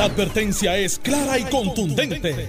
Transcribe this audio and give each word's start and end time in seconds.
La 0.00 0.06
advertencia 0.06 0.78
es 0.78 0.98
clara 0.98 1.38
y 1.38 1.44
contundente. 1.44 2.48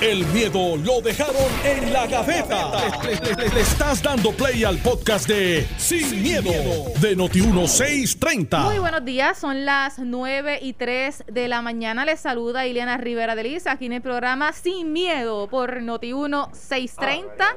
El 0.00 0.24
miedo 0.26 0.76
lo 0.76 1.00
dejaron 1.00 1.34
en 1.64 1.92
la 1.92 2.06
gaveta. 2.06 2.70
Le, 3.02 3.34
le- 3.34 3.48
le 3.52 3.60
estás 3.60 4.00
dando 4.00 4.30
play 4.30 4.62
al 4.62 4.78
podcast 4.78 5.26
de 5.26 5.66
Sin, 5.78 6.22
miedo, 6.22 6.52
de 7.00 7.16
Noti1630. 7.16 8.56
Muy 8.66 8.78
buenos 8.78 9.04
días, 9.04 9.36
son 9.36 9.64
las 9.64 9.98
9 9.98 10.60
y 10.62 10.74
3 10.74 11.24
de 11.26 11.48
la 11.48 11.60
mañana. 11.60 12.04
Les 12.04 12.20
saluda 12.20 12.68
Ileana 12.68 12.98
Rivera 12.98 13.34
de 13.34 13.42
Liz 13.42 13.66
aquí 13.66 13.86
en 13.86 13.94
el 13.94 14.02
programa 14.02 14.52
Sin 14.52 14.92
Miedo 14.92 15.48
por 15.48 15.80
Noti1 15.80 16.52
630. 16.52 17.56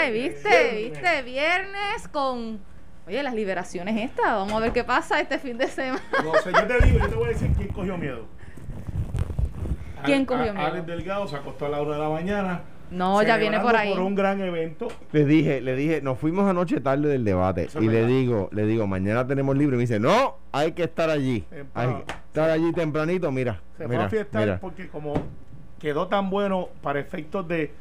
Ay, 0.00 0.10
viste, 0.12 0.90
viste, 0.90 1.22
viernes 1.22 2.08
con, 2.10 2.60
oye, 3.06 3.22
las 3.22 3.34
liberaciones 3.34 3.96
estas. 4.10 4.26
Vamos 4.26 4.52
a 4.52 4.60
ver 4.60 4.72
qué 4.72 4.84
pasa 4.84 5.20
este 5.20 5.38
fin 5.38 5.58
de 5.58 5.68
semana. 5.68 6.02
No 6.24 6.32
sé, 6.42 6.52
yo 6.52 6.66
te 6.66 6.86
digo, 6.86 6.98
yo 6.98 7.08
te 7.08 7.14
voy 7.14 7.24
a 7.26 7.28
decir 7.28 7.50
quién 7.56 7.68
cogió 7.68 7.96
miedo. 7.96 8.26
¿Quién 10.04 10.24
cogió 10.24 10.50
a- 10.50 10.54
miedo? 10.54 10.66
Alex 10.66 10.86
Delgado 10.86 11.28
se 11.28 11.36
acostó 11.36 11.66
a 11.66 11.68
la 11.68 11.82
una 11.82 11.94
de 11.94 12.00
la 12.00 12.08
mañana. 12.08 12.60
No, 12.90 13.22
ya 13.22 13.38
viene 13.38 13.58
por 13.60 13.74
ahí. 13.74 13.90
Por 13.90 14.00
un 14.02 14.14
gran 14.14 14.40
evento. 14.40 14.88
Le 15.12 15.24
dije, 15.24 15.62
le 15.62 15.74
dije, 15.74 16.02
nos 16.02 16.18
fuimos 16.18 16.48
anoche 16.48 16.78
tarde 16.80 17.08
del 17.08 17.24
debate 17.24 17.64
Eso 17.64 17.82
y 17.82 17.88
le 17.88 18.04
digo, 18.06 18.50
le 18.52 18.66
digo, 18.66 18.86
mañana 18.86 19.26
tenemos 19.26 19.56
libre. 19.56 19.76
Y 19.76 19.78
me 19.78 19.82
dice, 19.82 19.98
no, 19.98 20.36
hay 20.52 20.72
que 20.72 20.84
estar 20.84 21.08
allí. 21.08 21.44
Hay 21.72 21.88
que 21.88 22.12
estar 22.26 22.50
allí 22.50 22.70
tempranito, 22.72 23.32
mira. 23.32 23.62
Se 23.78 23.88
mira, 23.88 24.00
fue 24.00 24.04
a 24.06 24.08
fiestar 24.10 24.42
mira. 24.42 24.58
porque 24.60 24.88
como 24.88 25.14
quedó 25.78 26.08
tan 26.08 26.28
bueno 26.28 26.68
para 26.82 27.00
efectos 27.00 27.48
de 27.48 27.72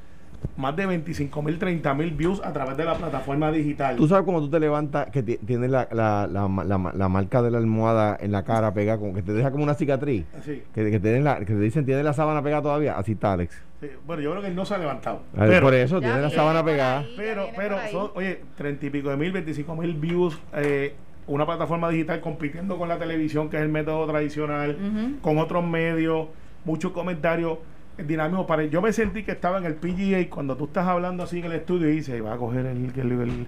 más 0.57 0.75
de 0.75 0.85
25 0.85 1.41
mil, 1.41 1.57
30 1.59 1.93
mil 1.93 2.11
views 2.11 2.41
a 2.43 2.51
través 2.53 2.75
de 2.77 2.83
la 2.85 2.95
plataforma 2.95 3.51
digital. 3.51 3.95
Tú 3.95 4.07
sabes 4.07 4.25
cómo 4.25 4.39
tú 4.41 4.49
te 4.49 4.59
levantas, 4.59 5.09
que 5.09 5.23
ti- 5.23 5.37
tienes 5.37 5.69
la, 5.69 5.87
la, 5.91 6.27
la, 6.31 6.47
la- 6.65 6.91
la 6.95 7.09
marca 7.09 7.41
de 7.41 7.51
la 7.51 7.57
almohada 7.57 8.17
en 8.19 8.31
la 8.31 8.43
cara 8.43 8.73
pegada, 8.73 8.97
como 8.99 9.13
que 9.13 9.21
te 9.21 9.33
deja 9.33 9.51
como 9.51 9.63
una 9.63 9.73
cicatriz. 9.75 10.25
Así, 10.37 10.63
Que, 10.73 10.91
que, 10.91 10.99
tienen 10.99 11.23
la, 11.23 11.39
que 11.39 11.45
te 11.45 11.59
dicen, 11.59 11.85
¿tienes 11.85 12.03
la 12.03 12.13
sábana 12.13 12.41
pegada 12.43 12.61
todavía? 12.61 12.97
Así 12.97 13.13
está, 13.13 13.33
Alex. 13.33 13.61
sí. 13.79 13.87
Bueno, 14.05 14.21
yo 14.21 14.31
creo 14.31 14.41
que 14.41 14.47
él 14.49 14.55
no 14.55 14.65
se 14.65 14.75
ha 14.75 14.77
levantado. 14.77 15.21
A 15.35 15.41
ver, 15.41 15.49
Pero, 15.49 15.61
por 15.65 15.73
eso, 15.73 15.99
tiene 15.99 16.21
la 16.21 16.29
sábana 16.29 16.63
pegada. 16.63 16.99
ahí. 16.99 17.13
pero, 17.17 17.47
pero 17.55 17.77
son, 17.91 18.11
oye, 18.15 18.41
30 18.57 18.85
y 18.85 18.89
pico 18.89 19.09
de 19.09 19.17
mil, 19.17 19.31
25 19.31 19.75
mil 19.75 19.93
views, 19.95 20.39
eh, 20.53 20.93
una 21.27 21.45
plataforma 21.45 21.89
digital 21.89 22.19
compitiendo 22.19 22.77
con 22.77 22.89
la 22.89 22.97
televisión, 22.97 23.49
que 23.49 23.57
es 23.57 23.63
el 23.63 23.69
método 23.69 24.05
tradicional, 24.07 24.77
con 25.21 25.37
otros 25.37 25.63
medios, 25.65 26.27
muchos 26.65 26.91
comentarios 26.91 27.57
eh, 27.97 28.03
dinámicos. 28.03 28.45
Para, 28.45 28.63
yo 28.65 28.81
me 28.81 28.91
sentí 28.93 29.23
que 29.23 29.31
estaba 29.31 29.57
en 29.57 29.65
el 29.65 29.75
PGA 29.75 30.29
cuando 30.29 30.55
tú 30.55 30.65
estás 30.65 30.87
hablando 30.87 31.23
así 31.23 31.39
en 31.39 31.45
el 31.45 31.53
estudio 31.53 31.89
y 31.89 31.93
dices, 31.97 32.23
va 32.23 32.33
a 32.33 32.37
coger 32.37 32.65
el, 32.65 32.91
el, 32.95 33.11
el- 33.11 33.47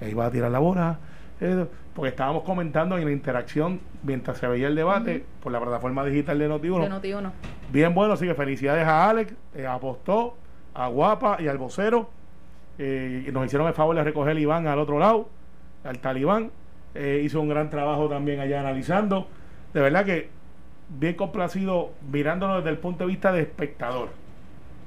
ahí 0.00 0.14
va 0.14 0.26
a 0.26 0.30
tirar 0.30 0.50
la 0.50 0.58
bola. 0.58 0.98
eh, 1.40 1.66
porque 1.94 2.08
estábamos 2.08 2.42
comentando 2.42 2.98
en 2.98 3.04
la 3.04 3.12
interacción 3.12 3.78
mientras 4.02 4.38
se 4.38 4.48
veía 4.48 4.66
el 4.66 4.74
debate 4.74 5.24
por 5.40 5.52
la 5.52 5.60
plataforma 5.60 6.04
digital 6.04 6.38
de 6.40 6.48
Noti1. 6.50 7.00
De 7.00 7.14
Noti1. 7.14 7.30
Bien 7.72 7.94
bueno, 7.94 8.14
así 8.14 8.26
que 8.26 8.34
felicidades 8.34 8.84
a 8.84 9.08
Alex, 9.08 9.32
eh, 9.54 9.64
a 9.64 9.74
Apostó, 9.74 10.36
a 10.74 10.88
Guapa 10.88 11.36
y 11.40 11.46
al 11.46 11.56
vocero. 11.56 12.10
Eh, 12.78 13.30
nos 13.32 13.46
hicieron 13.46 13.68
el 13.68 13.74
favor 13.74 13.94
de 13.94 14.02
recoger 14.02 14.32
el 14.32 14.40
Iván 14.40 14.66
al 14.66 14.80
otro 14.80 14.98
lado, 14.98 15.28
al 15.84 15.98
talibán. 16.00 16.50
Eh, 16.96 17.22
hizo 17.24 17.40
un 17.40 17.48
gran 17.48 17.70
trabajo 17.70 18.08
también 18.08 18.40
allá 18.40 18.58
analizando. 18.58 19.28
De 19.72 19.80
verdad 19.80 20.04
que 20.04 20.30
bien 20.88 21.14
complacido 21.14 21.90
mirándolo 22.10 22.56
desde 22.56 22.70
el 22.70 22.78
punto 22.78 23.04
de 23.04 23.08
vista 23.08 23.32
de 23.32 23.42
espectador, 23.42 24.08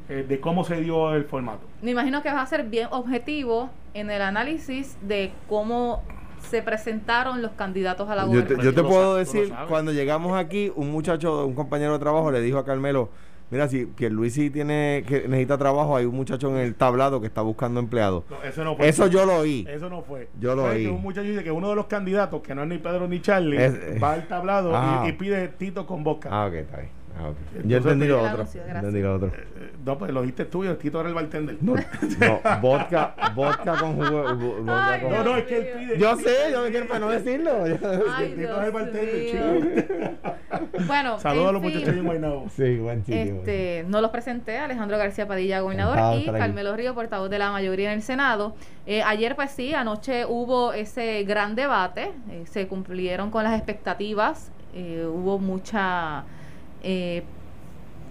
eh, 0.09 0.26
de 0.28 0.39
cómo 0.39 0.64
se 0.64 0.81
dio 0.81 1.14
el 1.14 1.26
formato. 1.26 1.62
Me 1.81 1.92
imagino 1.92 2.22
que 2.22 2.30
vas 2.30 2.42
a 2.42 2.45
ser 2.45 2.64
bien 2.64 2.88
objetivo 2.92 3.70
en 3.94 4.09
el 4.09 4.22
análisis 4.22 4.98
de 5.02 5.31
cómo 5.48 6.04
se 6.39 6.62
presentaron 6.62 7.42
los 7.42 7.52
candidatos 7.52 8.09
a 8.09 8.16
la 8.16 8.28
Yo 8.28 8.45
te, 8.45 8.56
yo 8.64 8.73
te 8.73 8.84
puedo 8.84 9.16
decir, 9.16 9.52
cuando 9.67 9.92
llegamos 9.92 10.38
aquí, 10.38 10.72
un 10.76 10.92
muchacho, 10.92 11.45
un 11.45 11.56
compañero 11.56 11.94
de 11.94 12.00
trabajo 12.00 12.32
le 12.32 12.42
dijo 12.42 12.59
a 12.59 12.66
Carmelo, 12.66 13.09
mira, 13.50 13.67
si 13.67 13.86
Pierluisi 13.86 14.50
tiene 14.50 15.03
que 15.08 15.28
necesita 15.28 15.58
trabajo, 15.58 15.95
hay 15.95 16.06
un 16.06 16.16
muchacho 16.16 16.50
en 16.50 16.58
el 16.58 16.76
tablado 16.76 17.20
que 17.22 17.28
está 17.28 17.42
buscando 17.42 17.80
empleado. 17.80 18.26
No, 18.30 18.44
eso 18.44 18.64
no 18.64 18.76
fue. 18.76 18.88
Eso 18.88 19.08
yo 19.08 19.26
lo 19.26 19.38
oí. 19.38 19.66
Eso 19.70 19.89
no 19.89 20.02
fue. 20.02 20.30
Yo 20.39 20.55
lo 20.55 20.66
oí. 20.66 20.86
un 20.88 21.02
muchacho 21.02 21.27
dice 21.27 21.44
que 21.44 21.52
uno 21.52 21.70
de 21.70 21.76
los 21.76 21.86
candidatos, 21.88 22.42
que 22.42 22.54
no 22.55 22.64
es 22.64 22.67
ni 22.70 22.77
Pedro 22.77 23.08
ni 23.08 23.21
Charlie, 23.21 23.58
Es- 23.64 23.73
eh. 23.73 23.99
va 24.02 24.14
al 24.14 24.27
tablado 24.27 24.71
Ah. 24.76 25.04
y, 25.05 25.10
y 25.10 25.14
pide 25.14 25.48
Tito 25.49 25.86
con 25.86 26.04
boca. 26.04 26.30
Ah, 26.32 26.48
ok, 26.48 26.54
está 26.54 26.77
bien. 26.77 26.96
Ah. 27.20 27.30
Entonces, 27.55 27.64
Yo 27.66 27.78
entendí 27.78 28.08
lo 28.08 28.17
otro. 28.22 28.33
anuncio. 28.36 28.61
Entendí 28.67 29.02
lo 29.02 29.16
otro. 29.16 29.28
Eh, 29.30 29.72
No, 29.86 29.98
pues 29.98 30.11
lo 30.11 30.22
dijiste 30.22 30.45
tú 30.45 30.64
y 30.64 30.67
el 30.67 30.78
Tito 30.78 31.00
era 31.00 31.10
el 31.10 31.16
bartender. 31.16 31.58
No, 31.61 31.73
no, 32.20 32.60
vodka, 32.61 33.16
vodka 33.36 33.78
con 33.80 33.95
jugo. 33.95 34.23
vo- 34.23 34.58
vodka 34.66 34.94
Ay, 34.94 35.02
con- 35.02 35.11
No, 35.11 35.23
no, 35.23 35.38
es 35.38 35.44
que 35.45 35.58
él 35.58 35.67
pide. 35.77 35.98
Yo 36.00 36.16
sé, 36.17 36.36
yo 36.52 36.61
me 36.64 36.70
quiero 36.72 36.88
para 36.88 37.00
no 37.00 37.10
decirlo. 37.10 37.52
Ay, 37.64 38.32
El 38.33 38.36
Tito 38.38 38.61
es 38.61 38.67
el 38.67 38.72
bartender, 38.72 39.26
chico. 39.32 40.27
Bueno, 40.88 41.20
Saludos 41.20 41.50
a 41.50 41.52
los 41.54 41.61
muchachos 41.61 41.89
en 41.89 42.06
Guaynabo. 42.06 42.48
Sí, 42.56 42.77
buen 42.77 43.04
buen 43.04 43.17
Este, 43.17 43.83
no 43.88 44.00
los 44.02 44.11
presenté, 44.11 44.58
Alejandro 44.58 44.98
García 44.98 45.27
Padilla, 45.27 45.60
gobernador, 45.61 46.16
de 46.16 46.22
y. 46.22 46.26
Carmelo 46.26 46.76
Río, 46.76 46.94
portavoz 46.94 47.30
de 47.30 47.39
la 47.39 47.52
mayoría 47.52 47.92
en 47.92 47.98
el 47.98 48.02
Senado. 48.04 48.56
Eh, 48.86 49.02
ayer, 49.04 49.36
pues 49.36 49.52
sí, 49.52 49.73
anoche 49.73 50.26
hubo 50.26 50.73
ese 50.73 51.23
gran 51.23 51.56
debate, 51.56 52.11
eh, 52.30 52.44
se 52.45 52.67
cumplieron 52.67 53.30
con 53.32 53.44
las 53.44 53.56
expectativas, 53.58 54.52
eh, 54.73 55.06
hubo 55.08 55.39
mucha 55.39 56.23
eh, 56.89 57.23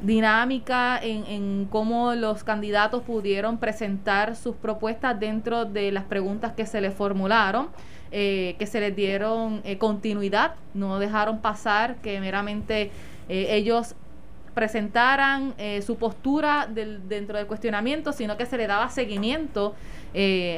dinámica 0.03 0.99
en, 1.03 1.25
en 1.25 1.69
cómo 1.71 2.15
los 2.15 2.45
candidatos 2.45 3.03
pudieron 3.03 3.57
presentar 3.57 4.37
sus 4.37 4.55
propuestas 4.55 5.19
dentro 5.19 5.65
de 5.65 5.91
las 5.93 6.05
preguntas 6.05 6.53
que 6.53 6.67
se 6.67 6.83
les 6.83 6.93
formularon, 6.93 7.69
eh, 8.13 8.55
que 8.59 8.67
se 8.67 8.81
les 8.81 8.95
dieron 8.95 9.63
eh, 9.65 9.79
continuidad, 9.79 10.57
no 10.75 10.99
dejaron 10.99 11.41
pasar 11.41 11.97
que 11.97 12.21
meramente 12.21 12.91
ellos 13.29 13.95
presentaran 14.55 15.55
su 15.85 15.97
postura 15.97 16.69
dentro 16.71 17.39
del 17.39 17.47
cuestionamiento, 17.47 18.13
sino 18.13 18.37
que 18.37 18.47
se 18.47 18.57
le 18.57 18.67
daba 18.69 18.89
seguimiento 18.89 19.75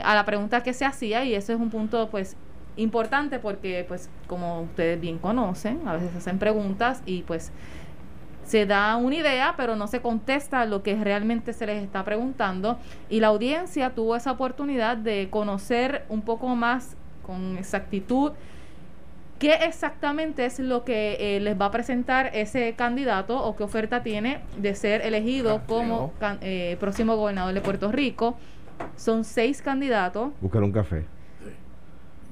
a 0.04 0.14
la 0.14 0.24
pregunta 0.26 0.62
que 0.62 0.74
se 0.74 0.84
hacía. 0.84 1.24
Y 1.24 1.34
eso 1.34 1.54
es 1.54 1.58
un 1.58 1.70
punto 1.70 2.10
pues 2.10 2.36
importante 2.78 3.38
porque 3.38 3.84
pues 3.86 4.08
como 4.26 4.62
ustedes 4.62 5.00
bien 5.00 5.18
conocen, 5.18 5.86
a 5.86 5.94
veces 5.94 6.14
hacen 6.16 6.38
preguntas 6.38 7.02
y 7.04 7.22
pues 7.22 7.50
se 8.48 8.64
da 8.64 8.96
una 8.96 9.16
idea, 9.16 9.54
pero 9.58 9.76
no 9.76 9.86
se 9.86 10.00
contesta 10.00 10.64
lo 10.64 10.82
que 10.82 10.94
realmente 10.96 11.52
se 11.52 11.66
les 11.66 11.82
está 11.82 12.02
preguntando. 12.04 12.78
Y 13.10 13.20
la 13.20 13.26
audiencia 13.26 13.90
tuvo 13.90 14.16
esa 14.16 14.32
oportunidad 14.32 14.96
de 14.96 15.28
conocer 15.30 16.04
un 16.08 16.22
poco 16.22 16.48
más 16.56 16.96
con 17.26 17.58
exactitud 17.58 18.32
qué 19.38 19.52
exactamente 19.66 20.46
es 20.46 20.58
lo 20.58 20.82
que 20.84 21.36
eh, 21.36 21.40
les 21.40 21.60
va 21.60 21.66
a 21.66 21.70
presentar 21.70 22.30
ese 22.34 22.72
candidato 22.74 23.36
o 23.40 23.54
qué 23.54 23.62
oferta 23.64 24.02
tiene 24.02 24.40
de 24.56 24.74
ser 24.74 25.02
elegido 25.02 25.56
Ah, 25.62 25.66
como 25.68 26.12
can- 26.18 26.38
eh, 26.40 26.76
próximo 26.80 27.16
gobernador 27.16 27.52
de 27.54 27.60
Puerto 27.60 27.92
Rico. 27.92 28.36
Son 28.96 29.24
seis 29.24 29.60
candidatos. 29.62 30.32
Buscar 30.40 30.62
un 30.62 30.72
café. 30.72 31.04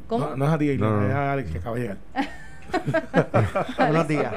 ¿Cómo? 0.08 0.26
No, 0.30 0.36
no 0.36 0.44
es 0.46 0.50
a 0.52 0.58
ti, 0.58 0.76
No, 0.78 1.00
no, 1.02 1.06
es 1.08 1.14
a 1.14 1.32
Alex 1.32 1.50
que 1.50 1.58
acaba 1.58 1.76
de 1.76 1.82
llegar. 1.82 1.98
Buenos 3.78 4.08
días. 4.08 4.32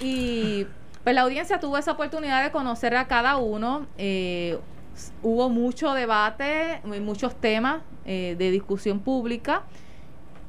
Y 0.00 0.66
pues 1.04 1.14
la 1.14 1.22
audiencia 1.22 1.60
tuvo 1.60 1.78
esa 1.78 1.92
oportunidad 1.92 2.42
de 2.44 2.50
conocer 2.50 2.96
a 2.96 3.06
cada 3.06 3.36
uno. 3.36 3.86
Eh, 3.98 4.58
hubo 5.22 5.48
mucho 5.48 5.92
debate, 5.94 6.74
eh, 6.74 7.00
muchos 7.00 7.34
temas 7.36 7.80
eh, 8.04 8.34
de 8.38 8.50
discusión 8.50 9.00
pública. 9.00 9.62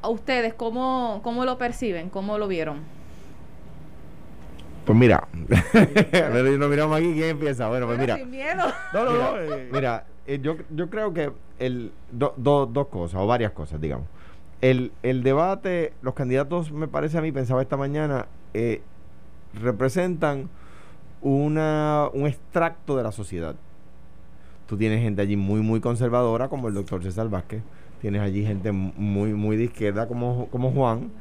¿A 0.02 0.10
ustedes 0.10 0.54
cómo, 0.54 1.22
cómo 1.24 1.46
lo 1.46 1.58
perciben? 1.58 2.10
¿Cómo 2.10 2.38
lo 2.38 2.48
vieron? 2.48 2.80
Pues 4.86 4.98
mira, 4.98 5.28
nos 6.58 6.70
miramos 6.70 6.98
aquí, 6.98 7.14
¿quién 7.14 7.30
empieza? 7.30 7.68
Bueno, 7.68 7.86
pues 7.86 8.00
mira. 8.00 8.18
Sin 8.18 8.32
miedo. 8.32 8.64
No, 8.94 9.06
no, 9.06 9.12
Mira, 9.12 9.32
no. 9.46 9.56
Mira, 9.72 10.06
eh, 10.26 10.40
yo, 10.42 10.56
yo 10.72 10.90
creo 10.90 11.14
que 11.14 11.32
el, 11.60 11.92
do- 12.12 12.34
do- 12.36 12.66
dos 12.66 12.88
cosas, 12.88 13.22
o 13.22 13.28
varias 13.28 13.52
cosas, 13.52 13.80
digamos. 13.80 14.08
El, 14.62 14.92
el 15.02 15.24
debate, 15.24 15.94
los 16.02 16.14
candidatos, 16.14 16.72
me 16.72 16.88
parece 16.88 17.18
a 17.18 17.22
mí, 17.22 17.32
pensaba 17.32 17.62
esta 17.62 17.78
mañana, 17.78 18.28
eh, 18.54 18.82
representan 19.60 20.50
una, 21.22 22.08
un 22.14 22.28
extracto 22.28 22.96
de 22.96 23.04
la 23.04 23.12
sociedad. 23.12 23.56
Tú 24.68 24.78
tienes 24.78 25.02
gente 25.02 25.22
allí 25.22 25.36
muy, 25.36 25.62
muy 25.62 25.80
conservadora, 25.80 26.48
como 26.48 26.68
el 26.68 26.74
doctor 26.74 27.04
César 27.04 27.28
Vázquez. 27.30 27.64
Tienes 28.02 28.22
allí 28.22 28.46
gente 28.46 28.72
muy, 28.72 29.34
muy 29.34 29.58
de 29.58 29.66
izquierda, 29.66 30.08
como, 30.08 30.48
como 30.48 30.72
Juan. 30.72 31.12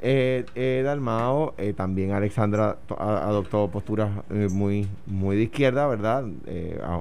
Eh, 0.00 0.44
eh, 0.54 0.82
Dalmao, 0.84 1.54
eh, 1.58 1.72
también 1.74 2.12
Alexandra 2.12 2.76
adoptó 2.98 3.68
posturas 3.68 4.10
eh, 4.30 4.48
muy, 4.50 4.88
muy 5.06 5.36
de 5.36 5.44
izquierda, 5.44 5.86
¿verdad? 5.86 6.24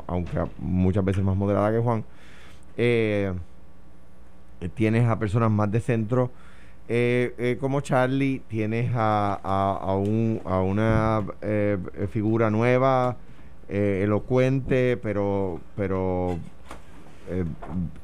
Aunque 0.07 0.39
muchas 0.59 1.03
veces 1.03 1.23
más 1.23 1.35
moderada 1.35 1.71
que 1.71 1.79
Juan. 1.79 2.03
Eh, 4.61 4.69
tienes 4.73 5.07
a 5.07 5.19
personas 5.19 5.51
más 5.51 5.71
de 5.71 5.79
centro. 5.81 6.31
Eh, 6.87 7.33
eh, 7.37 7.57
como 7.59 7.81
Charlie, 7.81 8.41
tienes 8.47 8.91
a, 8.95 9.33
a- 9.43 9.95
un- 9.95 10.41
a 10.45 10.61
una 10.61 11.23
eh, 11.41 11.77
figura 12.11 12.49
nueva, 12.49 13.17
elocuente, 13.69 14.97
pero, 15.01 15.61
pero 15.77 16.37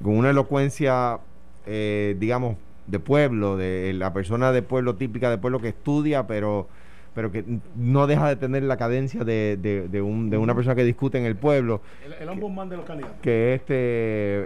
con 0.02 0.18
una 0.18 0.30
elocuencia, 0.30 1.20
digamos, 1.66 2.56
de 2.88 3.00
pueblo, 3.00 3.58
de 3.58 3.92
la 3.94 4.14
persona 4.14 4.54
de 4.54 4.62
pueblo 4.62 4.96
típica 4.96 5.30
de 5.30 5.38
pueblo 5.38 5.60
que 5.60 5.68
estudia, 5.70 6.26
pero, 6.26 6.70
pero 7.18 7.32
que 7.32 7.44
no 7.76 8.06
deja 8.06 8.30
de 8.30 8.36
tener 8.36 8.62
la 8.62 8.78
cadencia 8.78 9.24
de, 9.24 9.58
de, 9.60 9.88
de, 9.88 10.02
un, 10.04 10.30
de 10.30 10.38
una 10.38 10.54
persona 10.54 10.76
que 10.76 10.84
discute 10.84 11.18
en 11.18 11.26
el 11.26 11.36
pueblo. 11.36 11.82
El, 12.06 12.14
el 12.14 12.30
ombudsman 12.30 12.70
de 12.70 12.78
los 12.78 12.86
candidatos. 12.86 13.18
Que 13.24 13.56
este 13.56 13.74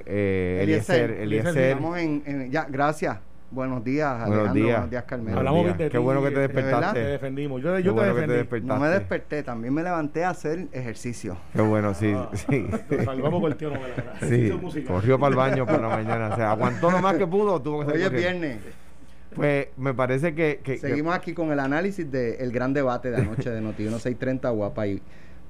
eh, 0.06 0.60
Eliezer, 0.64 1.12
Eliezer, 1.12 1.58
Estamos 1.58 1.98
en, 2.00 2.24
en- 2.26 2.50
ya, 2.50 2.66
gracias. 2.70 3.18
Buenos 3.52 3.84
días, 3.84 4.10
Buenos 4.20 4.28
Alejandro. 4.38 4.54
días. 4.64 4.76
Buenos 4.78 4.90
días, 4.92 5.04
Carmelo. 5.04 5.36
Buenos 5.36 5.50
Hablamos 5.50 5.66
días. 5.66 5.78
de 5.80 5.90
Qué 5.90 5.98
bueno 5.98 6.24
que 6.24 6.32
te 6.32 6.40
despertaste. 6.40 7.00
Te 7.02 7.06
defendimos. 7.08 7.62
Yo, 7.62 7.80
yo 7.80 7.84
te 7.84 7.90
bueno 7.92 8.14
te 8.14 8.20
defendí. 8.22 8.38
despertaste. 8.38 8.74
No 8.74 8.80
me 8.80 8.88
desperté, 8.90 9.44
también 9.44 9.74
me 9.74 9.84
levanté 9.84 10.24
a 10.24 10.30
hacer 10.30 10.68
ejercicio. 10.72 11.36
Qué 11.54 11.62
bueno, 11.62 11.94
sí, 11.94 12.14
Ah, 12.16 12.30
sí. 12.34 12.66
Salvamos 13.04 13.42
con 13.42 13.52
el 13.52 13.58
tío 13.58 13.70
Novela. 13.72 14.14
Sí, 14.22 14.26
Ejercicio 14.28 14.58
musical. 14.58 14.96
corrió 14.96 15.20
para 15.20 15.30
el 15.32 15.36
baño 15.36 15.66
por 15.66 15.82
la 15.82 15.90
mañana. 15.98 16.30
O 16.30 16.36
sea, 16.38 16.52
aguantó 16.52 16.90
lo 16.90 17.00
más 17.02 17.16
que 17.18 17.28
pudo, 17.28 17.62
tuvo 17.62 17.86
que 17.86 17.92
Hoy 17.92 18.02
es 18.04 18.12
viernes. 18.14 18.60
Pues 19.36 19.68
me 19.78 19.94
parece 19.94 20.36
que, 20.36 20.60
que- 20.64 20.74
que- 20.74 20.78
Seguimos 20.80 21.16
aquí 21.16 21.34
con 21.34 21.52
el 21.52 21.60
análisis 21.60 22.10
del 22.12 22.52
gran 22.52 22.74
debate 22.74 23.12
de 23.12 23.18
anoche 23.18 23.50
de 23.50 23.62
Noti 23.62 23.84
1630, 23.84 24.50
Guapa 24.50 24.88
y 24.88 25.02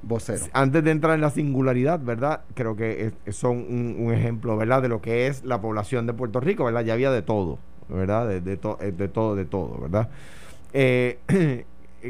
Vocero. 0.03 0.45
antes 0.53 0.83
de 0.83 0.91
entrar 0.91 1.15
en 1.15 1.21
la 1.21 1.29
singularidad, 1.29 1.99
¿verdad? 1.99 2.41
Creo 2.53 2.75
que 2.75 3.11
es- 3.25 3.35
son 3.35 3.57
un, 3.57 3.95
un 3.99 4.13
ejemplo, 4.13 4.55
¿verdad? 4.57 4.81
De 4.81 4.87
lo 4.87 5.01
que 5.01 5.27
es 5.27 5.43
la 5.43 5.61
población 5.61 6.05
de 6.07 6.13
Puerto 6.13 6.39
Rico, 6.39 6.65
¿verdad? 6.65 6.83
Ya 6.83 6.93
había 6.93 7.11
de 7.11 7.21
todo, 7.21 7.59
¿verdad? 7.89 8.27
De, 8.27 8.41
de, 8.41 8.57
to- 8.57 8.77
eh, 8.81 8.91
de 8.91 9.07
todo, 9.07 9.35
de 9.35 9.45
todo, 9.45 9.79
¿verdad? 9.81 10.09
Eh, 10.73 11.19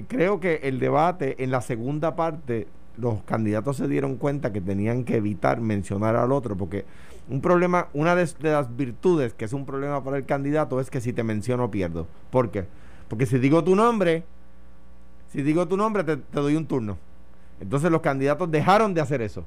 creo 0.07 0.39
que 0.39 0.61
el 0.63 0.79
debate 0.79 1.43
en 1.43 1.51
la 1.51 1.61
segunda 1.61 2.15
parte, 2.15 2.67
los 2.97 3.23
candidatos 3.23 3.77
se 3.77 3.87
dieron 3.87 4.17
cuenta 4.17 4.51
que 4.53 4.61
tenían 4.61 5.03
que 5.03 5.15
evitar 5.17 5.59
mencionar 5.61 6.15
al 6.15 6.31
otro, 6.31 6.55
porque 6.57 6.85
un 7.29 7.41
problema, 7.41 7.87
una 7.93 8.15
de, 8.15 8.27
las 8.41 8.75
virtudes 8.75 9.33
que 9.33 9.45
es 9.45 9.53
un 9.53 9.65
problema 9.65 10.03
para 10.03 10.17
el 10.17 10.25
candidato 10.25 10.79
es 10.79 10.89
que 10.89 11.01
si 11.01 11.13
te 11.13 11.23
menciono 11.23 11.71
pierdo. 11.71 12.07
¿Por 12.29 12.51
qué? 12.51 12.65
Porque 13.07 13.25
si 13.25 13.39
digo 13.39 13.63
tu 13.63 13.75
nombre, 13.75 14.23
si 15.31 15.41
digo 15.41 15.67
tu 15.67 15.77
nombre 15.77 16.03
te, 16.03 16.17
doy 16.33 16.55
un 16.55 16.65
turno. 16.65 16.97
Entonces 17.59 17.91
los 17.91 18.01
candidatos 18.01 18.49
dejaron 18.51 18.93
de 18.93 19.01
hacer 19.01 19.21
eso. 19.21 19.45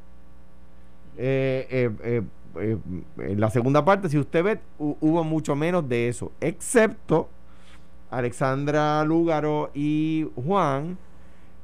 Eh, 1.17 1.91
eh, 2.03 2.23
eh, 2.57 2.79
en 3.19 3.41
la 3.41 3.51
segunda 3.51 3.85
parte, 3.85 4.09
si 4.09 4.19
usted 4.19 4.45
ve, 4.45 4.61
hu- 4.79 4.97
hubo 5.01 5.25
mucho 5.25 5.57
menos 5.57 5.89
de 5.89 6.09
eso, 6.09 6.33
excepto 6.41 7.29
Alexandra 8.11 9.05
Lúgaro 9.05 9.71
y 9.75 10.29
Juan, 10.37 10.97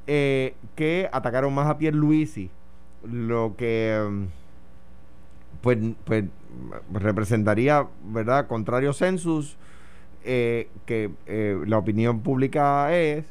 que 0.05 1.09
atacaron 1.13 1.53
más 1.53 1.67
a 1.67 1.77
Pierluisi, 1.77 2.49
lo 3.03 3.55
que 3.55 4.05
mm, 4.09 4.40
pues, 5.61 5.77
pues 6.05 6.25
representaría, 6.93 7.87
¿verdad?, 8.05 8.47
contrario 8.47 8.93
census, 8.93 9.57
eh, 10.23 10.69
que 10.85 11.11
eh, 11.27 11.57
la 11.67 11.77
opinión 11.77 12.21
pública 12.21 12.93
es 12.95 13.25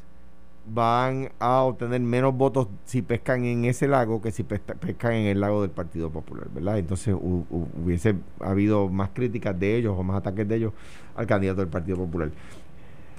van 0.73 1.31
a 1.39 1.61
obtener 1.63 1.99
menos 2.01 2.35
votos 2.37 2.67
si 2.85 3.01
pescan 3.01 3.45
en 3.45 3.65
ese 3.65 3.87
lago 3.87 4.21
que 4.21 4.31
si 4.31 4.43
pescan 4.43 5.13
en 5.13 5.25
el 5.27 5.39
lago 5.41 5.61
del 5.63 5.71
Partido 5.71 6.11
Popular, 6.11 6.47
¿verdad? 6.53 6.77
Entonces 6.77 7.15
hu- 7.15 7.45
hu- 7.49 7.67
hubiese 7.83 8.15
habido 8.39 8.87
más 8.87 9.09
críticas 9.13 9.59
de 9.59 9.75
ellos 9.77 9.95
o 9.97 10.03
más 10.03 10.17
ataques 10.17 10.47
de 10.47 10.55
ellos 10.57 10.73
al 11.15 11.25
candidato 11.27 11.61
del 11.61 11.69
Partido 11.69 11.97
Popular. 11.97 12.29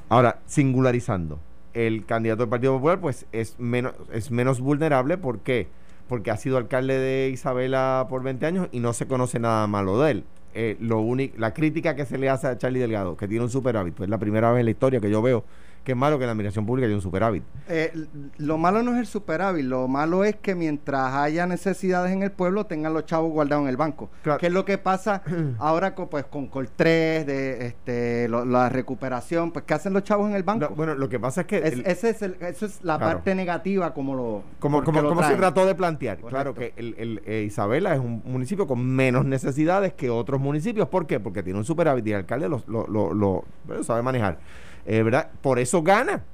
Ahora, 0.08 0.40
singularizando, 0.46 1.38
el 1.74 2.04
candidato 2.04 2.42
del 2.42 2.50
Partido 2.50 2.74
Popular 2.74 3.00
pues 3.00 3.26
es 3.32 3.58
menos, 3.58 3.94
es 4.12 4.30
menos 4.30 4.60
vulnerable, 4.60 5.16
¿por 5.18 5.40
qué? 5.40 5.68
Porque 6.08 6.30
ha 6.30 6.36
sido 6.36 6.56
alcalde 6.56 6.98
de 6.98 7.30
Isabela 7.30 8.06
por 8.08 8.22
20 8.22 8.44
años 8.46 8.68
y 8.72 8.80
no 8.80 8.92
se 8.92 9.06
conoce 9.06 9.38
nada 9.38 9.66
malo 9.66 10.00
de 10.00 10.10
él. 10.10 10.24
Eh, 10.54 10.76
lo 10.80 11.02
la 11.38 11.54
crítica 11.54 11.96
que 11.96 12.04
se 12.04 12.18
le 12.18 12.28
hace 12.28 12.46
a 12.46 12.58
Charlie 12.58 12.80
Delgado, 12.80 13.16
que 13.16 13.26
tiene 13.26 13.44
un 13.44 13.50
superávit, 13.50 13.94
pues 13.94 14.06
es 14.06 14.10
la 14.10 14.18
primera 14.18 14.52
vez 14.52 14.60
en 14.60 14.66
la 14.66 14.70
historia 14.70 15.00
que 15.00 15.10
yo 15.10 15.22
veo 15.22 15.44
que 15.84 15.92
es 15.92 15.98
malo 15.98 16.18
que 16.18 16.26
la 16.26 16.32
admiración 16.32 16.64
pública 16.64 16.86
haya 16.86 16.94
un 16.94 17.02
superávit. 17.02 17.42
Eh, 17.68 17.92
lo 18.38 18.56
malo 18.58 18.82
no 18.82 18.92
es 18.92 18.98
el 18.98 19.06
superávit, 19.06 19.64
lo 19.64 19.88
malo 19.88 20.22
es 20.24 20.36
que 20.36 20.54
mientras 20.54 21.12
haya 21.14 21.46
necesidades 21.46 22.12
en 22.12 22.22
el 22.22 22.30
pueblo 22.30 22.66
tengan 22.66 22.94
los 22.94 23.04
chavos 23.06 23.32
guardados 23.32 23.62
en 23.64 23.68
el 23.68 23.76
banco. 23.76 24.08
Claro. 24.22 24.38
Que 24.38 24.46
es 24.46 24.52
lo 24.52 24.64
que 24.64 24.78
pasa 24.78 25.22
ahora 25.58 25.94
con, 25.94 26.08
pues, 26.08 26.24
con 26.26 26.46
Col 26.46 26.68
3, 26.74 27.26
de, 27.26 27.66
este, 27.66 28.28
lo- 28.28 28.44
la 28.44 28.68
recuperación, 28.68 29.50
pues 29.50 29.64
¿qué 29.64 29.74
hacen 29.74 29.92
los 29.92 30.04
chavos 30.04 30.28
en 30.30 30.36
el 30.36 30.42
banco? 30.44 30.66
No, 30.70 30.76
bueno, 30.76 30.94
lo 30.94 31.08
que 31.08 31.18
pasa 31.18 31.40
es 31.42 31.46
que 31.48 31.58
Es- 31.58 31.72
el- 31.72 31.86
ese 31.86 32.10
es 32.10 32.22
el- 32.22 32.36
eso 32.40 32.66
es 32.66 32.84
la 32.84 32.96
Claro. 32.98 33.12
parte 33.16 33.34
negativa 33.34 33.92
como 33.92 34.14
lo 34.14 34.42
como, 34.60 34.84
como, 34.84 35.02
lo 35.02 35.08
como 35.08 35.22
se 35.24 35.34
trató 35.34 35.66
de 35.66 35.74
plantear. 35.74 36.18
Correcto. 36.18 36.28
Claro 36.36 36.54
que 36.54 36.72
el, 36.76 36.94
el, 36.98 37.22
eh, 37.26 37.42
Isabela 37.46 37.92
es 37.94 38.00
un 38.00 38.22
municipio 38.24 38.66
con 38.66 38.84
menos 38.86 39.24
necesidades 39.24 39.92
que 39.94 40.10
otros 40.10 40.40
municipios. 40.40 40.88
¿Por 40.88 41.06
qué? 41.06 41.18
Porque 41.18 41.42
tiene 41.42 41.58
un 41.58 41.64
superávit 41.64 42.06
y 42.06 42.10
el 42.10 42.16
alcalde 42.18 42.48
lo, 42.48 42.62
lo- 42.66 43.12
lo 43.14 43.44
sabe 43.82 44.02
manejar. 44.02 44.38
Eh, 44.86 45.02
¿verdad? 45.02 45.30
Por 45.40 45.58
eso 45.58 45.82
gana. 45.82 46.24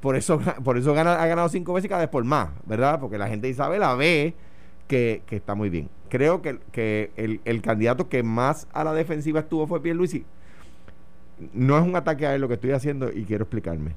Por 0.00 0.16
eso, 0.16 0.40
por 0.64 0.78
eso 0.78 0.94
gana, 0.94 1.14
ha 1.22 1.26
ganado 1.26 1.48
cinco 1.48 1.72
veces 1.74 1.86
y 1.86 1.88
cada 1.88 2.02
vez 2.02 2.10
por 2.10 2.24
más, 2.24 2.50
¿verdad? 2.66 3.00
Porque 3.00 3.18
la 3.18 3.28
gente 3.28 3.46
de 3.46 3.52
Isabela 3.52 3.94
ve 3.94 4.34
que, 4.86 5.22
que 5.26 5.36
está 5.36 5.54
muy 5.54 5.70
bien. 5.70 5.88
Creo 6.08 6.40
que, 6.42 6.58
que 6.72 7.10
el, 7.16 7.40
el 7.44 7.60
candidato 7.62 8.08
que 8.08 8.22
más 8.22 8.66
a 8.72 8.84
la 8.84 8.94
defensiva 8.94 9.40
estuvo 9.40 9.66
fue 9.66 9.82
Pierluisi. 9.82 10.24
No 11.52 11.78
es 11.78 11.84
un 11.84 11.94
ataque 11.94 12.26
a 12.26 12.34
él 12.34 12.40
lo 12.40 12.48
que 12.48 12.54
estoy 12.54 12.72
haciendo 12.72 13.10
y 13.12 13.24
quiero 13.24 13.44
explicarme 13.44 13.92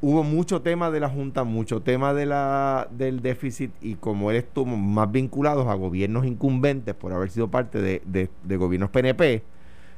hubo 0.00 0.24
mucho 0.24 0.62
tema 0.62 0.90
de 0.90 0.98
la 0.98 1.08
Junta, 1.08 1.44
mucho 1.44 1.80
tema 1.80 2.12
de 2.12 2.26
la, 2.26 2.88
del 2.90 3.22
déficit 3.22 3.70
y 3.80 3.94
como 3.94 4.30
él 4.30 4.38
estuvo 4.38 4.66
más 4.76 5.12
vinculados 5.12 5.68
a 5.68 5.74
gobiernos 5.74 6.26
incumbentes 6.26 6.94
por 6.94 7.12
haber 7.12 7.30
sido 7.30 7.48
parte 7.52 7.80
de- 7.80 8.02
de 8.42 8.56
gobiernos 8.56 8.90
PNP, 8.90 9.44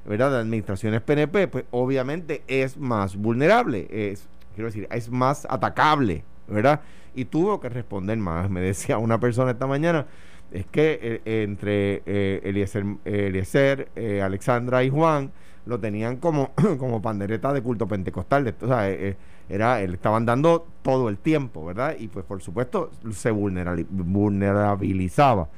¿verdad? 0.05 0.33
De 0.33 0.39
administraciones 0.39 1.01
PNP, 1.01 1.49
pues 1.49 1.65
obviamente 1.71 2.43
es 2.47 2.77
más 2.77 3.17
vulnerable, 3.17 3.87
es, 3.91 4.29
quiero 4.55 4.69
decir, 4.69 4.89
es 4.91 5.11
más 5.11 5.47
atacable, 5.49 6.25
¿verdad? 6.49 6.81
Y 7.15 7.27
tuvo 7.27 7.61
que 7.61 7.69
responder 7.69 8.19
más. 8.19 8.51
Me 8.51 8.61
decía 8.61 8.99
una 8.99 9.21
persona 9.21 9.53
esta 9.53 9.67
mañana, 9.67 10.07
es 10.51 10.67
que 10.67 11.21
eh, 11.25 11.43
entre 11.43 12.03
eh, 12.07 12.41
Eliezer, 12.45 12.85
Eliezer, 13.05 13.89
eh, 13.97 14.23
Alexandra 14.23 14.85
y 14.85 14.91
Juan 14.91 15.33
lo 15.67 15.79
tenían 15.79 16.17
como, 16.17 16.51
como 16.79 17.01
pandereta 17.01 17.53
de 17.53 17.63
culto 17.63 17.87
pentecostal. 17.87 18.53
o 18.61 18.67
sea, 18.67 18.91
eh, 18.91 19.11
eh, 19.11 19.17
era, 19.49 19.79
le 19.81 19.95
estaban 19.95 20.27
dando 20.27 20.67
todo 20.83 21.09
el 21.09 21.19
tiempo, 21.19 21.65
¿verdad? 21.65 21.95
Y 21.99 22.09
pues 22.09 22.25
por 22.25 22.43
supuesto 22.43 22.91
se 23.13 23.31
vulnerabilizaba. 23.31 25.49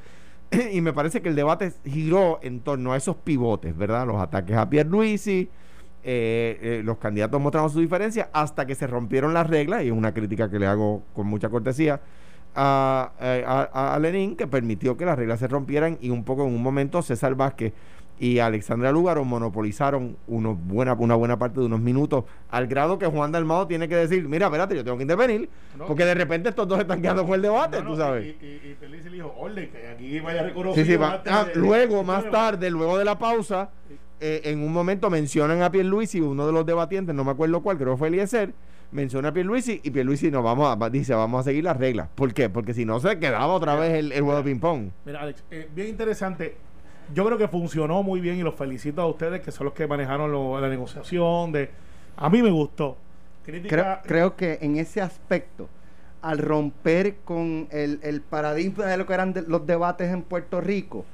y 0.72 0.80
me 0.80 0.92
parece 0.92 1.20
que 1.22 1.28
el 1.28 1.34
debate 1.36 1.72
giró 1.84 2.38
en 2.42 2.60
torno 2.60 2.92
a 2.92 2.96
esos 2.96 3.16
pivotes, 3.16 3.76
¿verdad? 3.76 4.06
Los 4.06 4.16
ataques 4.20 4.56
a 4.56 4.68
Pierluisi, 4.68 5.48
eh, 6.02 6.58
eh, 6.62 6.82
los 6.84 6.98
candidatos 6.98 7.40
mostraron 7.40 7.70
su 7.70 7.80
diferencia 7.80 8.28
hasta 8.32 8.66
que 8.66 8.74
se 8.74 8.86
rompieron 8.86 9.32
las 9.34 9.48
reglas, 9.48 9.82
y 9.84 9.86
es 9.86 9.92
una 9.92 10.12
crítica 10.12 10.50
que 10.50 10.58
le 10.58 10.66
hago 10.66 11.02
con 11.14 11.26
mucha 11.26 11.48
cortesía 11.48 12.00
a, 12.54 13.12
eh, 13.20 13.44
a, 13.46 13.94
a- 13.94 13.98
Lenin, 13.98 14.36
que 14.36 14.46
permitió 14.46 14.96
que 14.96 15.04
las 15.06 15.18
reglas 15.18 15.40
se 15.40 15.48
rompieran 15.48 15.98
y 16.00 16.10
un 16.10 16.24
poco 16.24 16.46
en 16.46 16.54
un 16.54 16.62
momento 16.62 17.02
César 17.02 17.34
Vázquez 17.34 17.72
y 18.18 18.38
Alexandra 18.38 18.92
Lúgaro 18.92 19.24
monopolizaron 19.24 20.16
unos 20.28 20.56
buena, 20.66 20.94
una 20.94 21.14
buena 21.16 21.38
parte 21.38 21.60
de 21.60 21.66
unos 21.66 21.80
minutos, 21.80 22.24
al 22.50 22.66
grado 22.66 22.98
que 22.98 23.06
Juan 23.06 23.32
Dalmado 23.32 23.66
tiene 23.66 23.88
que 23.88 23.96
decir, 23.96 24.28
mira, 24.28 24.46
espérate, 24.46 24.76
yo 24.76 24.84
tengo 24.84 24.96
que 24.96 25.02
intervenir, 25.02 25.48
No. 25.76 25.86
porque 25.86 26.04
de 26.04 26.14
repente 26.14 26.48
estos 26.48 26.68
dos 26.68 26.78
están 26.80 27.02
quedando 27.02 27.24
con 27.24 27.34
el 27.34 27.42
debate, 27.42 27.78
No, 27.78 27.84
no, 27.84 27.90
tú 27.90 27.96
sabes. 27.96 28.24
Y, 28.40 28.44
y, 28.44 28.70
y 28.70 28.74
Feliz 28.78 29.04
le 29.04 29.10
dijo, 29.10 29.34
orden, 29.36 29.70
que 29.70 29.88
aquí 29.88 30.20
vaya 30.20 30.42
reconocido. 30.44 30.84
Sí, 30.84 30.90
sí, 30.92 30.96
va- 30.96 31.14
antes 31.14 31.32
ah, 31.32 31.44
de- 31.44 31.54
luego, 31.56 31.96
de- 31.98 32.04
más 32.04 32.24
de- 32.24 32.30
tarde, 32.30 32.70
luego 32.70 32.98
de 32.98 33.04
la 33.04 33.18
pausa, 33.18 33.70
eh, 34.20 34.42
en 34.44 34.62
un 34.62 34.72
momento 34.72 35.10
mencionan 35.10 35.62
a 35.62 35.70
Pierluisi, 35.70 36.20
uno 36.20 36.46
de 36.46 36.52
los 36.52 36.64
debatientes, 36.64 37.14
no 37.14 37.24
me 37.24 37.32
acuerdo 37.32 37.62
cuál, 37.62 37.76
creo 37.78 37.94
que 37.94 37.98
fue 37.98 38.08
Eliezer, 38.08 38.54
menciona 38.92 39.30
a 39.30 39.32
Pierluisi 39.32 39.80
y 39.82 39.90
Pierluisi 39.90 40.30
no, 40.30 40.40
vamos 40.42 40.74
a, 40.80 40.88
dice, 40.88 41.14
vamos 41.14 41.40
a 41.40 41.42
seguir 41.42 41.64
las 41.64 41.76
reglas. 41.76 42.08
¿Por 42.14 42.32
qué? 42.32 42.48
Porque 42.48 42.72
si 42.74 42.84
no 42.84 43.00
se 43.00 43.18
quedaba 43.18 43.48
otra 43.48 43.74
vez 43.74 43.92
el, 43.94 44.12
el 44.12 44.22
juego 44.22 44.38
de 44.38 44.44
ping-pong. 44.44 44.90
Mira, 45.04 45.20
Alex, 45.22 45.42
eh, 45.50 45.68
bien 45.74 45.88
interesante. 45.88 46.56
Yo 47.12 47.24
creo 47.26 47.36
que 47.38 47.48
funcionó 47.48 48.02
muy 48.02 48.20
bien 48.20 48.36
y 48.36 48.42
los 48.42 48.54
felicito 48.54 49.02
a 49.02 49.06
ustedes 49.06 49.40
que 49.40 49.50
son 49.52 49.66
los 49.66 49.74
que 49.74 49.86
manejaron 49.86 50.30
lo- 50.32 50.60
la 50.60 50.68
negociación. 50.68 51.52
de 51.52 51.70
A 52.16 52.30
mí 52.30 52.42
me 52.42 52.50
gustó. 52.50 52.96
Creo, 53.44 53.60
Crítica, 53.60 54.02
creo 54.06 54.36
que 54.36 54.58
en 54.62 54.76
ese 54.76 55.00
aspecto, 55.02 55.68
al 56.22 56.38
romper 56.38 57.16
con 57.24 57.68
el, 57.70 58.00
el 58.02 58.22
paradigma 58.22 58.86
de 58.86 58.96
lo 58.96 59.04
que 59.06 59.12
eran 59.12 59.32
de- 59.34 59.42
los 59.42 59.66
debates 59.66 60.10
en 60.10 60.22
Puerto 60.22 60.60
Rico, 60.62 61.04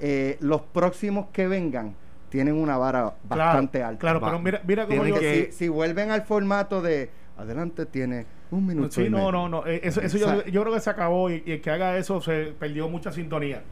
eh, 0.00 0.36
los 0.40 0.60
próximos 0.60 1.26
que 1.32 1.48
vengan 1.48 1.94
tienen 2.28 2.54
una 2.56 2.76
vara 2.76 3.14
claro, 3.28 3.42
bastante 3.44 3.82
alta. 3.82 4.00
Claro, 4.00 4.20
pero 4.20 4.38
mira, 4.38 4.60
mira 4.66 4.86
cómo 4.86 5.06
yo... 5.06 5.18
que, 5.18 5.46
si, 5.50 5.52
si 5.64 5.68
vuelven 5.68 6.10
al 6.10 6.22
formato 6.22 6.82
de 6.82 7.08
adelante 7.38 7.86
tiene 7.86 8.26
un 8.50 8.66
minuto. 8.66 8.90
Sí, 8.90 9.04
y 9.04 9.08
no, 9.10 9.16
medio. 9.18 9.32
no, 9.32 9.48
no. 9.48 9.66
eh, 9.66 9.80
Eso, 9.82 10.02
eso 10.02 10.18
yo, 10.18 10.44
yo 10.44 10.60
creo 10.62 10.74
que 10.74 10.80
se 10.80 10.90
acabó 10.90 11.30
y, 11.30 11.42
y 11.46 11.52
el 11.52 11.60
que 11.62 11.70
haga 11.70 11.96
eso 11.96 12.20
se 12.20 12.52
perdió 12.58 12.88
mucha 12.90 13.10
sintonía. 13.12 13.62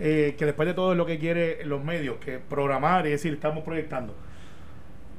Eh, 0.00 0.34
que 0.38 0.46
después 0.46 0.66
de 0.66 0.74
todo 0.74 0.92
es 0.92 0.98
lo 0.98 1.06
que 1.06 1.18
quiere 1.18 1.64
los 1.64 1.82
medios, 1.84 2.16
que 2.16 2.38
programar 2.38 3.06
y 3.06 3.10
decir, 3.10 3.32
estamos 3.34 3.62
proyectando. 3.62 4.14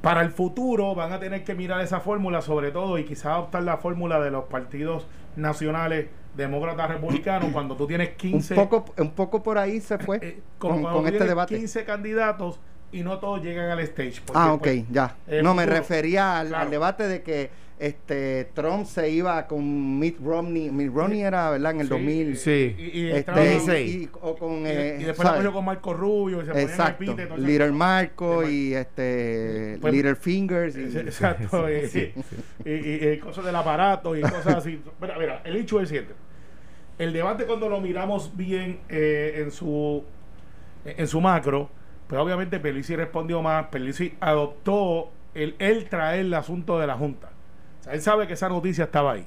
Para 0.02 0.20
el 0.20 0.30
futuro 0.30 0.94
van 0.94 1.12
a 1.12 1.20
tener 1.20 1.44
que 1.44 1.54
mirar 1.54 1.80
esa 1.80 2.00
fórmula 2.00 2.42
sobre 2.42 2.70
todo 2.70 2.98
y 2.98 3.04
quizás 3.04 3.26
adoptar 3.26 3.62
la 3.62 3.78
fórmula 3.78 4.20
de 4.20 4.30
los 4.30 4.44
partidos 4.44 5.06
nacionales 5.36 6.08
demócratas 6.36 6.90
republicanos 6.90 7.50
cuando 7.52 7.76
tú 7.76 7.86
tienes 7.86 8.10
15 8.10 8.54
un 8.54 8.68
poco, 8.68 8.92
un 8.98 9.10
poco 9.12 9.42
por 9.42 9.56
ahí 9.56 9.80
se 9.80 9.98
fue 9.98 10.18
eh, 10.20 10.40
con, 10.58 10.82
con 10.82 11.06
este 11.06 11.24
debate. 11.24 11.56
15 11.56 11.84
candidatos 11.84 12.60
y 12.94 13.02
no 13.02 13.18
todos 13.18 13.42
llegan 13.42 13.70
al 13.70 13.80
stage. 13.80 14.20
porque, 14.24 14.32
Ah, 14.40 14.52
ok, 14.54 14.62
pues, 14.62 14.84
ya. 14.90 15.16
eh, 15.28 15.40
no, 15.42 15.54
me 15.54 15.66
refería 15.66 16.40
al, 16.40 16.48
Claro. 16.48 16.64
al 16.64 16.70
debate 16.70 17.08
de 17.08 17.22
que 17.22 17.50
este 17.80 18.48
Trump 18.54 18.86
se 18.86 19.10
iba 19.10 19.46
con 19.48 19.98
Mitt 19.98 20.18
Romney. 20.24 20.70
Mitt 20.70 20.92
Romney 20.94 21.22
era, 21.22 21.50
¿verdad? 21.50 21.72
En 21.72 21.80
el 21.80 21.86
Sí, 21.88 21.90
2000. 21.90 22.36
Sí. 22.36 22.76
Y, 22.78 23.00
y 23.00 23.10
este, 23.10 23.82
y, 23.84 24.08
o 24.22 24.36
con, 24.36 24.60
y- 24.64 24.66
eh, 24.68 24.96
y 25.00 25.04
después 25.04 25.18
la 25.24 25.30
¿sabes? 25.32 25.38
cogió 25.38 25.52
con 25.52 25.64
Marco 25.64 25.92
Rubio 25.92 26.38
y 26.42 26.44
se 26.46 26.52
ponían 26.52 26.68
Exacto. 26.70 27.02
el 27.02 27.16
pite, 27.16 27.36
Little 27.38 27.72
Marco 27.72 28.40
De 28.42 28.52
y 28.52 28.74
este 28.74 29.78
Pues- 29.80 29.92
Little 29.92 30.14
Fingers. 30.14 30.76
Y, 30.76 30.96
Exacto. 30.98 31.66
y, 31.68 32.12
y- 32.64 32.70
y- 32.70 33.08
y 33.14 33.18
cosas 33.18 33.44
del 33.44 33.56
aparato 33.56 34.16
y 34.16 34.20
cosas 34.22 34.46
así. 34.46 34.80
Mira, 35.00 35.18
mira, 35.18 35.42
el 35.44 35.56
hecho 35.56 35.80
es 35.80 35.88
cierto. 35.88 36.14
El 36.96 37.12
debate 37.12 37.44
cuando 37.44 37.68
lo 37.68 37.80
miramos 37.80 38.36
bien 38.36 38.78
eh, 38.88 39.40
en 39.42 39.50
su 39.50 40.04
en 40.84 41.08
su 41.08 41.20
macro, 41.20 41.70
pues 42.06 42.20
obviamente 42.20 42.60
Peluisi 42.60 42.96
respondió 42.96 43.42
más, 43.42 43.66
Peluisi 43.66 44.14
adoptó 44.20 45.10
el 45.34 45.88
traer 45.88 46.20
el 46.20 46.34
asunto 46.34 46.78
de 46.78 46.86
la 46.86 46.94
Junta. 46.94 47.30
O 47.80 47.84
sea, 47.84 47.94
él 47.94 48.00
sabe 48.02 48.26
que 48.26 48.34
esa 48.34 48.48
noticia 48.48 48.84
estaba 48.84 49.12
ahí. 49.12 49.26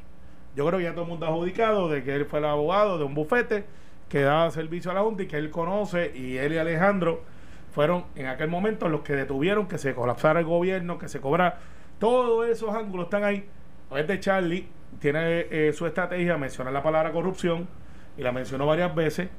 Yo 0.55 0.65
creo 0.65 0.79
que 0.79 0.85
ya 0.85 0.91
todo 0.93 1.03
el 1.03 1.09
mundo 1.09 1.25
ha 1.25 1.29
adjudicado 1.29 1.89
de 1.89 2.03
que 2.03 2.15
él 2.15 2.25
fue 2.25 2.39
el 2.39 2.45
abogado 2.45 2.97
de 2.97 3.03
un 3.03 3.13
bufete 3.13 3.65
que 4.09 4.21
daba 4.21 4.49
servicio 4.51 4.89
a 4.89 4.93
la 4.93 5.01
Junta 5.01 5.23
y 5.23 5.27
que 5.27 5.37
él 5.37 5.51
conoce 5.51 6.11
y 6.15 6.37
él 6.37 6.53
y 6.53 6.57
Alejandro 6.57 7.21
fueron 7.71 8.05
en 8.15 8.25
aquel 8.25 8.49
momento 8.49 8.89
los 8.89 9.01
que 9.01 9.13
detuvieron 9.13 9.67
que 9.67 9.77
se 9.77 9.93
colapsara 9.93 10.39
el 10.39 10.45
gobierno, 10.45 10.97
que 10.97 11.07
se 11.09 11.19
cobrara. 11.19 11.59
Todos 11.99 12.47
esos 12.47 12.73
ángulos 12.73 13.05
están 13.05 13.23
ahí. 13.23 13.47
Obviamente 13.89 14.19
Charlie 14.19 14.67
tiene 14.99 15.45
eh, 15.51 15.73
su 15.73 15.85
estrategia, 15.85 16.37
menciona 16.37 16.71
la 16.71 16.81
palabra 16.81 17.11
corrupción 17.11 17.67
y 18.17 18.23
la 18.23 18.31
mencionó 18.31 18.65
varias 18.65 18.95
veces 18.95 19.29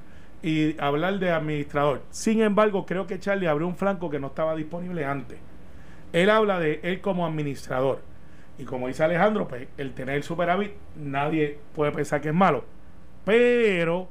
y 0.42 0.80
hablar 0.80 1.18
de 1.18 1.30
administrador. 1.30 2.02
Sin 2.10 2.42
embargo, 2.42 2.86
creo 2.86 3.06
que 3.06 3.18
Charlie 3.18 3.48
abrió 3.48 3.66
un 3.66 3.76
flanco 3.76 4.08
que 4.10 4.20
no 4.20 4.28
estaba 4.28 4.54
disponible 4.54 5.04
antes. 5.04 5.38
Él 6.12 6.30
habla 6.30 6.58
de 6.58 6.80
él 6.82 7.00
como 7.00 7.26
administrador. 7.26 8.00
Y 8.58 8.64
como 8.64 8.88
dice 8.88 9.04
Alejandro, 9.04 9.46
pues 9.46 9.68
el 9.76 9.92
tener 9.92 10.22
superávit, 10.22 10.72
nadie 10.96 11.58
puede 11.74 11.92
pensar 11.92 12.20
que 12.20 12.28
es 12.28 12.34
malo. 12.34 12.64
Pero 13.24 14.08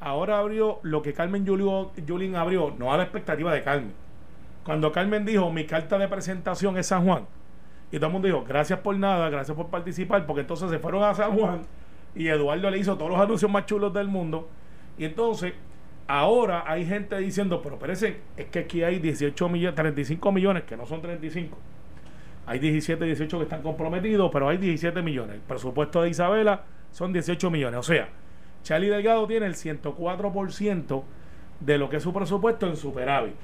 ahora 0.00 0.38
abrió 0.38 0.80
lo 0.82 1.02
que 1.02 1.12
Carmen 1.12 1.46
Julio- 1.46 1.92
Yulín 2.04 2.36
abrió, 2.36 2.74
no 2.78 2.92
a 2.92 2.96
la 2.96 3.04
expectativa 3.04 3.52
de 3.52 3.62
Carmen. 3.62 3.92
Cuando 4.64 4.90
Carmen 4.90 5.24
dijo, 5.24 5.52
mi 5.52 5.64
carta 5.64 5.98
de 5.98 6.08
presentación 6.08 6.76
es 6.78 6.88
San 6.88 7.04
Juan, 7.04 7.26
y 7.92 7.98
todo 7.98 8.06
el 8.06 8.12
mundo 8.12 8.26
dijo, 8.26 8.44
gracias 8.44 8.80
por 8.80 8.96
nada, 8.96 9.30
gracias 9.30 9.56
por 9.56 9.68
participar, 9.68 10.26
porque 10.26 10.40
entonces 10.40 10.68
se 10.70 10.78
fueron 10.80 11.04
a 11.04 11.14
San 11.14 11.36
Juan 11.38 11.62
y 12.16 12.26
Eduardo 12.26 12.68
le 12.70 12.78
hizo 12.78 12.96
todos 12.96 13.10
los 13.12 13.20
anuncios 13.20 13.48
más 13.50 13.66
chulos 13.66 13.92
del 13.92 14.08
mundo. 14.08 14.48
Y 14.98 15.04
entonces, 15.04 15.52
ahora 16.06 16.64
hay 16.66 16.86
gente 16.86 17.16
diciendo, 17.18 17.60
pero 17.62 17.74
espérense, 17.76 18.18
es 18.36 18.46
que 18.46 18.60
aquí 18.60 18.82
hay 18.82 18.98
18 18.98 19.48
millones, 19.48 19.74
35 19.74 20.32
millones, 20.32 20.64
que 20.64 20.76
no 20.76 20.86
son 20.86 21.02
35. 21.02 21.56
Hay 22.46 22.58
17, 22.60 23.04
18 23.04 23.38
que 23.38 23.42
están 23.44 23.62
comprometidos, 23.62 24.30
pero 24.32 24.48
hay 24.48 24.56
17 24.58 25.02
millones. 25.02 25.34
El 25.36 25.40
presupuesto 25.42 26.02
de 26.02 26.10
Isabela 26.10 26.62
son 26.92 27.12
18 27.12 27.50
millones. 27.50 27.80
O 27.80 27.82
sea, 27.82 28.08
Charlie 28.62 28.88
Delgado 28.88 29.26
tiene 29.26 29.46
el 29.46 29.54
104% 29.54 31.02
de 31.60 31.78
lo 31.78 31.88
que 31.90 31.96
es 31.96 32.02
su 32.02 32.12
presupuesto 32.12 32.66
en 32.66 32.76
superávit. 32.76 33.34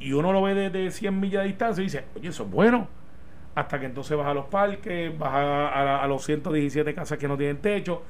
Y 0.00 0.12
uno 0.12 0.32
lo 0.32 0.42
ve 0.42 0.54
desde 0.54 0.90
100 0.90 1.20
millas 1.20 1.42
de 1.42 1.48
distancia 1.48 1.82
y 1.82 1.84
dice, 1.84 2.04
oye, 2.16 2.28
eso 2.28 2.44
es 2.44 2.50
bueno. 2.50 2.88
Hasta 3.54 3.80
que 3.80 3.86
entonces 3.86 4.16
vas 4.16 4.26
a 4.26 4.34
los 4.34 4.46
parques, 4.46 5.16
vas 5.18 5.32
a, 5.34 5.68
a- 5.68 6.04
a 6.04 6.06
los 6.06 6.24
117 6.24 6.94
casas 6.94 7.18
que 7.18 7.26
no 7.28 7.36
tienen 7.36 7.58
techo. 7.58 8.02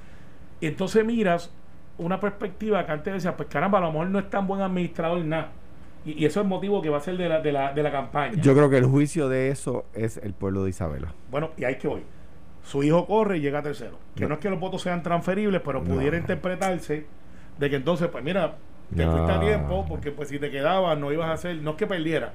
Y 0.60 0.66
entonces 0.66 1.04
miras 1.04 1.52
una 1.98 2.20
perspectiva 2.20 2.84
que 2.84 2.92
antes 2.92 3.14
decías, 3.14 3.34
pues 3.36 3.48
caramba, 3.48 3.78
a 3.78 3.82
lo 3.82 3.92
mejor 3.92 4.08
no 4.08 4.18
es 4.18 4.28
tan 4.30 4.46
buen 4.46 4.60
administrador 4.60 5.24
nada. 5.24 5.48
Y, 6.04 6.12
y 6.22 6.26
eso 6.26 6.40
es 6.40 6.44
el 6.44 6.48
motivo 6.48 6.80
que 6.82 6.88
va 6.90 6.98
a 6.98 7.00
ser 7.00 7.16
de 7.16 7.28
la, 7.28 7.40
de 7.40 7.52
la, 7.52 7.72
de 7.72 7.82
la 7.82 7.90
campaña. 7.90 8.40
Yo 8.40 8.54
creo 8.54 8.68
que 8.70 8.76
el 8.78 8.84
juicio 8.86 9.28
de 9.28 9.48
eso 9.48 9.86
es 9.94 10.18
el 10.18 10.32
pueblo 10.34 10.62
de 10.64 10.70
Isabela. 10.70 11.12
Bueno, 11.30 11.50
y 11.56 11.64
ahí 11.64 11.76
que 11.76 11.88
voy. 11.88 12.02
Su 12.62 12.82
hijo 12.82 13.06
corre 13.06 13.38
y 13.38 13.40
llega 13.40 13.62
tercero. 13.62 13.98
Que 14.14 14.22
no, 14.22 14.28
No. 14.30 14.34
es 14.34 14.40
que 14.40 14.50
los 14.50 14.58
votos 14.60 14.82
sean 14.82 15.02
transferibles, 15.02 15.60
pero 15.64 15.80
No. 15.82 15.94
pudiera 15.94 16.16
interpretarse 16.16 17.06
de 17.58 17.70
que 17.70 17.76
entonces, 17.76 18.08
pues 18.08 18.22
mira, 18.22 18.56
te 18.94 19.04
No. 19.04 19.12
fuiste 19.12 19.32
a 19.32 19.40
tiempo, 19.40 19.84
porque 19.88 20.10
pues 20.12 20.28
si 20.28 20.38
te 20.38 20.50
quedabas 20.50 20.98
no 20.98 21.12
ibas 21.12 21.28
a 21.28 21.32
hacer, 21.32 21.56
no 21.56 21.70
es 21.72 21.76
que 21.76 21.86
perdiera, 21.86 22.34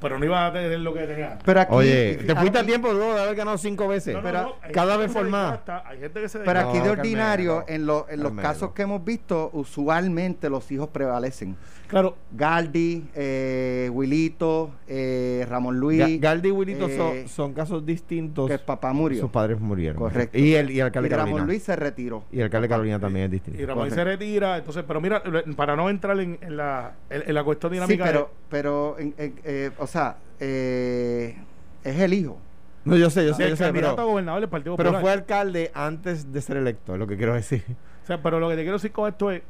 pero 0.00 0.18
no 0.18 0.24
ibas 0.24 0.50
a 0.50 0.52
tener 0.52 0.78
lo 0.80 0.92
que 0.94 1.00
tenías. 1.06 1.38
Pero 1.44 1.60
aquí, 1.60 1.74
Oye, 1.74 2.16
te 2.24 2.32
aquí- 2.32 2.40
fuiste 2.40 2.58
a 2.58 2.64
tiempo 2.64 2.92
luego 2.92 3.14
de 3.14 3.22
haber 3.22 3.34
ganado 3.36 3.58
cinco 3.58 3.88
veces. 3.88 4.14
No, 4.14 4.20
no, 4.20 4.24
pero 4.26 4.42
no, 4.42 4.54
cada 4.72 4.96
vez 4.96 5.12
formada. 5.12 5.50
desgasta, 5.52 5.88
Hay 5.88 5.98
gente 6.00 6.20
que 6.20 6.28
se 6.28 6.38
Pero 6.40 6.60
aquí 6.60 6.78
de 6.80 6.90
ordinario, 6.90 7.58
Carmelo, 7.58 7.74
en, 7.74 7.86
lo- 7.86 8.06
en 8.08 8.20
los 8.20 8.28
Carmelo. 8.30 8.48
casos 8.48 8.72
que 8.72 8.82
hemos 8.82 9.04
visto, 9.04 9.50
usualmente 9.52 10.48
los 10.50 10.70
hijos 10.72 10.88
prevalecen. 10.88 11.56
Claro, 11.88 12.16
Galdi, 12.32 13.08
eh, 13.14 13.90
Wilito, 13.92 14.72
eh, 14.86 15.46
Ramón 15.48 15.80
Luis, 15.80 16.00
Ga- 16.00 16.20
Galdi 16.20 16.48
y 16.48 16.52
Wilito 16.52 16.86
eh, 16.86 16.96
son, 16.96 17.28
son 17.28 17.52
casos 17.54 17.84
distintos. 17.86 18.46
que 18.46 18.54
el 18.54 18.60
papá 18.60 18.92
murió. 18.92 19.20
Sus 19.22 19.30
padres 19.30 19.58
murieron. 19.58 19.96
Correcto. 19.98 20.36
Y 20.38 20.54
el, 20.54 20.68
y 20.70 20.72
el 20.72 20.76
y 20.76 20.80
alcalde 20.80 21.08
Carolina. 21.08 21.34
Ramón 21.36 21.46
Luis 21.48 21.62
se 21.62 21.74
retiró. 21.76 22.24
Y 22.30 22.36
el 22.38 22.44
alcalde 22.44 22.68
Carolina 22.68 23.00
también 23.00 23.24
es 23.24 23.30
distinto. 23.32 23.60
y 23.60 23.64
Ramón 23.64 23.88
se 23.88 23.96
Correcto. 23.96 24.10
retira, 24.10 24.58
entonces, 24.58 24.84
pero 24.86 25.00
mira, 25.00 25.22
para 25.56 25.76
no 25.76 25.88
entrar 25.88 26.20
en, 26.20 26.38
en 26.42 26.56
la, 26.58 26.92
en, 27.08 27.22
en 27.26 27.34
la 27.34 27.42
cuestión 27.42 27.72
Sí, 27.72 27.74
dinámica. 27.76 28.04
pero, 28.04 28.30
pero 28.50 28.98
en- 28.98 29.14
en- 29.16 29.34
eh, 29.44 29.70
o 29.78 29.86
sea, 29.86 30.18
eh, 30.40 31.36
es 31.84 32.00
el 32.00 32.12
hijo. 32.12 32.38
No, 32.84 32.96
yo 32.96 33.10
sé, 33.10 33.24
yo 33.26 33.34
sé, 33.34 33.48
yo 33.48 33.56
sé. 33.56 33.64
candidato 33.64 33.92
a 33.92 33.96
Pero, 33.96 34.08
gobernador 34.08 34.40
del 34.40 34.48
Partido 34.50 34.76
pero 34.76 34.90
Popular. 34.90 35.02
fue 35.02 35.12
alcalde 35.12 35.70
antes 35.74 36.32
de 36.32 36.40
ser 36.42 36.56
electo, 36.58 36.92
es 36.94 36.98
lo 36.98 37.06
que 37.06 37.16
quiero 37.16 37.34
decir. 37.34 37.62
O 38.02 38.06
sea, 38.06 38.22
pero 38.22 38.40
lo 38.40 38.48
que 38.48 38.56
te 38.56 38.62
quiero 38.62 38.76
decir 38.76 38.92
con 38.92 39.08
esto 39.08 39.30
es 39.30 39.42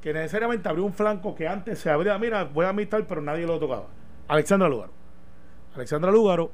que 0.00 0.12
necesariamente 0.14 0.68
abrió 0.68 0.84
un 0.84 0.92
flanco 0.94 1.34
que 1.34 1.46
antes 1.48 1.78
se 1.78 1.90
abría, 1.90 2.18
mira, 2.18 2.44
voy 2.44 2.64
a 2.66 2.70
amistar, 2.70 3.06
pero 3.06 3.20
nadie 3.20 3.46
lo 3.46 3.58
tocaba. 3.58 3.86
Alexandra 4.28 4.68
Lúgaro. 4.68 4.92
Alexandra 5.74 6.10
Lúgaro 6.10 6.50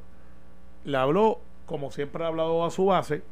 le 0.84 0.96
habló, 0.96 1.40
como 1.64 1.90
siempre 1.90 2.24
ha 2.24 2.28
hablado 2.28 2.64
a 2.64 2.70
su 2.70 2.86
base, 2.86 3.22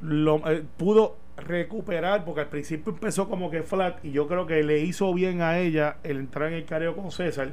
lo, 0.00 0.36
eh, 0.50 0.64
pudo 0.76 1.16
recuperar, 1.36 2.24
porque 2.24 2.40
al 2.42 2.48
principio 2.48 2.92
empezó 2.92 3.28
como 3.28 3.50
que 3.50 3.62
flat, 3.62 4.02
y 4.04 4.10
yo 4.12 4.26
creo 4.26 4.46
que 4.46 4.62
le 4.62 4.80
hizo 4.80 5.12
bien 5.12 5.42
a 5.42 5.58
ella 5.58 5.96
el 6.02 6.18
entrar 6.18 6.48
en 6.48 6.54
el 6.54 6.64
careo 6.64 6.96
con 6.96 7.10
César, 7.10 7.50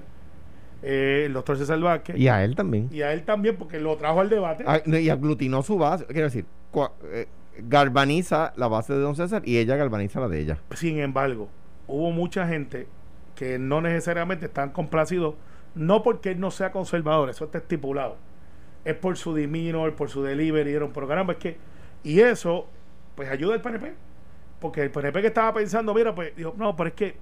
eh, 0.82 1.24
el 1.26 1.34
doctor 1.34 1.58
César 1.58 1.80
Vázquez, 1.80 2.18
Y 2.18 2.28
a 2.28 2.44
él 2.44 2.56
también. 2.56 2.88
y 2.92 3.02
a 3.02 3.12
él 3.14 3.24
también, 3.24 3.58
porque 3.58 3.80
lo 3.80 3.96
trajo 3.98 4.22
al 4.22 4.30
debate. 4.30 4.64
Ah, 4.68 4.82
y 4.86 5.10
aglutinó 5.10 5.64
su 5.64 5.78
base. 5.78 6.06
Quiero 6.06 6.24
decir, 6.24 6.46
cua- 6.72 6.92
eh, 7.12 7.28
galvaniza 7.60 8.54
la 8.58 8.68
base 8.68 8.94
de 8.94 9.00
don 9.00 9.16
César 9.16 9.42
y 9.46 9.58
ella 9.58 9.76
galvaniza 9.76 10.20
la 10.20 10.28
de 10.28 10.40
ella. 10.40 10.58
Sin 10.72 11.00
embargo, 11.00 11.50
hubo 11.88 12.12
mucha 12.12 12.48
gente 12.48 12.88
que 13.36 13.60
no 13.60 13.82
necesariamente 13.82 14.46
están 14.46 14.72
complacidos, 14.72 15.36
no 15.76 16.04
porque 16.04 16.32
él 16.32 16.40
no 16.40 16.52
sea 16.52 16.72
conservador, 16.72 17.30
eso 17.30 17.46
está 17.46 17.58
estipulado, 17.58 18.18
es 18.86 18.96
por 18.96 19.18
su 19.18 19.34
demeanor, 19.34 19.96
por 19.96 20.10
su 20.10 20.24
delivery, 20.24 20.70
dieron, 20.70 20.92
pero 20.94 21.08
caramba, 21.08 21.34
es 21.34 21.40
que, 21.40 21.58
y 22.04 22.20
eso, 22.20 22.68
pues 23.16 23.30
ayuda 23.30 23.56
al 23.56 23.62
PNP, 23.62 23.94
porque 24.60 24.82
el 24.82 24.92
PNP 24.92 25.22
que 25.22 25.28
estaba 25.28 25.54
pensando, 25.54 25.94
mira, 25.94 26.14
pues 26.14 26.36
dijo, 26.36 26.54
no, 26.58 26.76
pero 26.76 26.90
es 26.90 26.96
que 26.96 27.16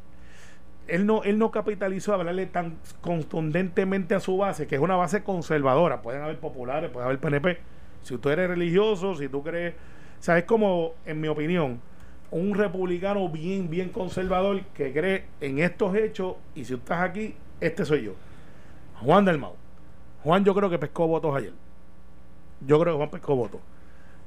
él 0.88 1.06
no, 1.06 1.24
él 1.24 1.38
no 1.38 1.52
capitalizó 1.52 2.14
hablarle 2.14 2.48
tan 2.48 2.78
contundentemente 3.00 4.16
a 4.16 4.20
su 4.20 4.38
base, 4.38 4.68
que 4.68 4.76
es 4.76 4.82
una 4.82 4.96
base 4.96 5.24
conservadora, 5.24 6.02
pueden 6.02 6.22
haber 6.22 6.40
populares, 6.40 6.90
puede 6.90 7.06
haber 7.06 7.20
PNP, 7.20 7.60
si 8.02 8.18
tú 8.18 8.30
eres 8.30 8.50
religioso, 8.50 9.16
si 9.16 9.30
tú 9.30 9.44
crees, 9.44 9.76
o 10.20 10.24
sea, 10.24 10.38
es 10.38 10.44
como, 10.44 10.94
en 11.06 11.22
mi 11.22 11.28
opinión, 11.28 11.80
un 12.32 12.56
republicano 12.56 13.28
bien, 13.28 13.70
bien 13.70 13.90
conservador 13.90 14.62
que 14.74 14.94
cree 14.94 15.26
en 15.42 15.60
estos 15.60 15.96
hechos 15.96 16.36
y 16.56 16.66
si 16.66 16.74
estás 16.74 17.02
aquí, 17.02 17.36
este 17.60 17.86
soy 17.86 18.06
yo. 18.06 18.14
Juan 19.02 19.26
del 19.26 19.38
Mau. 19.38 19.56
Juan 20.24 20.46
yo 20.46 20.56
creo 20.56 20.70
que 20.70 20.80
pescó 20.80 21.08
votos 21.08 21.36
ayer. 21.36 21.54
Yo 22.66 22.80
creo 22.80 22.94
que 22.94 22.98
Juan 22.98 23.10
pescó 23.10 23.36
votos. 23.36 23.60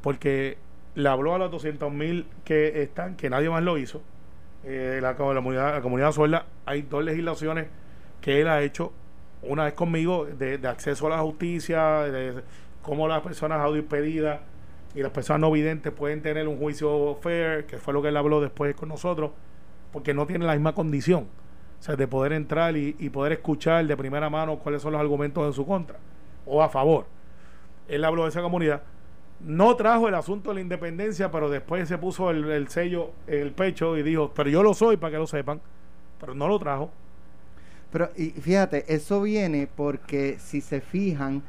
Porque 0.02 0.58
le 0.94 1.08
habló 1.08 1.34
a 1.34 1.38
los 1.38 1.50
200 1.50 1.90
mil 1.90 2.26
que 2.44 2.82
están, 2.82 3.16
que 3.16 3.30
nadie 3.30 3.48
más 3.48 3.62
lo 3.62 3.78
hizo. 3.78 4.02
Eh, 4.64 4.98
la, 5.00 5.14
comunidad, 5.16 5.74
la 5.74 5.82
comunidad 5.82 6.12
sorda, 6.12 6.46
hay 6.66 6.82
dos 6.82 7.04
legislaciones 7.04 7.68
que 8.20 8.40
él 8.40 8.48
ha 8.48 8.62
hecho. 8.62 8.92
Una 9.42 9.64
vez 9.64 9.74
conmigo 9.74 10.26
de, 10.26 10.60
acceso 10.66 11.06
a 11.06 11.10
la 11.10 11.18
justicia, 11.18 12.00
de 12.02 12.42
cómo 12.82 13.08
las 13.08 13.22
personas 13.22 13.60
audiopedidas 13.60 14.40
y 14.94 15.02
las 15.02 15.10
personas 15.10 15.40
no 15.40 15.50
videntes 15.50 15.92
pueden 15.92 16.22
tener 16.22 16.46
un 16.46 16.58
juicio 16.58 17.16
fair, 17.20 17.66
que 17.66 17.78
fue 17.78 17.92
lo 17.92 18.02
que 18.02 18.08
él 18.08 18.16
habló 18.16 18.40
después 18.40 18.74
con 18.74 18.88
nosotros, 18.88 19.32
porque 19.92 20.14
no 20.14 20.26
tienen 20.26 20.46
la 20.46 20.54
misma 20.54 20.74
condición. 20.74 21.26
O 21.80 21.82
sea, 21.82 21.96
de 21.96 22.06
poder 22.06 22.32
entrar 22.32 22.76
y, 22.76 22.96
y 22.98 23.10
poder 23.10 23.32
escuchar 23.32 23.86
de 23.86 23.96
primera 23.96 24.30
mano 24.30 24.58
cuáles 24.58 24.82
son 24.82 24.92
los 24.92 25.00
argumentos 25.00 25.46
en 25.46 25.52
su 25.52 25.66
contra 25.66 25.98
o 26.46 26.62
a 26.62 26.68
favor. 26.68 27.06
Él 27.88 28.04
habló 28.04 28.22
de 28.22 28.30
esa 28.30 28.40
comunidad. 28.40 28.82
No 29.40 29.76
trajo 29.76 30.08
el 30.08 30.14
asunto 30.14 30.50
de 30.50 30.54
la 30.54 30.60
independencia, 30.60 31.30
pero 31.30 31.50
después 31.50 31.88
se 31.88 31.98
puso 31.98 32.30
el, 32.30 32.50
el 32.50 32.68
sello 32.68 33.10
en 33.26 33.42
el 33.42 33.52
pecho 33.52 33.96
y 33.98 34.02
dijo, 34.02 34.32
pero 34.34 34.48
yo 34.48 34.62
lo 34.62 34.72
soy 34.74 34.96
para 34.96 35.12
que 35.12 35.18
lo 35.18 35.26
sepan, 35.26 35.60
pero 36.20 36.34
no 36.34 36.48
lo 36.48 36.58
trajo. 36.58 36.90
Pero 37.90 38.10
y 38.16 38.30
fíjate, 38.30 38.92
eso 38.92 39.22
viene 39.22 39.68
porque 39.74 40.38
si 40.38 40.60
se 40.60 40.80
fijan, 40.80 41.42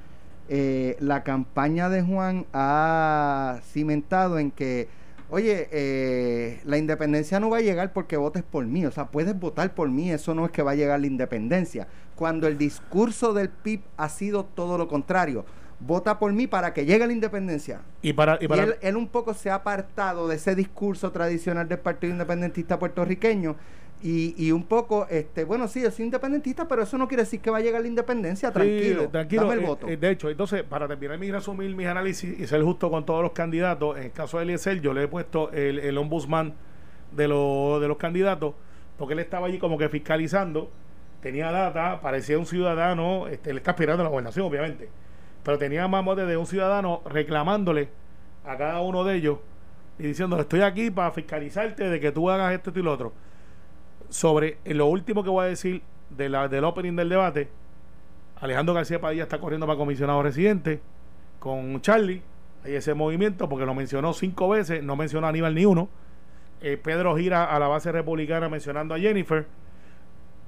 eh, 0.49 0.95
la 0.99 1.23
campaña 1.23 1.89
de 1.89 2.01
Juan 2.01 2.45
ha 2.53 3.59
cimentado 3.63 4.39
en 4.39 4.51
que 4.51 4.87
oye, 5.29 5.67
eh, 5.71 6.61
la 6.65 6.77
independencia 6.77 7.39
no 7.39 7.49
va 7.49 7.57
a 7.57 7.61
llegar 7.61 7.93
porque 7.93 8.17
votes 8.17 8.43
por 8.43 8.65
mí, 8.65 8.85
o 8.85 8.91
sea, 8.91 9.07
puedes 9.07 9.37
votar 9.37 9.73
por 9.73 9.89
mí, 9.89 10.11
eso 10.11 10.35
no 10.35 10.45
es 10.45 10.51
que 10.51 10.61
va 10.61 10.71
a 10.71 10.75
llegar 10.75 10.99
la 10.99 11.07
independencia. 11.07 11.87
Cuando 12.15 12.47
el 12.47 12.57
discurso 12.57 13.33
del 13.33 13.49
PIB 13.49 13.81
ha 13.97 14.09
sido 14.09 14.45
todo 14.45 14.77
lo 14.77 14.87
contrario, 14.87 15.45
vota 15.79 16.19
por 16.19 16.31
mí 16.31 16.47
para 16.47 16.73
que 16.73 16.85
llegue 16.85 17.05
la 17.05 17.13
independencia. 17.13 17.81
Y 18.01 18.13
para, 18.13 18.37
y 18.39 18.45
Y 18.45 18.47
para 18.47 18.63
él, 18.63 18.75
él 18.81 18.95
un 18.95 19.07
poco 19.07 19.33
se 19.33 19.49
ha 19.49 19.55
apartado 19.55 20.27
de 20.27 20.35
ese 20.35 20.55
discurso 20.55 21.11
tradicional 21.11 21.67
del 21.67 21.79
Partido 21.79 22.13
Independentista 22.13 22.79
puertorriqueño 22.79 23.55
y, 24.07 24.35
y 24.37 24.51
un 24.51 24.63
poco, 24.65 25.07
este, 25.09 25.45
bueno, 25.45 25.67
sí, 25.67 25.81
yo 25.81 25.89
soy 25.89 26.05
independentista, 26.05 26.67
pero 26.67 26.83
eso 26.83 26.97
no 26.97 27.07
quiere 27.07 27.23
decir 27.23 27.41
que 27.41 27.49
va 27.49 27.57
a 27.57 27.61
llegar 27.61 27.81
la 27.81 27.87
independencia. 27.87 28.51
Tranquilo, 28.51 29.03
Sí, 29.03 29.07
tranquilo. 29.11 29.41
dame 29.41 29.53
el 29.55 29.59
Eh, 29.59 29.63
voto. 29.63 29.87
eh, 29.89 29.97
de 29.97 30.11
hecho, 30.11 30.29
entonces, 30.29 30.63
para 30.63 30.87
terminar 30.87 31.17
mi 31.17 31.31
resumir 31.31 31.75
mis 31.75 31.87
análisis 31.87 32.39
y 32.39 32.45
ser 32.47 32.61
justo 32.61 32.91
con 32.91 33.05
todos 33.05 33.23
los 33.23 33.31
candidatos, 33.31 33.97
en 33.97 34.03
el 34.03 34.11
caso 34.11 34.37
de 34.37 34.43
Eliezer, 34.43 34.79
yo 34.81 34.93
le 34.93 35.03
he 35.03 35.07
puesto 35.07 35.51
el, 35.51 35.79
el 35.79 35.97
ombudsman 35.97 36.53
de, 37.11 37.27
los 37.27 37.81
de 37.81 37.87
los 37.87 37.97
candidatos, 37.97 38.53
porque 38.97 39.13
él 39.13 39.19
estaba 39.19 39.47
allí 39.47 39.57
como 39.59 39.77
que 39.77 39.89
fiscalizando, 39.89 40.69
tenía 41.21 41.51
data, 41.51 41.99
parecía 42.01 42.37
un 42.37 42.45
ciudadano, 42.45 43.27
este, 43.27 43.49
él 43.51 43.57
está 43.57 43.71
aspirando 43.71 44.01
a 44.01 44.05
la 44.05 44.09
gobernación, 44.11 44.45
obviamente, 44.45 44.89
pero 45.43 45.57
tenía 45.57 45.87
más 45.87 46.03
motes 46.03 46.27
de 46.27 46.37
un 46.37 46.45
ciudadano 46.45 47.01
reclamándole 47.05 47.89
a 48.45 48.55
cada 48.57 48.81
uno 48.81 49.03
de 49.03 49.15
ellos 49.15 49.39
y 49.97 50.03
diciéndole, 50.03 50.43
estoy 50.43 50.61
aquí 50.61 50.91
para 50.91 51.11
fiscalizarte 51.11 51.89
de 51.89 51.99
que 51.99 52.11
tú 52.11 52.29
hagas 52.29 52.53
esto 52.53 52.71
y 52.75 52.81
lo 52.83 52.91
otro. 52.93 53.13
Sobre 54.09 54.57
lo 54.65 54.85
último 54.87 55.23
que 55.23 55.29
voy 55.29 55.45
a 55.45 55.49
decir 55.49 55.81
de 56.09 56.29
la, 56.29 56.47
del 56.47 56.63
opening 56.63 56.95
del 56.95 57.09
debate, 57.09 57.49
Alejandro 58.37 58.73
García 58.73 58.99
Padilla 58.99 59.23
está 59.23 59.39
corriendo 59.39 59.65
para 59.65 59.77
comisionado 59.77 60.21
residente 60.21 60.81
con 61.39 61.81
Charlie. 61.81 62.21
Hay 62.63 62.73
ese 62.75 62.93
movimiento 62.93 63.47
porque 63.47 63.65
lo 63.65 63.73
mencionó 63.75 64.13
cinco 64.13 64.49
veces, 64.49 64.83
no 64.83 64.95
mencionó 64.95 65.27
a 65.27 65.29
Aníbal 65.29 65.53
ni 65.55 65.65
uno. 65.65 65.87
Eh, 66.61 66.77
Pedro 66.81 67.15
gira 67.15 67.43
a 67.45 67.59
la 67.59 67.67
base 67.67 67.91
republicana 67.91 68.49
mencionando 68.49 68.95
a 68.95 68.99
Jennifer. 68.99 69.45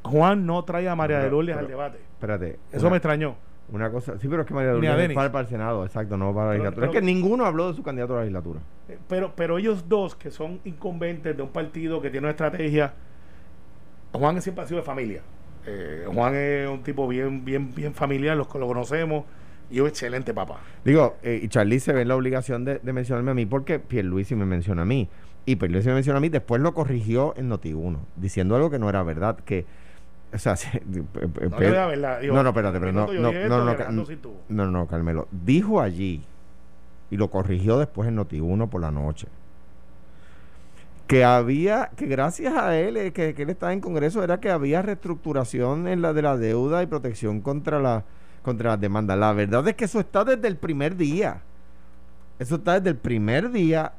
Juan 0.04 0.46
no 0.46 0.64
trae 0.64 0.88
a 0.88 0.96
María 0.96 1.18
de 1.18 1.24
Pero- 1.24 1.36
Lourdes 1.38 1.58
al 1.58 1.68
debate. 1.68 1.98
Espérate. 2.14 2.60
Eso 2.72 2.82
una, 2.86 2.92
me 2.92 2.98
extrañó. 2.98 3.36
una 3.72 3.92
cosa. 3.92 4.18
Sí, 4.20 4.28
pero 4.28 4.42
es 4.42 4.48
que 4.48 4.54
María 4.54 4.74
de 4.74 4.80
Lourdes 4.82 5.14
para, 5.14 5.32
para 5.32 5.42
el 5.44 5.48
Senado, 5.50 5.86
exacto, 5.86 6.18
no 6.18 6.34
para 6.34 6.48
la 6.48 6.52
legislatura. 6.54 6.88
es 6.88 6.92
que 6.94 7.02
ninguno 7.02 7.46
habló 7.46 7.68
de 7.70 7.76
su 7.76 7.84
candidato 7.84 8.14
a 8.14 8.18
la 8.18 8.22
legislatura. 8.24 8.60
Eh, 8.90 8.98
Pero, 9.08 9.34
pero 9.36 9.58
ellos 9.58 9.88
dos, 9.90 10.16
que 10.16 10.32
son 10.32 10.60
incumbentes 10.66 11.36
de 11.36 11.44
un 11.44 11.50
partido 11.50 12.02
que 12.02 12.10
tiene 12.10 12.26
una 12.26 12.32
estrategia, 12.32 12.94
Juan 14.18 14.42
siempre 14.42 14.64
ha 14.64 14.68
sido 14.68 14.80
de 14.80 14.86
familia. 14.86 15.22
Eh, 15.66 16.06
Juan 16.14 16.34
es 16.36 16.68
un 16.70 16.82
tipo 16.84 17.08
bien, 17.08 17.44
bien, 17.44 17.74
bien 17.76 17.94
familiar, 17.94 18.38
los 18.38 18.48
que 18.48 18.58
lo 18.60 18.68
conocemos, 18.68 19.26
y 19.70 19.80
un 19.82 19.88
excelente 19.88 20.34
papá. 20.34 20.60
Digo, 20.86 21.18
eh, 21.24 21.40
y 21.44 21.48
Charlie 21.50 21.80
se 21.80 21.92
ve 21.94 22.02
en 22.04 22.08
la 22.08 22.16
obligación 22.16 22.64
de, 22.64 22.80
de 22.80 22.94
mencionarme 22.94 23.32
a 23.32 23.34
mí 23.34 23.46
porque 23.46 23.80
Pierluisi 23.80 24.36
me 24.36 24.46
menciona 24.46 24.84
a 24.84 24.86
mí. 24.86 25.10
Y 25.46 25.58
Pierluisi 25.58 25.90
me 25.90 25.96
menciona 25.96 26.18
a 26.18 26.22
mí, 26.22 26.30
después 26.30 26.62
lo 26.62 26.74
corrigió 26.74 27.34
en 27.38 27.50
Noti1, 27.50 27.98
diciendo 28.16 28.56
algo 28.56 28.70
que 28.70 28.80
no 28.80 28.90
era 28.90 29.04
verdad, 29.04 29.38
que... 29.46 29.66
O 30.34 30.38
sea, 30.38 30.56
se- 30.58 30.78
eh, 30.78 30.82
No 31.50 31.60
da 31.60 31.86
verdad. 31.88 32.20
Digo, 32.22 32.34
no, 32.36 32.44
no, 32.44 32.50
espérate, 32.50 32.80
pero 32.80 32.92
no, 32.94 33.08
no, 33.08 33.14
no, 33.14 33.22
no, 33.22 33.32
que 33.32 33.48
ca- 33.48 33.62
Alejandro 33.72 34.06
sí 34.06 34.16
tuvo. 34.18 34.42
no, 34.50 34.66
no, 34.72 34.88
Carmelo. 34.88 35.28
Dijo 35.32 35.82
allí, 35.82 36.22
y 37.10 37.18
lo 37.18 37.30
corrigió 37.30 37.78
después 37.80 38.08
en 38.10 38.18
Noti1 38.18 38.70
por 38.70 38.82
la 38.82 38.92
noche, 38.92 39.28
que 41.08 41.24
había, 41.24 41.90
que 41.96 42.06
gracias 42.06 42.54
a 42.56 42.78
él, 42.78 42.98
eh, 42.98 43.14
que, 43.14 43.34
que 43.34 43.44
él 43.44 43.50
estaba 43.50 43.74
en 43.74 43.80
Congreso, 43.82 44.24
era 44.24 44.40
que 44.40 44.50
había 44.50 44.82
reestructuración 44.82 45.88
en 45.88 46.02
la 46.02 46.14
de 46.14 46.22
la 46.22 46.38
deuda 46.38 46.84
y 46.84 46.88
protección 46.88 47.42
contra 47.42 47.80
la 47.80 48.04
contra 48.44 48.72
las 48.72 48.80
demandas. 48.82 49.18
La 49.18 49.34
verdad 49.34 49.68
es 49.68 49.76
que 49.76 49.86
eso 49.86 50.00
está 50.00 50.24
desde 50.24 50.48
el 50.48 50.56
primer 50.58 50.96
día. 50.96 51.42
Eso 52.40 52.56
está 52.56 52.76
desde 52.80 52.92
el 52.92 52.96
primer 52.96 53.52
día 53.52 53.92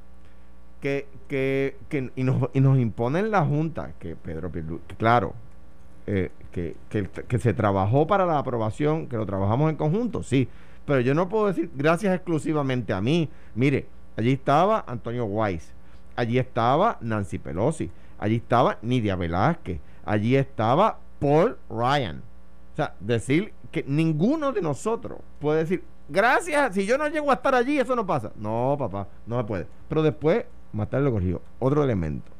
que, 0.81 1.07
que, 1.29 1.77
que- 1.91 2.11
y, 2.17 2.23
nos, 2.25 2.49
y 2.55 2.61
nos 2.61 2.79
imponen 2.79 3.31
la 3.31 3.45
Junta, 3.45 3.93
que 3.99 4.17
Pedro 4.17 4.50
Pierlu- 4.50 4.81
claro, 4.97 5.35
eh, 6.07 6.31
que, 6.53 6.77
que, 6.88 7.09
que 7.09 7.38
se 7.38 7.53
trabajó 7.53 8.07
para 8.07 8.25
la 8.25 8.38
aprobación, 8.38 9.07
que 9.09 9.17
lo 9.17 9.27
trabajamos 9.27 9.69
en 9.71 9.77
conjunto, 9.77 10.23
sí, 10.23 10.49
pero 10.87 11.00
yo 11.00 11.12
no 11.15 11.29
puedo 11.29 11.49
decir 11.49 11.71
gracias 11.75 12.15
exclusivamente 12.15 12.93
a 12.95 13.00
mí. 13.03 13.29
Mire, 13.55 13.87
allí 14.17 14.33
estaba 14.33 14.85
Antonio 14.87 15.27
Weiss, 15.27 15.75
allí 16.19 16.37
estaba 16.37 16.99
Nancy 17.01 17.39
Pelosi, 17.39 17.91
allí 18.19 18.37
estaba 18.37 18.79
Nidia 18.83 19.14
Velázquez, 19.14 19.79
allí 20.05 20.35
estaba 20.35 20.99
Paul 21.21 21.57
Ryan. 21.71 22.23
O 22.73 22.77
sea, 22.77 22.95
decir 22.99 23.53
que 23.71 23.85
ninguno 23.87 24.51
de 24.51 24.61
nosotros 24.61 25.21
puede 25.38 25.61
decir, 25.61 25.85
gracias, 26.09 26.75
si 26.75 26.87
yo 26.87 26.99
no 26.99 27.07
llego 27.07 27.31
a 27.31 27.35
estar 27.35 27.55
allí, 27.55 27.79
eso 27.79 27.95
no 27.95 28.05
pasa. 28.05 28.33
No, 28.37 28.75
papá, 28.77 29.07
no 29.27 29.38
se 29.38 29.45
puede. 29.45 29.66
Pero 29.88 30.03
después, 30.03 30.45
más 30.73 30.90
tarde 30.90 31.05
lo 31.05 31.12
corrigió. 31.12 31.40
Otro 31.61 31.85
elemento. 31.85 32.33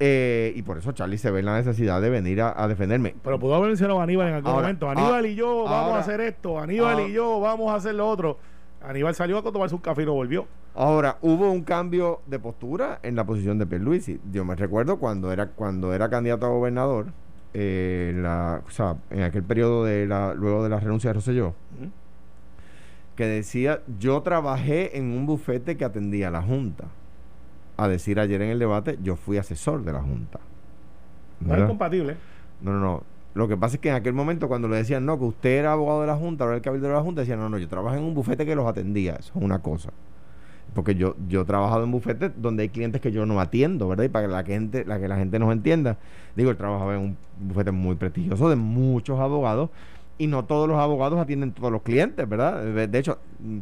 Eh, 0.00 0.54
y 0.56 0.62
por 0.62 0.78
eso 0.78 0.92
Charlie 0.92 1.18
se 1.18 1.30
ve 1.30 1.40
en 1.40 1.46
la 1.46 1.56
necesidad 1.56 2.00
de 2.00 2.08
venir 2.08 2.40
a, 2.40 2.54
a 2.56 2.66
defenderme. 2.66 3.14
Pero 3.22 3.38
pudo 3.38 3.56
haber 3.56 3.68
mencionado 3.68 4.00
a 4.00 4.04
Aníbal 4.04 4.28
en 4.28 4.34
algún 4.36 4.50
Ahora, 4.50 4.62
momento. 4.62 4.88
Aníbal 4.88 5.24
ah, 5.24 5.28
y 5.28 5.34
yo 5.34 5.64
vamos 5.64 5.70
ahora, 5.70 5.96
a 5.96 6.00
hacer 6.00 6.20
esto. 6.22 6.58
Aníbal 6.58 6.96
ah, 6.98 7.02
y 7.02 7.12
yo 7.12 7.40
vamos 7.40 7.70
a 7.70 7.76
hacer 7.76 7.94
lo 7.94 8.08
otro. 8.08 8.38
Aníbal 8.86 9.14
salió 9.14 9.38
a 9.38 9.42
tomarse 9.42 9.74
un 9.74 9.80
café 9.80 10.02
y 10.02 10.06
no 10.06 10.12
volvió. 10.14 10.46
Ahora, 10.74 11.18
hubo 11.22 11.50
un 11.50 11.62
cambio 11.62 12.20
de 12.26 12.38
postura 12.38 12.98
en 13.02 13.16
la 13.16 13.24
posición 13.24 13.58
de 13.58 13.66
Pierluisi. 13.66 14.20
Yo 14.30 14.44
me 14.44 14.54
recuerdo 14.56 14.98
cuando 14.98 15.32
era, 15.32 15.48
cuando 15.48 15.94
era 15.94 16.08
candidato 16.10 16.46
a 16.46 16.50
gobernador, 16.50 17.06
eh, 17.54 18.12
la, 18.16 18.62
o 18.66 18.70
sea, 18.70 18.96
en 19.10 19.22
aquel 19.22 19.42
periodo 19.44 19.84
de 19.84 20.06
la, 20.06 20.34
luego 20.34 20.62
de 20.64 20.68
la 20.70 20.80
renuncia 20.80 21.10
de 21.10 21.14
Rosselló, 21.14 21.54
que 23.16 23.26
decía, 23.26 23.80
yo 23.98 24.22
trabajé 24.22 24.98
en 24.98 25.12
un 25.12 25.26
bufete 25.26 25.76
que 25.76 25.84
atendía 25.84 26.28
a 26.28 26.30
la 26.32 26.42
Junta. 26.42 26.86
A 27.76 27.88
decir 27.88 28.20
ayer 28.20 28.40
en 28.42 28.50
el 28.50 28.58
debate, 28.58 28.98
yo 29.02 29.16
fui 29.16 29.36
asesor 29.36 29.84
de 29.84 29.92
la 29.92 30.00
Junta. 30.00 30.38
No 31.40 31.46
es 31.46 31.50
¿Verdad? 31.52 31.68
compatible. 31.68 32.16
No, 32.60 32.72
no, 32.72 32.80
no. 32.80 33.02
Lo 33.34 33.48
que 33.48 33.56
pasa 33.56 33.76
es 33.76 33.80
que 33.80 33.88
en 33.88 33.96
aquel 33.96 34.12
momento 34.12 34.46
cuando 34.46 34.68
le 34.68 34.76
decían, 34.76 35.04
no, 35.04 35.18
que 35.18 35.24
usted 35.24 35.50
era 35.50 35.72
abogado 35.72 36.02
de 36.02 36.06
la 36.06 36.16
Junta, 36.16 36.44
ahora 36.44 36.56
el 36.56 36.62
cabildo 36.62 36.86
de 36.86 36.94
la 36.94 37.02
Junta, 37.02 37.22
decían, 37.22 37.40
no, 37.40 37.48
no, 37.48 37.58
yo 37.58 37.68
trabajé 37.68 37.98
en 37.98 38.04
un 38.04 38.14
bufete 38.14 38.46
que 38.46 38.54
los 38.54 38.66
atendía. 38.66 39.16
Eso 39.16 39.32
es 39.34 39.42
una 39.42 39.58
cosa. 39.58 39.90
Porque 40.72 40.94
yo, 40.94 41.16
yo 41.28 41.42
he 41.42 41.44
trabajado 41.44 41.84
en 41.84 41.90
bufetes 41.90 42.30
donde 42.36 42.62
hay 42.62 42.68
clientes 42.68 43.00
que 43.00 43.10
yo 43.10 43.26
no 43.26 43.40
atiendo, 43.40 43.88
¿verdad? 43.88 44.04
Y 44.04 44.08
para 44.08 44.26
que 44.26 44.32
la 44.32 44.44
gente, 44.44 44.84
la 44.84 45.00
que 45.00 45.08
la 45.08 45.16
gente 45.16 45.38
nos 45.38 45.52
entienda, 45.52 45.98
digo, 46.36 46.50
él 46.50 46.56
trabajaba 46.56 46.94
en 46.94 47.00
un 47.00 47.16
bufete 47.40 47.72
muy 47.72 47.96
prestigioso 47.96 48.48
de 48.48 48.56
muchos 48.56 49.18
abogados 49.18 49.70
y 50.16 50.28
no 50.28 50.44
todos 50.44 50.68
los 50.68 50.78
abogados 50.78 51.18
atienden 51.18 51.52
todos 51.52 51.72
los 51.72 51.82
clientes, 51.82 52.28
¿verdad? 52.28 52.62
De, 52.62 52.98
hecho, 52.98 53.18
mm, 53.40 53.58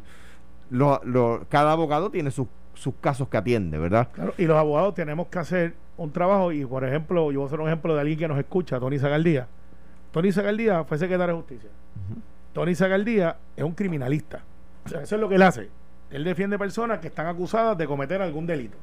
cada 1.49 1.73
abogado 1.73 2.11
tiene 2.11 2.31
sus, 2.31 2.47
sus 2.75 2.95
casos 3.01 3.29
que 3.29 3.39
atiende, 3.39 3.79
¿verdad? 3.79 4.09
Claro, 4.13 4.35
y 4.37 4.45
los 4.45 4.59
abogados 4.59 4.95
tenemos 4.95 5.29
que 5.29 5.39
hacer 5.39 5.75
un 5.97 6.13
trabajo. 6.13 6.53
Y 6.53 6.65
por 6.65 6.85
ejemplo, 6.85 7.33
yo 7.33 7.41
voy 7.41 7.45
a 7.45 7.47
hacer 7.47 7.61
un 7.61 7.69
ejemplo 7.69 7.95
de 7.95 8.01
alguien 8.01 8.19
que 8.19 8.29
nos 8.29 8.39
escucha, 8.39 8.79
Tony 8.79 8.99
Zagaldía. 8.99 9.49
Tony 10.13 10.31
Zagaldía 10.33 10.85
fue 10.85 10.99
secretario 10.99 11.35
de 11.35 11.41
Justicia. 11.41 11.71
Tony 12.53 12.75
Zagaldía 12.75 13.37
es 13.57 13.65
un 13.65 13.73
criminalista. 13.73 14.41
O 14.85 14.89
sea, 14.89 15.03
eso 15.03 15.15
es 15.15 15.21
lo 15.21 15.29
que 15.29 15.37
él 15.37 15.43
hace. 15.43 15.69
Él 16.11 16.25
defiende 16.25 16.59
personas 16.59 16.99
que 17.01 17.09
están 17.09 17.27
acusadas 17.27 17.77
de 17.79 17.87
cometer 17.87 18.21
algún 18.21 18.47
delito. 18.47 18.77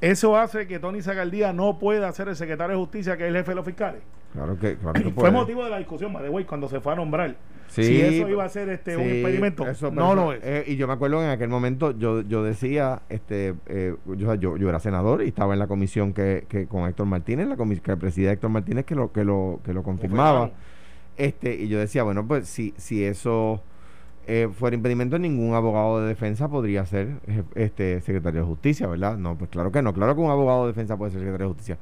Eso 0.00 0.36
hace 0.36 0.66
que 0.66 0.78
Tony 0.78 1.00
Zagaldía 1.02 1.52
no 1.52 1.78
pueda 1.78 2.10
ser 2.12 2.28
el 2.28 2.36
secretario 2.36 2.76
de 2.76 2.80
Justicia, 2.80 3.16
que 3.16 3.24
es 3.24 3.28
el 3.30 3.36
jefe 3.36 3.52
de 3.52 3.54
los 3.56 3.64
fiscales. 3.64 4.02
Claro 4.32 4.58
que, 4.58 4.76
claro 4.76 4.92
que 4.94 5.02
Fue 5.04 5.12
puede. 5.12 5.30
motivo 5.32 5.64
de 5.64 5.70
la 5.70 5.78
discusión, 5.78 6.12
by 6.12 6.22
the 6.22 6.28
way, 6.28 6.44
cuando 6.44 6.68
se 6.68 6.80
fue 6.80 6.92
a 6.92 6.96
nombrar. 6.96 7.34
Sí, 7.68 7.84
si 7.84 8.00
eso 8.00 8.28
iba 8.28 8.44
a 8.44 8.48
ser 8.48 8.68
este, 8.70 8.96
un 8.96 9.02
experimento, 9.04 9.66
eso, 9.66 9.90
no 9.90 10.14
lo 10.14 10.32
es. 10.32 10.40
eh, 10.42 10.64
y 10.66 10.76
yo 10.76 10.86
me 10.86 10.94
acuerdo 10.94 11.22
en 11.22 11.30
aquel 11.30 11.48
momento, 11.48 11.96
yo, 11.96 12.22
yo 12.22 12.42
decía, 12.42 13.02
este, 13.08 13.54
eh, 13.66 13.94
yo, 14.16 14.34
yo, 14.34 14.56
yo 14.56 14.68
era 14.68 14.80
senador 14.80 15.22
y 15.22 15.28
estaba 15.28 15.52
en 15.52 15.58
la 15.58 15.66
comisión 15.66 16.12
que, 16.12 16.46
que 16.48 16.66
con 16.66 16.88
Héctor 16.88 17.06
Martínez, 17.06 17.46
la 17.46 17.56
comisión 17.56 17.84
que 17.84 17.96
presidía 17.96 18.32
Héctor 18.32 18.50
Martínez, 18.50 18.84
que 18.84 18.94
lo, 18.94 19.12
que 19.12 19.24
lo, 19.24 19.60
que 19.64 19.72
lo 19.72 19.82
confirmaba. 19.82 20.50
Este, 21.16 21.54
y 21.56 21.68
yo 21.68 21.78
decía, 21.78 22.04
bueno, 22.04 22.26
pues 22.26 22.48
si, 22.48 22.74
si 22.76 23.04
eso 23.04 23.62
eh, 24.26 24.48
fuera 24.52 24.76
impedimento, 24.76 25.18
ningún 25.18 25.54
abogado 25.54 26.02
de 26.02 26.08
defensa 26.08 26.48
podría 26.48 26.84
ser 26.86 27.08
eh, 27.26 27.42
este 27.54 28.00
secretario 28.02 28.40
de 28.42 28.46
justicia, 28.46 28.86
¿verdad? 28.86 29.16
No, 29.16 29.36
pues 29.36 29.50
claro 29.50 29.72
que 29.72 29.82
no, 29.82 29.92
claro 29.92 30.14
que 30.14 30.20
un 30.20 30.30
abogado 30.30 30.62
de 30.62 30.68
defensa 30.68 30.96
puede 30.96 31.10
ser 31.12 31.20
secretario 31.20 31.46
de 31.48 31.52
justicia. 31.54 31.78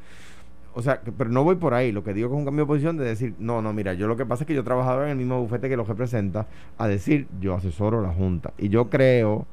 O 0.78 0.82
sea, 0.82 1.00
pero 1.16 1.30
no 1.30 1.42
voy 1.42 1.54
por 1.56 1.72
ahí. 1.72 1.90
Lo 1.90 2.04
que 2.04 2.12
digo 2.12 2.28
es 2.28 2.34
un 2.34 2.44
cambio 2.44 2.64
de 2.64 2.68
posición 2.68 2.98
de 2.98 3.04
decir, 3.06 3.34
no, 3.38 3.62
no, 3.62 3.72
mira, 3.72 3.94
yo 3.94 4.06
lo 4.06 4.16
que 4.16 4.26
pasa 4.26 4.44
es 4.44 4.46
que 4.46 4.54
yo 4.54 4.62
trabajaba 4.62 5.04
en 5.04 5.10
el 5.12 5.16
mismo 5.16 5.40
bufete 5.40 5.70
que 5.70 5.76
lo 5.76 5.84
representa, 5.84 6.46
a 6.76 6.86
decir, 6.86 7.26
yo 7.40 7.54
asesoro 7.54 8.02
la 8.02 8.12
Junta. 8.12 8.52
Y 8.58 8.68
yo 8.68 8.90
creo, 8.90 9.46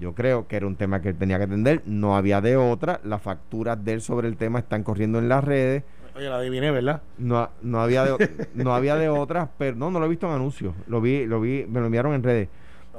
yo 0.00 0.14
creo 0.14 0.48
que 0.48 0.56
era 0.56 0.66
un 0.66 0.74
tema 0.74 1.00
que 1.00 1.10
él 1.10 1.16
tenía 1.16 1.38
que 1.38 1.44
atender, 1.44 1.82
no 1.86 2.16
había 2.16 2.40
de 2.40 2.56
otra, 2.56 3.00
las 3.04 3.22
facturas 3.22 3.84
de 3.84 3.92
él 3.92 4.00
sobre 4.00 4.26
el 4.26 4.36
tema 4.36 4.58
están 4.58 4.82
corriendo 4.82 5.20
en 5.20 5.28
las 5.28 5.44
redes, 5.44 5.84
Oye, 6.16 6.28
la 6.28 6.36
adiviné, 6.38 6.70
¿verdad? 6.72 7.02
no, 7.18 7.48
no 7.62 7.80
había 7.80 8.04
de, 8.04 8.30
no 8.54 8.74
había 8.74 8.96
de 8.96 9.08
otras, 9.08 9.48
pero 9.58 9.76
no, 9.76 9.90
no 9.92 10.00
lo 10.00 10.06
he 10.06 10.08
visto 10.08 10.26
en 10.26 10.32
anuncios, 10.34 10.74
lo 10.88 11.00
vi, 11.00 11.24
lo 11.24 11.40
vi, 11.40 11.64
me 11.68 11.78
lo 11.80 11.86
enviaron 11.86 12.14
en 12.14 12.22
redes. 12.24 12.48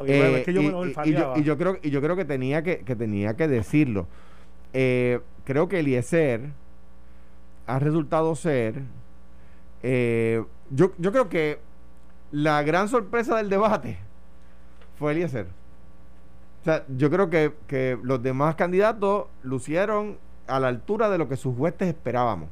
Eh, 0.07 0.37
es 0.39 0.45
que 0.45 0.53
yo 0.53 0.61
y, 0.61 0.65
me 0.65 0.71
lo 0.71 0.85
y- 0.85 0.89
y 0.89 0.93
yo, 0.93 0.97
olfateaba. 0.99 1.37
y 1.37 1.43
yo 1.43 1.57
creo 1.57 1.77
y 1.83 1.89
yo 1.91 2.01
creo 2.01 2.15
que 2.15 2.25
tenía 2.25 2.63
que, 2.63 2.79
que 2.79 2.95
tenía 2.95 3.35
que 3.35 3.47
decirlo. 3.47 4.07
Eh, 4.73 5.19
creo 5.43 5.67
que 5.67 5.81
Eliezer 5.81 6.41
ha 7.65 7.79
resultado 7.79 8.35
ser 8.35 8.83
eh, 9.83 10.43
yo, 10.69 10.93
yo 10.97 11.11
creo 11.11 11.29
que 11.29 11.59
la 12.31 12.63
gran 12.63 12.87
sorpresa 12.87 13.35
del 13.35 13.49
debate 13.49 13.99
fue 14.97 15.11
Eliezer. 15.11 15.47
O 16.61 16.63
sea, 16.63 16.85
yo 16.87 17.11
creo 17.11 17.29
que, 17.29 17.53
que 17.67 17.99
los 18.01 18.23
demás 18.23 18.55
candidatos 18.55 19.25
lucieron 19.43 20.17
a 20.47 20.59
la 20.59 20.69
altura 20.69 21.09
de 21.09 21.17
lo 21.17 21.27
que 21.27 21.35
sus 21.35 21.55
huestes 21.57 21.89
esperábamos. 21.89 22.49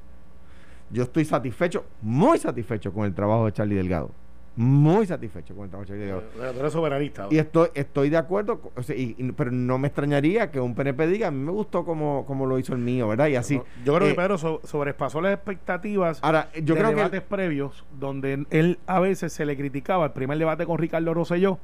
Yo 0.89 1.03
estoy 1.03 1.23
satisfecho, 1.23 1.85
muy 2.01 2.37
satisfecho 2.37 2.91
con 2.91 3.05
el 3.05 3.15
trabajo 3.15 3.45
de 3.45 3.53
Charlie 3.53 3.75
Delgado. 3.75 4.11
Muy 4.57 5.05
satisfecho 5.05 5.55
con 5.55 5.63
el 5.63 5.69
trabajo 5.69 5.91
de 5.93 5.99
Charlie 5.99 6.11
Delgado. 6.35 6.53
Pero 6.57 6.69
soberanista. 6.69 7.27
Y 7.29 7.37
estoy, 7.37 7.69
estoy 7.73 8.09
de 8.09 8.17
acuerdo, 8.17 8.59
o 8.75 8.83
sea, 8.83 8.95
y- 8.95 9.15
y- 9.17 9.31
pero 9.31 9.49
no 9.49 9.77
me 9.77 9.87
extrañaría 9.87 10.51
que 10.51 10.59
un 10.59 10.75
PNP 10.75 11.07
diga, 11.07 11.29
a 11.29 11.31
mí 11.31 11.39
me 11.41 11.51
gustó 11.51 11.85
como, 11.85 12.25
como 12.25 12.45
lo 12.45 12.59
hizo 12.59 12.73
el 12.73 12.79
mío, 12.79 13.07
¿verdad? 13.07 13.27
Y 13.27 13.37
así. 13.37 13.61
Yo 13.85 13.95
creo 13.95 14.07
Eh, 14.07 14.11
que 14.11 14.15
Pedro 14.17 14.37
so- 14.37 14.59
sobrepasó 14.65 15.21
las 15.21 15.33
expectativas 15.35 16.19
Ahora, 16.21 16.49
yo 16.53 16.75
de 16.75 16.81
creo 16.81 16.89
que... 16.89 16.95
debates 16.97 17.21
previos 17.21 17.85
donde 17.97 18.45
él 18.49 18.79
a 18.87 18.99
veces 18.99 19.31
se 19.31 19.45
le 19.45 19.55
criticaba 19.55 20.05
el 20.05 20.11
primer 20.11 20.37
debate 20.37 20.65
con 20.65 20.77
Ricardo 20.77 21.13
Rosselló 21.13 21.57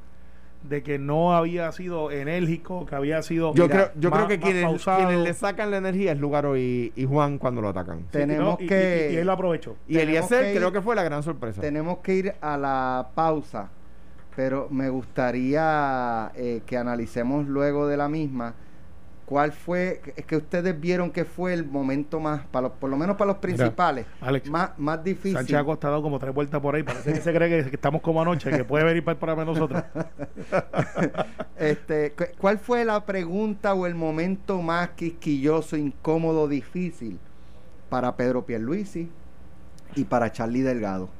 de 0.62 0.82
que 0.82 0.98
no 0.98 1.34
había 1.36 1.70
sido 1.72 2.10
enérgico, 2.10 2.84
que 2.84 2.94
había 2.94 3.22
sido 3.22 3.54
Yo 3.54 3.64
Mira, 3.64 3.74
creo, 3.90 4.00
yo 4.00 4.10
más- 4.10 4.18
creo 4.26 4.28
que 4.28 4.40
quienes, 4.40 4.84
quienes 4.84 5.18
le 5.20 5.32
sacan 5.34 5.70
la 5.70 5.76
energía 5.78 6.12
es 6.12 6.18
Lugaro 6.18 6.56
y, 6.56 6.92
y 6.96 7.04
Juan 7.06 7.38
cuando 7.38 7.62
lo 7.62 7.68
atacan. 7.68 8.00
Te- 8.10 8.18
tenemos 8.20 8.58
que- 8.58 9.08
y, 9.10 9.14
y 9.14 9.16
él 9.18 9.26
lo 9.26 9.32
aprovechó. 9.32 9.76
Y 9.86 9.98
Eliezer 9.98 10.42
que 10.44 10.54
ir- 10.54 10.56
creo 10.58 10.72
que 10.72 10.82
fue 10.82 10.94
la 10.96 11.04
gran 11.04 11.22
sorpresa. 11.22 11.60
Tenemos 11.60 11.98
que 11.98 12.14
ir 12.14 12.34
a 12.40 12.56
la 12.56 13.08
pausa, 13.14 13.68
pero 14.36 14.68
me 14.70 14.88
gustaría 14.90 16.30
eh, 16.34 16.62
que 16.66 16.76
analicemos 16.76 17.46
luego 17.46 17.86
de 17.86 17.96
la 17.96 18.08
misma 18.08 18.54
cuál 19.28 19.52
fue, 19.52 20.00
es 20.16 20.24
que 20.24 20.36
ustedes 20.36 20.80
vieron 20.80 21.10
que 21.10 21.26
fue 21.26 21.52
el 21.52 21.66
momento 21.66 22.18
más, 22.18 22.46
para 22.46 22.68
los- 22.68 22.78
por 22.78 22.88
lo 22.88 22.96
menos 22.96 23.16
para 23.16 23.32
los 23.32 23.36
principales, 23.38 24.06
Alex, 24.22 24.48
más, 24.48 24.70
más 24.78 25.04
difícil. 25.04 25.34
Sánchez 25.36 25.56
ha 25.56 25.64
costado 25.64 26.00
como 26.00 26.18
tres 26.18 26.32
vueltas 26.32 26.60
por 26.62 26.74
ahí. 26.74 26.82
Parece 26.82 27.12
que 27.12 27.20
se 27.20 27.32
cree 27.34 27.64
que, 27.64 27.74
estamos 27.74 28.00
como 28.00 28.22
anoche, 28.22 28.50
que 28.50 28.64
puede 28.64 28.84
venir 28.84 29.04
para 29.04 29.34
de 29.34 29.44
nosotros. 29.44 29.82
este, 31.58 32.12
cu- 32.12 32.24
¿Cuál 32.38 32.58
fue 32.58 32.84
la 32.86 33.04
pregunta 33.04 33.74
o 33.74 33.86
el 33.86 33.94
momento 33.94 34.62
más 34.62 34.90
quisquilloso, 34.90 35.76
incómodo, 35.76 36.48
difícil 36.48 37.18
para 37.90 38.16
Pedro 38.16 38.46
Pierluisi 38.46 39.10
y 39.94 40.04
para 40.04 40.32
Charlie 40.32 40.62
Delgado? 40.62 41.10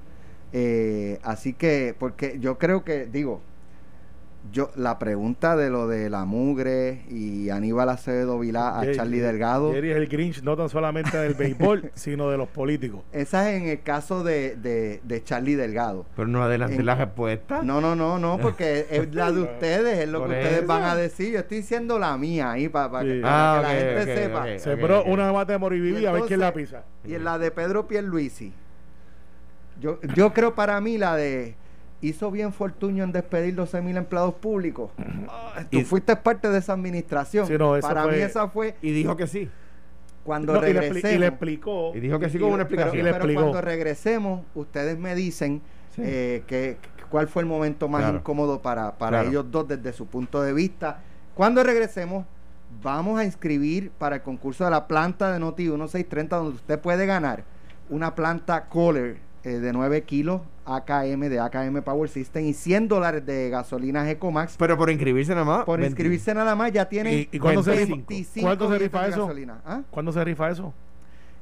Eh, 0.53 1.19
así 1.23 1.53
que, 1.53 1.95
porque 1.99 2.39
yo 2.41 2.57
creo 2.57 2.85
que, 2.85 3.05
digo, 3.07 3.43
yo 4.51 4.71
la 4.77 4.99
pregunta 4.99 5.57
de 5.57 5.69
lo 5.69 5.89
de 5.89 6.09
la 6.09 6.25
mugre 6.25 7.03
y 7.11 7.51
Aníbal 7.51 7.89
Acevedo 7.91 8.39
Vilá 8.39 8.79
a 8.79 8.83
Jerry- 8.83 8.95
Charlie 8.97 9.19
Delgado, 9.19 9.73
Jerry 9.75 9.91
es 9.91 9.97
el 9.99 10.09
Grinch 10.09 10.43
no 10.43 10.57
tan 10.57 10.69
solamente 10.71 11.19
del 11.19 11.35
béisbol, 11.35 11.91
sino 11.95 12.31
de 12.31 12.39
los 12.39 12.49
políticos. 12.49 13.03
esa 13.13 13.51
es 13.51 13.61
en 13.61 13.69
el 13.69 13.83
caso 13.83 14.25
de, 14.25 14.57
de, 14.57 15.01
de 15.03 15.23
Charlie 15.25 15.55
Delgado. 15.55 16.07
Pero 16.17 16.29
no 16.29 16.43
adelante 16.43 16.77
En- 16.77 16.87
la 16.87 16.95
respuesta. 16.95 17.63
No, 17.63 17.81
no, 17.83 17.95
no, 17.95 18.19
no, 18.19 18.39
porque 18.39 18.87
es 18.91 19.15
la 19.15 19.31
de 19.33 19.43
ustedes, 19.43 19.99
es 19.99 20.09
lo 20.09 20.21
que 20.25 20.31
ustedes 20.31 20.59
eso. 20.59 20.67
van 20.67 20.83
a 20.85 20.95
decir. 20.97 21.33
Yo 21.35 21.41
estoy 21.41 21.59
diciendo 21.59 21.99
la 21.99 22.17
mía 22.17 22.53
ahí 22.53 22.69
para, 22.69 23.01
Sí. 23.03 23.07
que, 23.09 23.23
Ah, 23.25 23.57
que 23.61 23.63
la 23.63 23.81
gente 23.81 24.15
sepa. 24.17 24.41
ok. 24.45 24.59
Sembró 24.59 25.05
una 25.05 25.31
mata 25.33 25.53
de 25.53 25.59
moriviví 25.59 25.99
Y 26.03 26.07
a 26.07 26.13
ver 26.13 26.23
quién 26.23 26.41
la 26.41 26.55
pisa. 26.55 26.85
Y 27.05 27.15
en 27.15 27.25
la 27.25 27.39
de 27.39 27.51
Pedro 27.51 27.87
Pierluisi, 27.87 28.53
yo, 29.81 30.01
yo 30.15 30.33
creo 30.33 30.55
para 30.55 30.81
mí 30.81 30.97
la 30.99 31.17
de 31.17 31.55
hizo 32.01 32.31
bien 32.31 32.53
Fortuño 32.53 33.05
en 33.05 33.13
despedir 33.13 33.55
12 33.55 33.81
mil 33.83 33.97
empleados 33.97 34.35
públicos. 34.35 34.91
Ah, 35.29 35.65
Tú 35.71 35.79
Y- 35.79 35.85
fuiste 35.85 36.15
parte 36.17 36.49
de 36.49 36.59
esa 36.59 36.73
administración. 36.75 37.47
Sí, 37.47 37.55
no, 37.59 37.77
eso 37.77 37.87
para 37.89 38.05
fue- 38.05 38.13
mí 38.13 38.19
esa 38.19 38.49
fue 38.49 38.77
Y 38.83 38.93
dijo 38.93 39.17
que 39.17 39.27
sí. 39.27 39.49
cuando 40.25 40.53
No, 40.55 40.59
y, 40.61 40.63
le 40.63 40.69
expli- 40.69 40.81
regresemos. 40.83 41.15
y 41.15 41.19
le 41.19 41.27
explicó. 41.27 41.93
Y 41.95 42.01
dijo 42.01 42.19
que 42.19 42.31
sí 42.31 42.39
con 42.39 42.49
una 42.53 42.57
pero, 42.57 42.63
explicación. 42.83 42.95
y 42.95 43.03
le 43.03 43.13
pero 43.13 43.17
explicó. 43.17 43.41
cuando 43.41 43.61
regresemos, 43.61 44.45
ustedes 44.55 44.99
me 44.99 45.15
dicen 45.15 45.61
Sí. 45.95 46.03
eh, 46.05 46.43
que, 46.47 46.77
que- 46.81 47.03
cuál 47.11 47.27
fue 47.29 47.43
el 47.43 47.49
momento 47.49 47.89
más 47.89 48.03
Claro. 48.03 48.19
incómodo 48.19 48.61
para, 48.63 48.97
para 48.99 49.19
Claro. 49.19 49.29
ellos 49.31 49.47
dos 49.51 49.67
desde 49.67 49.93
su 49.93 50.07
punto 50.07 50.43
de 50.43 50.53
vista. 50.53 51.01
Cuando 51.35 51.63
regresemos, 51.65 52.27
vamos 52.83 53.19
a 53.19 53.25
inscribir 53.25 53.91
para 53.93 54.17
el 54.17 54.23
concurso 54.23 54.65
de 54.65 54.71
la 54.71 54.87
planta 54.87 55.33
de 55.33 55.39
Noti 55.41 55.65
1630, 55.65 56.37
donde 56.37 56.57
usted 56.57 56.79
puede 56.79 57.07
ganar 57.07 57.45
una 57.91 58.15
planta 58.15 58.67
Kohler 58.67 59.17
eh, 59.49 59.61
de 59.61 59.73
9 59.73 60.03
kilos 60.03 60.43
AKM 60.67 61.21
de 61.29 61.41
AKM 61.41 61.83
Power 61.83 62.09
System 62.11 62.45
y 62.45 62.53
100 62.53 62.89
dólares 62.89 63.25
de 63.25 63.49
gasolina 63.51 64.09
Ecomax. 64.11 64.57
Pero 64.59 64.77
por 64.77 64.91
inscribirse 64.91 65.33
nada 65.33 65.45
más. 65.45 65.65
Por 65.65 65.81
20. 65.81 65.91
inscribirse 65.91 66.35
nada 66.35 66.55
más 66.55 66.73
ya 66.73 66.89
tienen 66.89 67.15
¿Y, 67.15 67.29
y 67.33 67.39
cuándo, 67.39 67.63
se, 67.63 67.71
25 67.71 68.47
cuánto 68.47 68.71
se 68.71 68.79
rifa 68.79 69.05
de 69.05 69.11
eso? 69.11 69.23
gasolina. 69.27 69.61
¿Ah? 69.65 69.81
¿Cuándo 69.91 70.13
se 70.13 70.23
rifa 70.25 70.51
eso? 70.51 70.75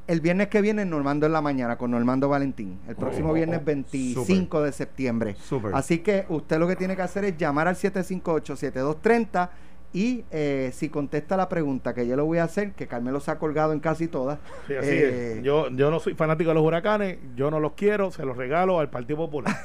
El 0.07 0.21
viernes 0.21 0.47
que 0.47 0.61
viene, 0.61 0.85
Normando 0.85 1.27
en 1.27 1.33
la 1.33 1.41
mañana, 1.41 1.77
con 1.77 1.91
Normando 1.91 2.29
Valentín. 2.29 2.79
El 2.87 2.95
próximo 2.95 3.31
Oh, 3.31 3.33
viernes 3.33 3.59
oh, 3.61 3.65
25 3.65 4.63
de 4.63 4.71
septiembre. 4.71 5.35
Súper. 5.43 5.75
Así 5.75 5.99
que 5.99 6.25
usted 6.29 6.61
lo 6.61 6.69
que 6.69 6.77
tiene 6.77 6.95
que 6.95 7.03
hacer 7.03 7.25
es 7.25 7.37
llamar 7.37 7.67
al 7.67 7.75
758-7230 7.75 9.49
y 9.93 10.25
eh, 10.31 10.73
si 10.75 10.89
contesta 10.89 11.37
la 11.37 11.49
pregunta 11.49 11.95
que 11.95 12.07
yo 12.07 12.17
le 12.17 12.23
voy 12.23 12.39
a 12.39 12.45
hacer, 12.45 12.73
que 12.73 12.87
Carmelo 12.87 13.21
se 13.21 13.31
ha 13.31 13.39
colgado 13.39 13.73
en 13.73 13.81
casi 13.81 14.09
todas. 14.09 14.39
Sí, 14.67 14.75
así 14.75 14.91
eh, 14.91 15.35
es. 15.39 15.43
Yo, 15.43 15.71
yo 15.71 15.91
no 15.91 16.01
soy 16.01 16.15
fanático 16.15 16.51
de 16.51 16.55
los 16.55 16.65
huracanes, 16.65 17.19
yo 17.35 17.51
no 17.51 17.61
los 17.61 17.73
quiero, 17.73 18.11
se 18.11 18.25
los 18.25 18.37
regalo 18.37 18.79
al 18.79 18.91
Partido 18.91 19.19
Popular. 19.19 19.57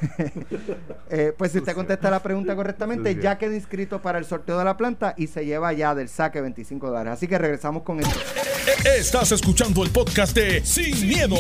eh, 1.10 1.34
pues 1.38 1.52
si 1.52 1.58
usted 1.58 1.74
contesta 1.74 2.10
la 2.10 2.22
pregunta 2.22 2.56
correctamente, 2.56 3.16
ya 3.16 3.38
queda 3.38 3.56
inscrito 3.56 4.02
para 4.02 4.20
el 4.20 4.26
sorteo 4.26 4.58
de 4.58 4.66
la 4.66 4.78
planta 4.78 5.14
y 5.18 5.28
se 5.28 5.46
lleva 5.46 5.74
ya 5.74 5.96
del 5.96 6.10
saque 6.10 6.42
25 6.42 6.88
dólares. 6.88 7.14
Así 7.14 7.28
que 7.28 7.38
regresamos 7.38 7.84
con 7.84 8.00
esto. 8.00 8.20
Estás 8.86 9.32
escuchando 9.32 9.84
el 9.84 9.90
podcast 9.90 10.36
de 10.36 10.64
Sin, 10.66 11.08
miedo, 11.08 11.36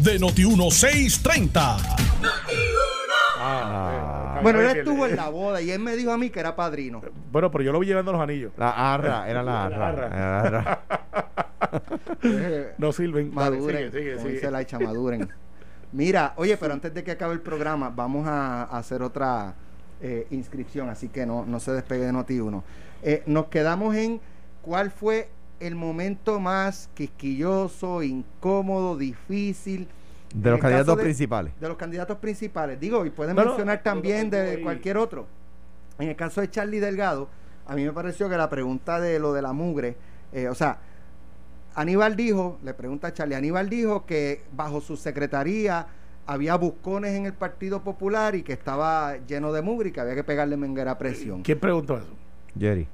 de 0.00 0.20
Noti1630. 0.20 2.77
Ah, 3.40 4.40
Bueno, 4.42 4.60
él 4.60 4.72
que- 4.72 4.78
estuvo 4.80 5.06
en 5.06 5.16
la 5.16 5.28
boda 5.28 5.60
y 5.62 5.70
él 5.70 5.80
me 5.80 5.94
dijo 5.96 6.10
a 6.12 6.18
mí 6.18 6.30
que 6.30 6.40
era 6.40 6.54
padrino. 6.56 7.00
Bueno, 7.30 7.50
pero 7.50 7.64
yo 7.64 7.72
lo 7.72 7.78
vi 7.80 7.86
llevando 7.86 8.12
los 8.12 8.20
anillos. 8.20 8.52
La 8.56 8.94
arra, 8.94 9.28
era 9.28 9.42
la 9.42 9.64
arra. 9.66 9.88
arra. 9.88 10.06
era 10.06 10.50
la 10.50 10.58
arra. 10.60 10.80
No 12.78 12.92
sirven. 12.92 13.32
Maduren, 13.34 13.90
sigue, 13.92 14.00
sigue, 14.00 14.18
sigue. 14.18 14.32
dice 14.34 14.50
la 14.50 14.60
hecha, 14.62 14.78
maduren. 14.78 15.28
Mira, 15.92 16.32
oye, 16.36 16.56
pero 16.56 16.74
antes 16.74 16.92
de 16.94 17.02
que 17.04 17.12
acabe 17.12 17.32
el 17.34 17.40
programa, 17.40 17.90
vamos 17.90 18.26
a, 18.26 18.62
a 18.64 18.78
hacer 18.78 19.02
otra 19.02 19.54
eh, 20.00 20.26
inscripción, 20.30 20.88
así 20.88 21.08
que 21.08 21.26
no, 21.26 21.44
no 21.46 21.60
se 21.60 21.72
despegue 21.72 22.04
de 22.04 22.12
Noti1. 22.12 22.62
Eh, 23.02 23.22
nos 23.26 23.46
quedamos 23.46 23.94
en 23.94 24.20
cuál 24.62 24.90
fue 24.90 25.28
el 25.60 25.74
momento 25.74 26.40
más 26.40 26.88
quisquilloso, 26.94 28.02
incómodo, 28.02 28.96
difícil 28.96 29.88
De 30.34 30.50
los 30.50 30.60
candidatos 30.60 30.96
de- 30.96 31.02
principales. 31.02 31.52
de 31.60 31.68
los 31.68 31.76
candidatos 31.76 32.18
principales. 32.18 32.78
Digo, 32.78 33.04
y 33.06 33.10
pueden 33.10 33.34
No, 33.36 33.44
mencionar 33.44 33.78
no, 33.78 33.82
también 33.82 34.30
no, 34.30 34.36
de 34.36 34.60
cualquier 34.62 34.96
otro. 34.98 35.26
En 35.98 36.08
el 36.08 36.16
caso 36.16 36.40
de 36.40 36.50
Charlie 36.50 36.80
Delgado, 36.80 37.28
a 37.66 37.74
mí 37.74 37.84
me 37.84 37.92
pareció 37.92 38.28
que 38.28 38.36
la 38.36 38.48
pregunta 38.48 39.00
de 39.00 39.18
lo 39.18 39.32
de 39.32 39.42
la 39.42 39.52
mugre, 39.52 39.96
eh, 40.32 40.48
o 40.48 40.54
sea, 40.54 40.78
Aníbal 41.74 42.16
dijo, 42.16 42.58
le 42.62 42.74
pregunta 42.74 43.08
a 43.08 43.12
Charlie, 43.12 43.34
Aníbal 43.36 43.68
dijo 43.68 44.04
que 44.04 44.42
bajo 44.52 44.80
su 44.80 44.96
secretaría 44.96 45.86
había 46.26 46.56
buscones 46.56 47.14
en 47.14 47.24
el 47.26 47.32
Partido 47.32 47.82
Popular 47.82 48.34
y 48.34 48.42
que 48.42 48.52
estaba 48.52 49.16
lleno 49.26 49.52
de 49.52 49.62
mugre 49.62 49.88
y 49.88 49.92
que 49.92 50.00
había 50.00 50.14
que 50.14 50.24
pegarle 50.24 50.56
menguera 50.56 50.92
a 50.92 50.98
presión. 50.98 51.42
¿Quién 51.42 51.58
preguntó 51.58 51.96
eso? 51.96 52.08
Jerry. 52.58 52.86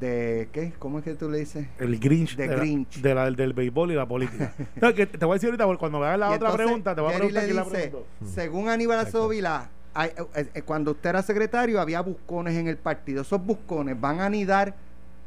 ¿De 0.00 0.48
qué? 0.52 0.72
¿Cómo 0.78 0.98
es 0.98 1.04
que 1.04 1.14
tú 1.14 1.30
le 1.30 1.38
dices? 1.38 1.66
El 1.78 1.98
Grinch. 1.98 2.36
De 2.36 2.46
la- 2.48 2.54
Grinch. 2.56 3.00
de 3.00 3.14
la- 3.14 3.30
del 3.30 3.52
béisbol 3.52 3.92
y 3.92 3.94
la 3.94 4.06
política. 4.06 4.52
No, 4.80 4.92
que 4.94 5.06
te 5.06 5.24
voy 5.24 5.34
a 5.34 5.36
decir 5.36 5.48
ahorita, 5.48 5.64
porque 5.66 5.78
cuando 5.80 5.98
me 6.00 6.06
hagas 6.06 6.18
la 6.18 6.26
Y 6.26 6.34
otra 6.34 6.48
entonces, 6.48 6.66
pregunta, 6.66 6.94
te 6.94 7.00
voy 7.00 7.12
a 7.12 7.16
preguntar 7.16 7.42
le 7.42 7.46
quién 7.48 7.56
la 7.56 7.64
preguntó. 7.64 8.06
Según 8.24 8.68
Aníbal 8.68 9.06
hay- 9.94 10.10
eh, 10.34 10.46
eh, 10.54 10.62
cuando 10.62 10.92
usted 10.92 11.10
era 11.10 11.22
secretario 11.22 11.80
había 11.80 12.00
buscones 12.00 12.56
en 12.56 12.66
el 12.66 12.78
partido. 12.78 13.22
Esos 13.22 13.44
buscones 13.44 14.00
van 14.00 14.20
a 14.20 14.26
anidar 14.26 14.74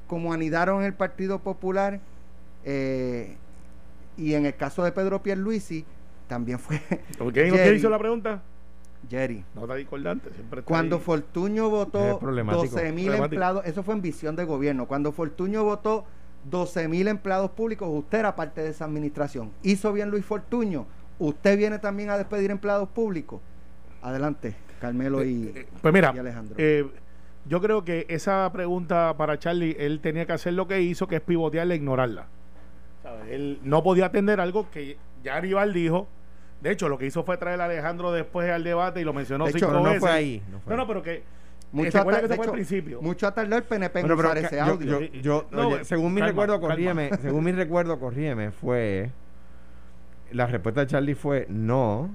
como 0.07 0.33
anidaron 0.33 0.79
en 0.81 0.85
el 0.87 0.93
Partido 0.93 1.39
Popular. 1.39 1.99
eh, 2.63 3.35
y 4.17 4.33
en 4.33 4.45
el 4.47 4.55
caso 4.55 4.83
de 4.83 4.91
Pedro 4.91 5.21
Pierluisi, 5.21 5.85
también 6.27 6.57
fue 6.57 6.79
¿Por 7.17 7.31
qué 7.31 7.75
hizo 7.75 7.89
la 7.89 7.99
pregunta? 7.99 8.41
Jerry. 9.09 9.43
Nota 9.55 9.75
discordante. 9.75 10.29
Siempre 10.33 10.59
está 10.61 10.67
Cuando 10.69 10.95
ahí. 10.97 11.01
Fortuño 11.01 11.69
votó 11.69 12.19
problemático. 12.19 12.63
12 12.65 12.83
mil 12.91 13.05
Problemático. 13.05 13.23
empleados, 13.25 13.65
eso 13.65 13.83
fue 13.83 13.93
en 13.95 14.01
visión 14.01 14.35
de 14.35 14.43
gobierno. 14.45 14.87
Cuando 14.87 15.11
Fortuño 15.11 15.63
votó 15.63 16.05
12 16.49 16.87
mil 16.87 17.07
empleados 17.07 17.51
públicos, 17.51 17.87
usted 17.91 18.19
era 18.19 18.35
parte 18.35 18.61
de 18.61 18.69
esa 18.69 18.85
administración. 18.85 19.51
Hizo 19.63 19.91
bien 19.93 20.09
Luis 20.11 20.25
Fortuño. 20.25 20.85
Usted 21.19 21.57
viene 21.57 21.79
también 21.79 22.09
a 22.09 22.17
despedir 22.17 22.51
empleados 22.51 22.89
públicos. 22.89 23.41
Adelante, 24.01 24.53
Carmelo 24.81 25.23
y, 25.23 25.51
Eh, 25.55 25.65
Pues 25.81 25.93
mira, 25.93 26.11
y 26.15 26.19
Alejandro. 26.19 26.55
eh, 26.59 26.85
yo 27.47 27.61
creo 27.61 27.83
que 27.85 28.05
esa 28.09 28.51
pregunta 28.51 29.13
para 29.17 29.39
Charlie, 29.39 29.75
él 29.79 29.99
tenía 30.01 30.25
que 30.25 30.33
hacer 30.33 30.53
lo 30.53 30.67
que 30.67 30.81
hizo, 30.81 31.07
que 31.07 31.15
es 31.17 31.21
pivotearla 31.21 31.73
e 31.73 31.77
ignorarla. 31.77 32.27
Él 33.29 33.59
no 33.63 33.83
podía 33.83 34.07
atender 34.07 34.39
algo 34.39 34.69
que 34.71 34.97
ya 35.23 35.37
Aníbal 35.37 35.73
dijo. 35.73 36.07
De 36.65 36.71
hecho, 36.71 36.89
lo 36.89 36.97
que 36.97 37.05
hizo 37.05 37.23
fue 37.23 37.37
traer 37.37 37.61
a 37.61 37.65
Alejandro 37.65 38.11
después 38.11 38.49
al 38.49 38.63
debate 38.63 38.99
y 38.99 39.03
lo 39.03 39.13
mencionó 39.13 39.45
De 39.45 39.51
hecho, 39.51 39.59
cinco 39.67 39.73
no 39.73 39.83
veces. 39.83 39.99
fue 39.99 40.09
ahí. 40.09 40.41
No, 40.51 40.59
fue 40.61 40.71
No, 40.71 40.77
no, 40.77 40.81
ahí. 40.81 40.87
pero 40.87 41.03
que. 41.03 41.23
mucho, 41.71 41.91
¿se 41.91 41.97
acuerda 41.99 42.19
ata- 42.19 42.27
que 42.27 42.41
hecho, 42.41 42.51
principio? 42.53 43.01
mucho 43.03 43.27
ha 43.27 43.33
tardado 43.35 43.57
el 43.57 43.63
PNP 43.65 43.99
en 43.99 44.11
usar 44.11 44.37
ese 44.39 44.55
yo- 44.55 44.63
audio. 44.63 44.99
yo- 45.01 45.21
yo- 45.21 45.45
No, 45.51 45.67
oye, 45.67 45.85
según 45.85 46.13
mi 46.15 46.21
calma, 46.21 46.29
recuerdo, 46.31 46.53
calma. 46.59 46.67
corrígeme, 46.69 47.09
según 47.21 47.43
mi 47.43 47.51
recuerdo, 47.51 47.99
corrígeme, 47.99 48.49
fue 48.49 49.11
la 50.31 50.47
respuesta 50.47 50.81
de 50.81 50.87
Charlie 50.87 51.13
fue 51.15 51.45
no, 51.49 52.09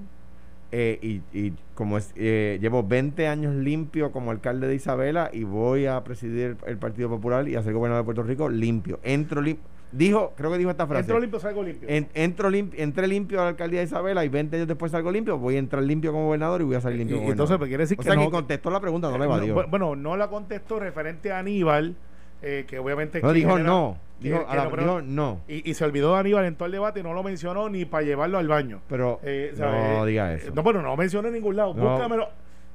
eh, 0.73 0.99
y, 1.01 1.21
y 1.37 1.53
como 1.73 1.97
es, 1.97 2.11
eh, 2.15 2.57
llevo 2.61 2.83
20 2.83 3.27
años 3.27 3.55
limpio 3.55 4.11
como 4.11 4.31
alcalde 4.31 4.67
de 4.67 4.75
Isabela 4.75 5.29
y 5.31 5.43
voy 5.43 5.85
a 5.85 6.03
presidir 6.03 6.57
el, 6.65 6.69
el 6.69 6.77
Partido 6.77 7.07
Popular 7.09 7.47
y 7.47 7.55
a 7.55 7.63
ser 7.63 7.73
gobernador 7.73 8.03
de 8.03 8.05
Puerto 8.05 8.23
Rico 8.23 8.49
limpio. 8.49 8.99
Entro 9.03 9.41
limpio. 9.41 9.63
Dijo, 9.91 10.33
creo 10.37 10.51
que 10.51 10.57
dijo 10.57 10.69
esta 10.71 10.87
frase. 10.87 11.01
Entro 11.01 11.19
limpio, 11.19 11.39
salgo 11.39 11.63
limpio. 11.63 11.89
En- 11.89 12.07
entro 12.13 12.49
limp- 12.49 12.73
entré 12.77 13.07
limpio 13.07 13.39
a 13.41 13.43
la 13.43 13.49
alcaldía 13.49 13.79
de 13.81 13.85
Isabela 13.87 14.23
y 14.23 14.29
20 14.29 14.55
años 14.55 14.67
después 14.67 14.91
salgo 14.91 15.11
limpio, 15.11 15.37
voy 15.37 15.55
a 15.57 15.59
entrar 15.59 15.83
limpio 15.83 16.11
como 16.13 16.27
gobernador 16.27 16.61
y 16.61 16.63
voy 16.63 16.75
a 16.75 16.81
salir 16.81 16.99
limpio 16.99 17.17
y 17.17 17.19
como 17.19 17.31
entonces, 17.31 17.57
gobernador. 17.57 17.59
pues, 17.59 17.69
quiere 17.69 17.83
decir 17.83 17.97
o 17.99 18.01
que 18.01 18.07
sea, 18.07 18.15
no- 18.15 18.21
que 18.25 18.31
contestó 18.31 18.69
la 18.71 18.79
pregunta, 18.79 19.09
no 19.11 19.17
la 19.17 19.25
Eh, 19.25 19.27
evadió. 19.27 19.55
bu- 19.55 19.69
bueno, 19.69 19.95
no 19.97 20.15
la 20.15 20.29
contestó 20.29 20.79
referente 20.79 21.31
a 21.33 21.39
Aníbal, 21.39 21.95
eh, 22.41 22.65
que 22.67 22.79
obviamente... 22.79 23.21
no, 23.21 23.33
dijo 23.33 23.59
no. 23.59 23.97
Dijo, 24.21 24.45
que 24.45 24.51
a 24.51 24.55
la- 24.55 24.65
no, 24.65 24.77
dijo 24.77 25.01
no. 25.01 25.41
y, 25.47 25.69
y 25.69 25.73
se 25.73 25.83
olvidó 25.83 26.13
de 26.13 26.19
Aníbal 26.19 26.45
en 26.45 26.55
todo 26.55 26.67
el 26.67 26.71
debate 26.71 26.99
y 26.99 27.03
no 27.03 27.13
lo 27.13 27.23
mencionó 27.23 27.67
ni 27.69 27.85
para 27.85 28.03
llevarlo 28.05 28.37
al 28.37 28.47
baño. 28.47 28.79
Pero 28.87 29.19
Eh, 29.23 29.51
no 29.57 30.05
diga 30.05 30.31
Eh, 30.33 30.37
eso. 30.37 30.51
No, 30.53 30.61
bueno, 30.63 30.81
no 30.83 30.89
lo 30.89 30.97
mencioné 30.97 31.29
en 31.29 31.33
ningún 31.33 31.55
lado. 31.55 31.73
No. 31.73 31.89
Búscamelo. 31.93 32.29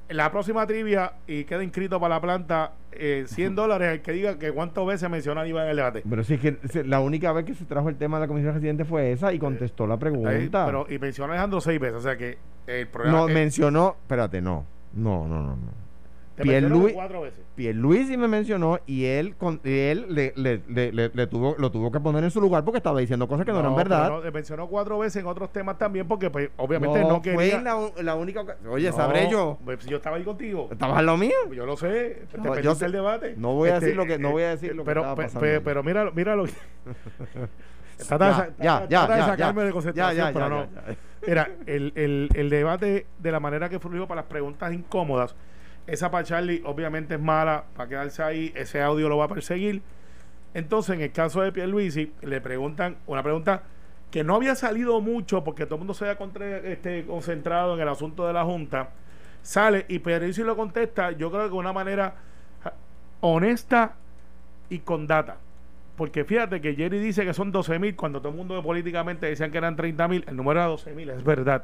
La 0.09 0.31
próxima 0.31 0.65
trivia 0.65 1.13
y 1.27 1.43
queda 1.43 1.63
inscrito 1.63 1.99
para 1.99 2.15
la 2.15 2.21
planta 2.21 2.71
eh, 2.91 3.25
100 3.27 3.55
dólares 3.55 3.89
el 3.93 4.01
que 4.01 4.11
diga 4.13 4.37
que 4.39 4.51
cuántas 4.51 4.85
veces 4.85 5.09
menciona 5.09 5.41
Aníbal 5.41 5.65
en 5.65 5.69
el 5.71 5.75
debate. 5.77 6.03
Pero 6.09 6.23
sí 6.23 6.35
es 6.35 6.39
que 6.39 6.83
la 6.85 6.99
única 7.01 7.31
vez 7.33 7.45
que 7.45 7.53
se 7.53 7.65
trajo 7.65 7.89
el 7.89 7.97
tema 7.97 8.17
de 8.17 8.21
la 8.21 8.27
comisión 8.27 8.53
residente 8.53 8.85
fue 8.85 9.11
esa 9.11 9.33
y 9.33 9.39
contestó 9.39 9.85
la 9.85 9.97
pregunta. 9.97 10.29
Ahí, 10.29 10.49
pero, 10.49 10.85
y 10.89 10.97
menciona 10.97 11.33
a 11.33 11.35
Alejandro 11.35 11.59
seis 11.61 11.79
veces. 11.79 11.97
O 11.97 12.01
sea 12.01 12.17
que 12.17 12.37
el 12.67 12.87
problema 12.87 13.17
no 13.19 13.27
es- 13.27 13.33
mencionó, 13.33 13.95
espérate, 14.01 14.41
no. 14.41 14.65
No, 14.93 15.27
no, 15.27 15.41
no, 15.41 15.55
no. 15.57 15.86
Mencionó 16.43 16.87
cuatro 16.93 17.21
veces. 17.21 17.39
Pierluisi 17.55 18.17
me 18.17 18.27
mencionó 18.27 18.79
y 18.85 19.05
él 19.05 19.35
con, 19.35 19.59
y 19.63 19.71
él 19.79 20.05
le, 20.09 20.33
le, 20.35 20.61
le, 20.67 20.91
le- 20.91 21.09
le 21.13 21.27
tuvo 21.27 21.55
lo 21.57 21.71
tuvo 21.71 21.91
que 21.91 21.99
poner 21.99 22.23
en 22.23 22.31
su 22.31 22.39
lugar 22.39 22.63
porque 22.63 22.77
estaba 22.77 22.99
diciendo 22.99 23.27
cosas 23.27 23.45
que 23.45 23.51
no, 23.51 23.59
eran 23.59 23.75
pero 23.75 23.89
verdad. 23.89 24.09
no, 24.09 24.19
te 24.19 24.31
mencionó 24.31 24.67
cuatro 24.67 24.99
veces 24.99 25.21
en 25.21 25.27
otros 25.27 25.51
temas 25.51 25.77
también 25.77 26.07
porque 26.07 26.29
pues, 26.29 26.49
obviamente 26.57 26.99
no 27.01 27.07
no, 27.09 27.21
fue 27.23 27.33
quería. 27.35 27.61
la, 27.61 27.75
u- 27.77 27.93
la 28.01 28.15
única 28.15 28.45
Oye, 28.69 28.89
No, 28.91 28.95
sabré 28.95 29.29
yo. 29.31 29.57
pues, 29.65 29.85
yo 29.85 29.97
estaba 29.97 30.17
ahí 30.17 30.23
contigo. 30.23 30.67
¿Estabas 30.71 30.99
en 30.99 31.05
lo 31.07 31.17
mío? 31.17 31.31
Yo 31.53 31.65
lo 31.65 31.75
sé, 31.77 32.23
te 32.31 32.37
No, 32.37 32.59
yo 32.59 32.75
sé- 32.75 32.85
el 32.85 32.91
debate. 32.91 33.33
no 33.37 33.53
voy 33.53 33.69
a 33.69 33.79
decir 33.79 33.95
lo 33.95 34.05
que- 34.05 34.19
no 34.19 34.31
voy 34.31 34.43
a 34.43 34.49
decir 34.49 34.75
lo 34.75 34.83
que 34.83 34.87
pero, 34.87 35.01
estaba 35.01 35.15
pe- 35.15 35.23
pasando 35.23 35.39
pe- 35.41 35.61
pero 35.61 35.83
mira, 35.83 36.11
mira 36.13 36.35
lo 36.35 36.45
que. 36.45 36.51
Trata 38.07 38.25
de 38.27 38.31
Ya, 38.31 38.35
trata- 38.35 38.55
ya, 38.59 38.87
trata 38.87 39.13
de 39.15 39.19
ya, 39.19 39.25
sacarme 39.25 39.59
ya. 39.61 39.63
de 39.65 39.69
Ya, 39.69 39.73
concentración, 39.73 40.17
ya, 40.27 40.33
pero 40.33 40.45
ya, 40.45 40.49
no. 40.49 40.65
ya, 40.65 40.91
ya. 40.91 40.97
Mira, 41.27 41.49
el, 41.65 41.93
el, 41.95 42.29
el 42.35 42.49
debate 42.49 43.05
de 43.17 43.31
la 43.31 43.39
manera 43.39 43.69
que 43.69 43.79
fluyó 43.79 44.07
para 44.07 44.21
las 44.21 44.29
preguntas 44.29 44.71
incómodas, 44.71 45.35
esa 45.87 46.11
para 46.11 46.23
Charlie 46.23 46.61
obviamente 46.65 47.15
es 47.15 47.21
mala, 47.21 47.63
para 47.75 47.89
quedarse 47.89 48.21
ahí, 48.21 48.51
ese 48.55 48.81
audio 48.81 49.09
lo 49.09 49.17
va 49.17 49.25
a 49.25 49.29
perseguir. 49.29 49.81
Entonces, 50.53 50.95
en 50.95 51.01
el 51.01 51.11
caso 51.11 51.41
de 51.41 51.51
Pierluisi, 51.51 52.13
le 52.21 52.41
preguntan 52.41 52.97
una 53.07 53.23
pregunta 53.23 53.63
que 54.11 54.23
no 54.23 54.35
había 54.35 54.55
salido 54.55 55.01
mucho 55.01 55.43
porque 55.43 55.65
todo 55.65 55.75
el 55.75 55.79
mundo 55.79 55.93
se 55.93 56.09
había 56.09 56.17
este, 56.63 57.05
concentrado 57.05 57.75
en 57.75 57.81
el 57.81 57.87
asunto 57.87 58.27
de 58.27 58.33
la 58.33 58.43
Junta. 58.43 58.89
Sale 59.41 59.85
y 59.87 59.99
Pierluisi 59.99 60.43
lo 60.43 60.55
contesta, 60.55 61.11
yo 61.11 61.31
creo 61.31 61.43
que 61.43 61.49
de 61.49 61.55
una 61.55 61.73
manera 61.73 62.15
honesta 63.21 63.95
y 64.69 64.79
con 64.79 65.07
data. 65.07 65.37
Porque 65.95 66.25
fíjate 66.25 66.61
que 66.61 66.75
Jerry 66.75 66.99
dice 66.99 67.25
que 67.25 67.33
son 67.33 67.51
12 67.51 67.79
mil, 67.79 67.95
cuando 67.95 68.19
todo 68.19 68.29
el 68.29 68.35
mundo 68.35 68.61
políticamente 68.61 69.25
decían 69.25 69.51
que 69.51 69.57
eran 69.57 69.75
30 69.75 70.07
mil, 70.07 70.23
el 70.27 70.35
número 70.35 70.59
era 70.59 70.69
12 70.69 70.93
mil, 70.93 71.09
es 71.09 71.23
verdad. 71.23 71.63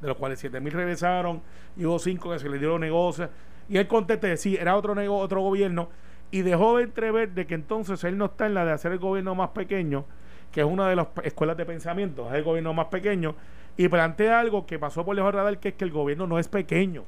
De 0.00 0.08
los 0.08 0.16
cuales 0.16 0.38
7 0.40 0.60
mil 0.60 0.72
regresaron 0.72 1.42
y 1.76 1.84
hubo 1.84 1.98
5 1.98 2.32
que 2.32 2.38
se 2.38 2.48
les 2.48 2.58
dieron 2.58 2.80
negocios. 2.80 3.30
Y 3.68 3.76
él 3.78 3.86
contesta, 3.86 4.34
sí, 4.36 4.56
era 4.56 4.76
otro, 4.76 4.94
nego- 4.94 5.18
otro 5.18 5.40
gobierno. 5.40 5.88
Y 6.30 6.42
dejó 6.42 6.76
de 6.76 6.84
entrever 6.84 7.30
de 7.30 7.46
que 7.46 7.54
entonces 7.54 8.02
él 8.04 8.18
no 8.18 8.26
está 8.26 8.46
en 8.46 8.54
la 8.54 8.64
de 8.64 8.72
hacer 8.72 8.92
el 8.92 8.98
gobierno 8.98 9.34
más 9.34 9.50
pequeño, 9.50 10.04
que 10.52 10.60
es 10.60 10.66
una 10.66 10.88
de 10.88 10.96
las 10.96 11.08
escuelas 11.22 11.56
de 11.56 11.64
pensamiento, 11.64 12.28
es 12.28 12.34
el 12.34 12.44
gobierno 12.44 12.74
más 12.74 12.86
pequeño. 12.86 13.34
Y 13.76 13.88
plantea 13.88 14.40
algo 14.40 14.66
que 14.66 14.78
pasó 14.78 15.04
por 15.04 15.14
lejos 15.14 15.34
radar, 15.34 15.58
que 15.58 15.68
es 15.68 15.74
que 15.74 15.84
el 15.84 15.90
gobierno 15.90 16.26
no 16.26 16.38
es 16.38 16.48
pequeño. 16.48 17.04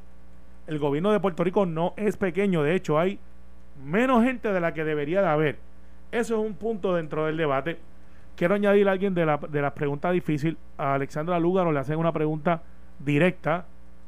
El 0.67 0.79
gobierno 0.79 1.11
de 1.11 1.19
Puerto 1.21 1.43
Rico 1.43 1.67
no 1.67 1.95
es 1.97 2.17
pequeño. 2.17 2.63
De 2.63 2.75
hecho, 2.75 2.99
hay 2.99 3.19
menos 3.85 4.23
gente 4.23 4.53
de 4.53 4.61
la 4.61 4.73
que 4.73 4.85
debería 4.85 5.21
de 5.21 5.29
haber. 5.29 5.59
Eso 6.13 6.41
es 6.41 6.47
un 6.47 6.55
punto 6.55 6.95
dentro 6.95 7.27
del 7.27 7.37
debate. 7.37 7.79
Quiero 8.37 8.55
añadir 8.55 8.89
a 8.89 8.93
alguien 8.93 9.15
de, 9.15 9.27
la, 9.27 9.37
de 9.37 9.61
las 9.61 9.73
preguntas 9.73 10.13
difíciles. 10.13 10.57
A 10.79 10.95
Alexandra 10.95 11.39
Lúgaro 11.41 11.73
le 11.73 11.81
hacen 11.81 11.99
una 11.99 12.13
pregunta 12.13 12.63
directa 12.99 13.67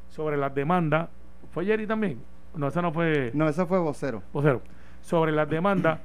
sobre 0.09 0.37
las 0.37 0.55
demandas. 0.55 1.09
¿Fue 1.51 1.65
Jerry 1.65 1.85
también? 1.85 2.19
No, 2.55 2.67
esa 2.67 2.81
no 2.81 2.91
fue 2.93 3.31
No, 3.33 3.47
eso 3.49 3.65
fue 3.67 3.79
vocero. 3.79 4.21
vocero. 4.31 4.61
Sobre 5.01 5.31
las 5.31 5.49
demandas. 5.49 5.99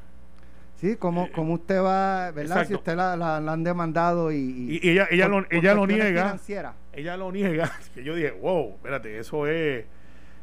Sí, 0.76 0.96
como, 0.96 1.30
como 1.32 1.54
usted 1.54 1.82
va, 1.82 2.30
¿verdad? 2.30 2.58
Exacto. 2.58 2.68
Si 2.68 2.74
usted 2.74 2.96
la, 2.96 3.16
la- 3.16 3.40
la 3.40 3.52
han 3.52 3.64
demandado 3.64 4.30
y... 4.30 4.36
Y, 4.36 4.80
y 4.82 4.90
ella, 4.90 5.08
ella, 5.10 5.28
por- 5.28 5.42
lo, 5.52 5.58
ella 5.58 5.74
lo 5.74 5.86
niega. 5.86 6.22
financieras. 6.24 6.74
Ella 6.92 7.16
lo 7.16 7.32
niega. 7.32 7.70
Que 7.94 8.04
yo 8.04 8.14
dije, 8.14 8.30
wow, 8.30 8.74
espérate, 8.76 9.18
eso 9.18 9.46
es. 9.48 9.84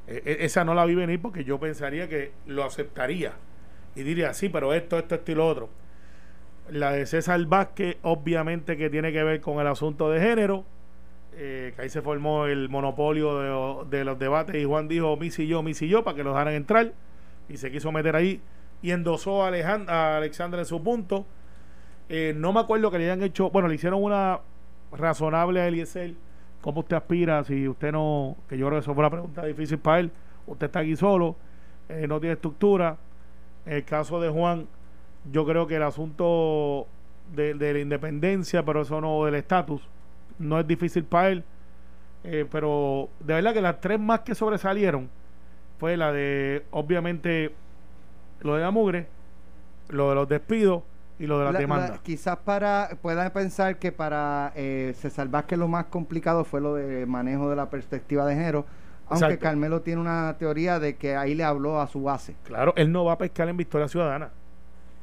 e- 0.07 0.21
e- 0.25 0.37
esa 0.45 0.65
no 0.65 0.73
la 0.73 0.83
vi 0.85 0.93
venir 0.95 1.21
porque 1.21 1.43
yo 1.45 1.57
pensaría 1.59 2.09
que 2.09 2.33
lo 2.47 2.63
aceptaría. 2.65 3.31
Y 3.95 4.03
diría, 4.03 4.33
sí, 4.33 4.49
pero 4.49 4.73
esto, 4.73 4.97
esto, 4.99 5.15
esto 5.15 5.31
y 5.31 5.35
lo 5.35 5.47
otro. 5.47 5.69
La 6.69 6.91
de 6.91 7.05
César 7.05 7.43
Vázquez, 7.45 7.97
obviamente 8.01 8.75
que 8.75 8.89
tiene 8.89 9.13
que 9.13 9.23
ver 9.23 9.39
con 9.39 9.59
el 9.61 9.67
asunto 9.67 10.09
de 10.09 10.19
género. 10.19 10.65
Eh, 11.37 11.73
que 11.75 11.81
ahí 11.81 11.89
se 11.89 12.01
formó 12.01 12.45
el 12.45 12.69
monopolio 12.69 13.85
de, 13.87 13.97
de 13.97 14.05
los 14.05 14.17
debates 14.17 14.55
y 14.55 14.63
Juan 14.65 14.87
dijo, 14.87 15.17
mis 15.17 15.37
y 15.39 15.47
yo, 15.47 15.61
mis 15.63 15.81
y 15.81 15.87
yo, 15.87 16.03
para 16.03 16.15
que 16.15 16.23
los 16.23 16.33
dejaran 16.33 16.53
entrar. 16.53 16.93
Y 17.49 17.57
se 17.57 17.71
quiso 17.71 17.91
meter 17.91 18.15
ahí 18.15 18.41
y 18.81 18.91
endosó 18.91 19.43
a, 19.43 19.47
Alexandra 20.17 20.59
en 20.59 20.65
su 20.65 20.81
punto. 20.83 21.25
Eh, 22.07 22.33
no 22.35 22.53
me 22.53 22.59
acuerdo 22.59 22.91
que 22.91 22.99
le 22.99 23.05
hayan 23.05 23.23
hecho, 23.23 23.49
bueno, 23.49 23.67
le 23.67 23.75
hicieron 23.75 24.03
una 24.03 24.39
razonable 24.91 25.59
a 25.59 25.67
Eliezer. 25.67 26.13
¿Cómo 26.61 26.81
usted 26.81 26.95
aspira 26.95 27.43
si 27.43 27.67
usted 27.67 27.91
no, 27.91 28.37
que 28.47 28.57
yo 28.57 28.67
creo 28.67 28.79
que 28.79 28.83
eso 28.83 28.93
fue 28.93 29.01
una 29.01 29.09
pregunta 29.09 29.45
difícil 29.45 29.77
para 29.77 29.99
él, 29.99 30.11
usted 30.47 30.67
está 30.67 30.79
aquí 30.79 30.95
solo, 30.95 31.35
eh, 31.89 32.05
no 32.07 32.19
tiene 32.19 32.33
estructura. 32.33 32.97
En 33.65 33.73
el 33.73 33.85
caso 33.85 34.19
de 34.19 34.29
Juan, 34.29 34.67
yo 35.31 35.45
creo 35.45 35.67
que 35.67 35.75
el 35.75 35.83
asunto 35.83 36.87
de, 37.33 37.55
de 37.55 37.73
la 37.73 37.79
independencia, 37.79 38.63
pero 38.63 38.81
eso 38.81 39.01
no 39.01 39.25
del 39.25 39.35
estatus, 39.35 39.81
no 40.39 40.59
es 40.59 40.67
difícil 40.67 41.03
para 41.03 41.29
él. 41.29 41.43
Eh, 42.23 42.45
pero 42.51 43.09
de 43.19 43.35
verdad 43.35 43.53
que 43.53 43.61
las 43.61 43.79
tres 43.79 43.99
más 43.99 44.21
que 44.21 44.33
sobresalieron 44.33 45.09
fue 45.79 45.95
la 45.97 46.11
de, 46.11 46.63
obviamente, 46.71 47.53
lo 48.41 48.55
de 48.55 48.61
la 48.61 48.71
mugre, 48.71 49.07
lo 49.89 50.09
de 50.09 50.15
los 50.15 50.27
despidos 50.27 50.81
y 51.19 51.27
lo 51.27 51.37
de 51.37 51.43
las 51.45 51.53
La- 51.53 51.59
la- 51.59 51.61
demandas. 51.61 51.99
quizás 51.99 52.37
para 52.37 52.89
puedan 53.01 53.31
pensar 53.31 53.77
que 53.77 53.91
para 53.91 54.51
eh, 54.55 54.93
César 54.97 55.27
Vázquez 55.29 55.59
lo 55.59 55.67
más 55.67 55.85
complicado 55.85 56.43
fue 56.43 56.61
lo 56.61 56.73
de 56.75 57.05
manejo 57.05 57.49
de 57.49 57.55
la 57.55 57.69
perspectiva 57.69 58.25
de 58.25 58.33
género, 58.35 58.65
aunque 59.07 59.25
Exacto. 59.25 59.43
Carmelo 59.43 59.81
tiene 59.81 60.01
una 60.01 60.35
teoría 60.39 60.79
de 60.79 60.95
que 60.95 61.15
ahí 61.15 61.35
le 61.35 61.43
habló 61.43 61.79
a 61.79 61.87
su 61.87 62.01
base. 62.03 62.35
Claro, 62.43 62.73
él 62.75 62.91
no 62.91 63.05
va 63.05 63.13
a 63.13 63.17
pescar 63.19 63.47
en 63.49 63.55
Victoria 63.57 63.87
Ciudadana. 63.87 64.31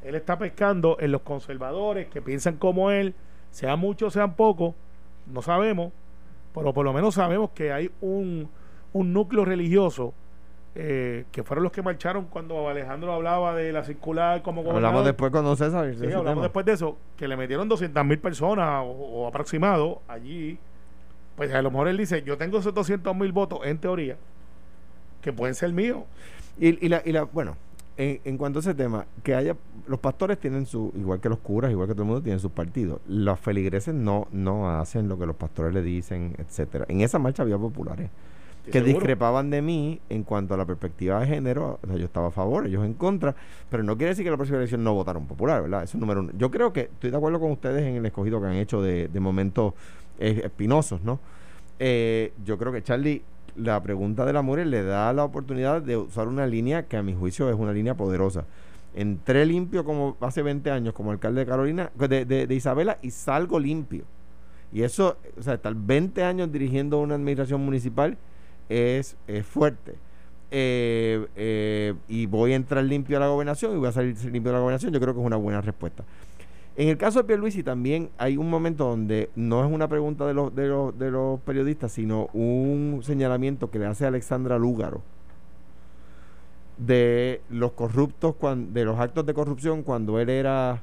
Él 0.03 0.16
está 0.16 0.37
pescando 0.37 0.97
en 0.99 1.12
los 1.12 1.23
conservadores 1.23 2.09
que 2.09 2.21
piensan 2.21 2.57
como 2.57 2.90
él, 2.90 3.14
sean 3.53 3.79
muchos, 3.79 4.12
sean 4.12 4.35
pocos, 4.35 4.75
no 5.26 5.42
sabemos, 5.42 5.92
pero 6.54 6.72
por 6.72 6.85
lo 6.85 6.92
menos 6.92 7.14
sabemos 7.14 7.50
que 7.50 7.72
hay 7.72 7.90
un, 8.00 8.48
un 8.92 9.12
núcleo 9.12 9.44
religioso 9.44 10.14
eh, 10.74 11.24
que 11.32 11.42
fueron 11.42 11.64
los 11.64 11.72
que 11.72 11.82
marcharon 11.82 12.26
cuando 12.26 12.68
Alejandro 12.68 13.12
hablaba 13.12 13.54
de 13.54 13.72
la 13.72 13.85
circular 13.85 14.42
como 14.42 14.61
Hablamos 14.62 15.02
gobernador. 15.02 15.04
después 15.04 15.32
con 15.32 15.56
César. 15.56 15.94
Sí, 15.94 16.04
hablamos 16.06 16.24
tema. 16.24 16.42
después 16.42 16.64
de 16.66 16.72
eso, 16.72 16.96
que 17.16 17.28
le 17.28 17.37
metieron 17.37 17.68
200 17.68 18.04
mil 18.06 18.18
personas 18.18 18.82
o, 18.85 18.88
o 18.88 19.26
aproximado 19.28 20.00
allí. 20.08 20.58
Pues 21.37 21.52
a 21.52 21.61
lo 21.62 21.70
mejor 21.70 21.88
él 21.88 21.96
dice, 21.96 22.22
yo 22.22 22.37
tengo 22.38 22.58
esos 22.58 22.72
200 22.74 23.14
mil 23.16 23.32
votos, 23.32 23.61
en 23.64 23.78
teoría, 23.78 24.16
que 25.20 25.32
pueden 25.32 25.54
ser 25.54 25.72
míos. 25.72 26.04
Y, 26.58 26.85
y 26.85 26.88
la, 26.88 27.02
y 27.04 27.12
la, 27.12 27.24
bueno, 27.24 27.56
en, 27.96 28.20
en 28.24 28.38
cuanto 28.38 28.59
a 28.59 28.61
ese 28.61 28.74
tema, 28.74 29.07
que 29.22 29.35
haya, 29.35 29.57
los 29.87 30.00
pastores 30.00 30.38
tienen 30.38 30.66
su, 30.66 30.92
igual 30.96 31.20
que 31.20 31.28
los 31.28 31.38
curas, 31.38 31.70
igual 31.70 31.88
que 31.88 31.94
todo 31.94 32.02
el 32.02 32.09
mundo, 32.09 32.22
tienen 32.22 32.40
sus 32.40 32.52
partidos. 32.52 33.00
Los 33.07 33.38
feligreses 33.40 33.94
no, 33.94 34.28
no 34.33 34.70
hacen 34.70 35.09
lo 35.09 35.18
que 35.18 35.26
los 35.26 35.37
pastores 35.37 35.74
le 35.74 35.83
dicen, 35.83 36.35
etcétera. 36.38 36.87
En 36.88 37.00
esa 37.00 37.18
marcha 37.18 37.42
había 37.42 37.59
populares 37.59 38.11
que 38.64 38.72
Seguro. 38.72 38.92
discrepaban 38.92 39.50
de 39.50 39.61
mí 39.61 40.00
en 40.09 40.22
cuanto 40.22 40.55
a 40.55 40.57
la 40.57 40.64
perspectiva 40.64 41.18
de 41.18 41.26
género. 41.26 41.81
O 41.83 41.87
sea, 41.88 41.96
yo 41.96 42.05
estaba 42.05 42.28
a 42.28 42.31
favor, 42.31 42.66
ellos 42.66 42.85
en 42.85 42.94
contra, 42.94 43.35
pero 43.68 43.83
no 43.83 43.96
quiere 43.96 44.11
decir 44.11 44.24
que 44.24 44.31
la 44.31 44.37
próxima 44.37 44.59
elección 44.59 44.85
no 44.85 44.94
votaron 44.94 45.26
popular, 45.26 45.62
¿verdad? 45.62 45.83
Eso 45.83 45.96
es 45.96 46.00
número 46.00 46.20
uno. 46.20 46.31
Yo 46.38 46.50
creo 46.50 46.72
que 46.72 46.83
estoy 46.83 47.11
de 47.11 47.16
acuerdo 47.16 47.40
con 47.40 47.50
ustedes 47.50 47.83
en 47.83 47.96
el 47.96 48.07
escogido 48.07 48.40
que 48.40 48.46
han 48.46 48.55
hecho 48.55 48.81
de, 48.81 49.09
de 49.09 49.20
momentos 49.20 49.74
eh, 50.20 50.42
espinosos, 50.44 51.02
¿no? 51.02 51.18
Eh, 51.81 52.33
yo 52.44 52.57
creo 52.57 52.70
que 52.72 52.85
Charlie, 52.85 53.24
la 53.56 53.82
pregunta 53.82 54.24
de 54.24 54.32
la 54.32 54.42
Mure 54.42 54.64
le 54.64 54.82
da 54.82 55.12
la 55.12 55.24
oportunidad 55.24 55.82
de 55.82 55.96
usar 55.96 56.28
una 56.28 56.46
línea 56.46 56.84
que 56.84 56.96
a 56.96 57.02
mi 57.02 57.14
juicio 57.14 57.48
es 57.50 57.56
una 57.56 57.72
línea 57.72 57.94
poderosa. 57.94 58.44
Entré 58.94 59.46
limpio 59.46 59.84
como 59.84 60.16
hace 60.20 60.42
20 60.42 60.70
años 60.70 60.94
como 60.94 61.10
alcalde 61.12 61.40
de 61.40 61.46
Carolina, 61.46 61.90
de, 61.96 62.24
de- 62.24 62.54
Isabela, 62.54 62.98
y 63.02 63.10
salgo 63.10 63.58
limpio. 63.58 64.04
Y 64.72 64.82
eso, 64.82 65.16
o 65.38 65.42
sea, 65.42 65.54
estar 65.54 65.74
20 65.74 66.22
años 66.24 66.50
dirigiendo 66.52 66.98
una 67.00 67.14
administración 67.14 67.64
municipal 67.64 68.16
es, 68.68 69.16
es 69.26 69.46
fuerte. 69.46 69.94
Eh, 70.50 71.26
eh, 71.36 71.94
y 72.08 72.26
voy 72.26 72.52
a 72.52 72.56
entrar 72.56 72.84
limpio 72.84 73.16
a 73.16 73.20
la 73.20 73.28
gobernación 73.28 73.74
y 73.74 73.78
voy 73.78 73.88
a 73.88 73.92
salir 73.92 74.14
limpio 74.24 74.50
de 74.52 74.58
la 74.58 74.60
gobernación, 74.60 74.92
yo 74.92 75.00
creo 75.00 75.14
que 75.14 75.20
es 75.20 75.26
una 75.26 75.36
buena 75.36 75.62
respuesta. 75.62 76.04
En 76.76 76.88
el 76.88 76.96
caso 76.96 77.18
de 77.20 77.24
Pierluisi 77.24 77.62
también 77.62 78.11
hay 78.16 78.37
un 78.38 78.48
momento 78.48 78.87
donde 78.87 79.28
no 79.37 79.64
es 79.64 79.70
una 79.70 79.88
pregunta 79.88 80.26
de 80.26 80.32
los, 80.35 81.40
periodistas, 81.42 81.92
sino 81.92 82.28
un 82.32 83.00
señalamiento 83.02 83.70
que 83.70 83.78
le 83.78 83.87
hace 83.87 84.06
Alexandra 84.06 84.58
Lúgaro 84.58 85.02
de 86.78 87.42
los 87.50 87.72
corruptos, 87.72 88.35
cuan- 88.37 88.72
de 88.72 88.85
los 88.85 88.98
actos 88.98 89.26
de 89.26 89.35
corrupción 89.35 89.82
cuando 89.82 90.18
él 90.18 90.30
era 90.30 90.82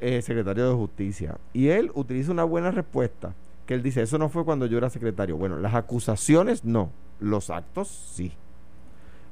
eh, 0.00 0.20
secretario 0.22 0.68
de 0.68 0.74
Justicia. 0.74 1.38
Y 1.52 1.68
él 1.68 1.92
utiliza 1.94 2.32
una 2.32 2.44
buena 2.44 2.72
respuesta, 2.72 3.34
que 3.66 3.74
él 3.74 3.82
dice, 3.82 4.02
eso 4.02 4.18
no 4.18 4.28
fue 4.28 4.44
cuando 4.44 4.66
yo 4.66 4.76
era 4.78 4.90
secretario. 4.90 5.36
Bueno, 5.36 5.56
las 5.58 5.74
acusaciones 5.74 6.64
no, 6.64 6.90
los 7.20 7.48
actos 7.50 7.88
sí. 7.88 8.32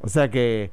O 0.00 0.08
sea 0.08 0.30
que 0.30 0.70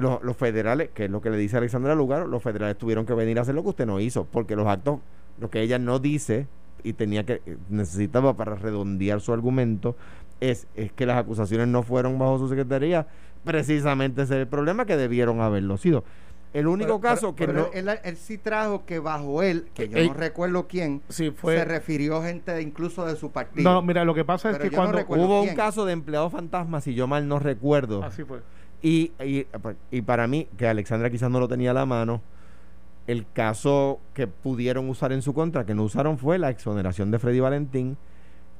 los, 0.00 0.22
los 0.22 0.36
federales, 0.36 0.90
que 0.94 1.04
es 1.06 1.10
lo 1.10 1.20
que 1.20 1.30
le 1.30 1.36
dice 1.36 1.56
Alexandra 1.56 1.94
Lugaro, 1.94 2.26
los 2.26 2.42
federales 2.42 2.76
tuvieron 2.78 3.06
que 3.06 3.14
venir 3.14 3.38
a 3.38 3.42
hacer 3.42 3.54
lo 3.54 3.62
que 3.62 3.68
usted 3.70 3.86
no 3.86 4.00
hizo, 4.00 4.24
porque 4.24 4.56
los 4.56 4.66
actos, 4.66 5.00
lo 5.38 5.50
que 5.50 5.60
ella 5.62 5.78
no 5.78 5.98
dice 5.98 6.46
y 6.82 6.92
tenía 6.92 7.24
que, 7.24 7.40
necesitaba 7.70 8.36
para 8.36 8.54
redondear 8.56 9.20
su 9.20 9.32
argumento, 9.32 9.96
es, 10.40 10.66
es 10.74 10.92
que 10.92 11.06
las 11.06 11.16
acusaciones 11.18 11.68
no 11.68 11.82
fueron 11.82 12.18
bajo 12.18 12.38
su 12.38 12.48
secretaría, 12.48 13.06
precisamente 13.44 14.22
ese 14.22 14.34
es 14.34 14.40
el 14.40 14.46
problema 14.48 14.84
que 14.84 14.96
debieron 14.96 15.40
haberlo 15.40 15.76
sido. 15.76 16.04
El 16.52 16.68
único 16.68 17.00
Pero- 17.00 17.14
caso 17.14 17.34
que 17.34 17.46
Pero 17.46 17.62
no... 17.62 17.66
él, 17.72 17.98
él 18.04 18.16
sí 18.16 18.38
trajo 18.38 18.84
que 18.86 19.00
bajo 19.00 19.42
él, 19.42 19.66
que 19.74 19.88
yo 19.88 19.98
Ey. 19.98 20.08
no 20.08 20.14
recuerdo 20.14 20.68
quién, 20.68 21.02
Sí, 21.08 21.32
fue. 21.32 21.56
se 21.56 21.64
refirió 21.64 22.22
gente 22.22 22.52
de- 22.52 22.62
incluso 22.62 23.04
de 23.06 23.16
su 23.16 23.32
partido. 23.32 23.68
No, 23.68 23.82
mira, 23.82 24.04
lo 24.04 24.14
que 24.14 24.24
pasa 24.24 24.50
es 24.50 24.58
que 24.58 24.70
yo 24.70 24.84
no 24.90 25.04
cuando. 25.04 25.24
Hubo 25.26 25.42
un 25.42 25.54
caso 25.56 25.84
de 25.84 25.92
empleado 25.92 26.30
fantasma, 26.30 26.80
si 26.80 26.94
yo 26.94 27.08
mal 27.08 27.26
no 27.26 27.40
recuerdo. 27.40 28.04
Así 28.04 28.22
fue. 28.22 28.38
Y, 28.84 29.12
y, 29.24 29.46
y 29.90 30.02
para 30.02 30.26
mí, 30.26 30.46
que 30.58 30.68
Alexandra 30.68 31.08
quizás 31.08 31.30
no 31.30 31.40
lo 31.40 31.48
tenía 31.48 31.70
a 31.70 31.74
la 31.74 31.86
mano, 31.86 32.20
el 33.06 33.24
caso 33.32 33.98
que 34.12 34.26
pudieron 34.26 34.88
usar 34.90 35.10
en 35.12 35.22
su 35.22 35.32
contra, 35.32 35.64
que 35.64 35.74
no 35.74 35.84
usaron, 35.84 36.18
fue 36.18 36.38
la 36.38 36.50
exoneración 36.50 37.10
de 37.10 37.18
Freddy 37.18 37.40
Valentín, 37.40 37.96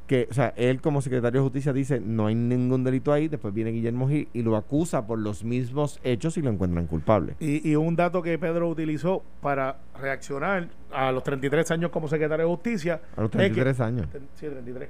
que, 0.06 0.26
o 0.30 0.34
sea, 0.34 0.54
él 0.56 0.80
como 0.80 1.02
secretario 1.02 1.40
de 1.40 1.44
justicia 1.44 1.72
dice, 1.74 2.00
no 2.00 2.26
hay 2.26 2.34
ningún 2.34 2.84
delito 2.84 3.12
ahí, 3.12 3.28
después 3.28 3.52
viene 3.52 3.70
Guillermo 3.70 4.08
Gil 4.08 4.28
y 4.32 4.42
lo 4.42 4.56
acusa 4.56 5.06
por 5.06 5.18
los 5.18 5.44
mismos 5.44 6.00
hechos 6.04 6.38
y 6.38 6.42
lo 6.42 6.48
encuentran 6.50 6.86
culpable. 6.86 7.36
Y, 7.38 7.70
y 7.70 7.76
un 7.76 7.94
dato 7.94 8.22
que 8.22 8.38
Pedro 8.38 8.68
utilizó 8.68 9.22
para 9.42 9.76
reaccionar 10.00 10.68
a 10.90 11.12
los 11.12 11.22
33 11.22 11.70
años 11.70 11.90
como 11.90 12.08
secretario 12.08 12.46
de 12.46 12.50
justicia. 12.50 13.00
A 13.16 13.20
los 13.22 13.28
es 13.30 13.32
que- 13.32 13.38
33 13.38 13.80
años. 13.80 14.06
Sí, 14.34 14.46
33. 14.46 14.88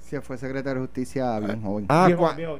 Sí, 0.00 0.16
fue 0.22 0.36
secretario 0.38 0.82
de 0.82 0.86
justicia 0.88 1.38
bien 1.40 1.62
joven. 1.62 1.86
Ah, 1.88 2.04
Viejo, 2.06 2.22
cua- 2.24 2.36
viejo. 2.36 2.58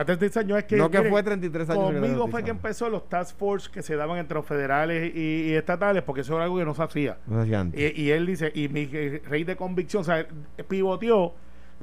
A 0.00 0.04
33 0.06 0.36
años 0.38 0.58
es 0.58 0.64
que. 0.64 0.76
no 0.76 0.90
que 0.90 1.02
fue 1.02 1.22
33 1.22 1.68
años. 1.68 1.84
Conmigo 1.92 2.26
fue 2.28 2.42
que 2.42 2.50
empezó 2.50 2.88
los 2.88 3.06
task 3.06 3.36
force 3.36 3.70
que 3.70 3.82
se 3.82 3.96
daban 3.96 4.16
entre 4.16 4.34
los 4.34 4.46
federales 4.46 5.14
y, 5.14 5.50
y 5.50 5.52
estatales, 5.52 6.02
porque 6.02 6.22
eso 6.22 6.36
era 6.36 6.44
algo 6.44 6.56
que 6.56 6.64
no 6.64 6.74
se 6.74 6.82
hacía. 6.82 7.18
No 7.26 7.44
si 7.44 7.52
antes. 7.52 7.78
Y, 7.78 8.04
y 8.04 8.10
él 8.10 8.24
dice, 8.24 8.50
y 8.54 8.68
mi 8.68 8.86
rey 8.86 9.44
de 9.44 9.56
convicción, 9.56 10.00
o 10.00 10.04
sea, 10.04 10.26
pivoteó 10.68 11.34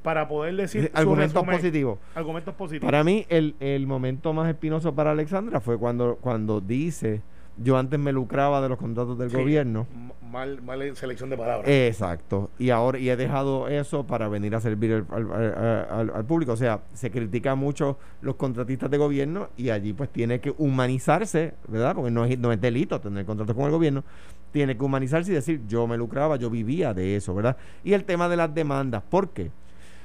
para 0.01 0.27
poder 0.27 0.55
decir 0.55 0.89
Argumentos 0.95 1.43
positivos. 1.45 1.99
Argumentos 2.15 2.55
positivos. 2.55 2.87
Para 2.87 3.03
mí, 3.03 3.27
el, 3.29 3.55
el 3.59 3.85
momento 3.85 4.33
más 4.33 4.49
espinoso 4.49 4.95
para 4.95 5.11
Alexandra 5.11 5.59
fue 5.59 5.77
cuando, 5.77 6.17
cuando 6.19 6.59
dice, 6.59 7.21
yo 7.57 7.77
antes 7.77 7.99
me 7.99 8.11
lucraba 8.11 8.61
de 8.61 8.69
los 8.69 8.77
contratos 8.77 9.17
del 9.17 9.29
Sí. 9.31 9.37
gobierno. 9.37 9.87
Mal, 10.31 10.61
mal 10.61 10.95
selección 10.97 11.29
de 11.29 11.37
palabras. 11.37 11.69
Exacto. 11.69 12.49
Y 12.59 12.69
ahora 12.69 12.99
y 12.99 13.09
he 13.09 13.15
dejado 13.15 13.69
eso 13.69 14.05
para 14.05 14.27
venir 14.27 14.53
a 14.55 14.59
servir 14.61 14.91
al, 14.93 15.05
al- 15.09 15.31
al- 15.31 15.87
al- 15.89 16.11
al 16.15 16.25
público. 16.25 16.51
O 16.51 16.57
sea, 16.57 16.81
se 16.93 17.09
critica 17.11 17.55
mucho 17.55 17.97
los 18.21 18.35
contratistas 18.35 18.91
de 18.91 18.97
gobierno 18.97 19.47
y 19.55 19.69
allí 19.69 19.93
pues 19.93 20.09
tiene 20.09 20.39
que 20.41 20.53
humanizarse, 20.57 21.53
¿verdad? 21.67 21.95
Porque 21.95 22.11
no 22.11 22.25
es, 22.25 22.37
no 22.37 22.51
es 22.51 22.59
delito 22.59 22.99
tener 22.99 23.25
contratos 23.25 23.55
con 23.55 23.65
el 23.65 23.71
gobierno. 23.71 24.03
Tiene 24.51 24.77
que 24.77 24.83
humanizarse 24.83 25.31
y 25.31 25.35
decir, 25.35 25.61
yo 25.67 25.87
me 25.87 25.97
lucraba, 25.97 26.35
yo 26.35 26.49
vivía 26.49 26.93
de 26.93 27.15
eso, 27.15 27.33
¿verdad? 27.33 27.55
Y 27.85 27.93
el 27.93 28.03
tema 28.03 28.27
de 28.27 28.35
las 28.37 28.53
demandas, 28.53 29.03
¿por 29.09 29.29
qué? 29.29 29.49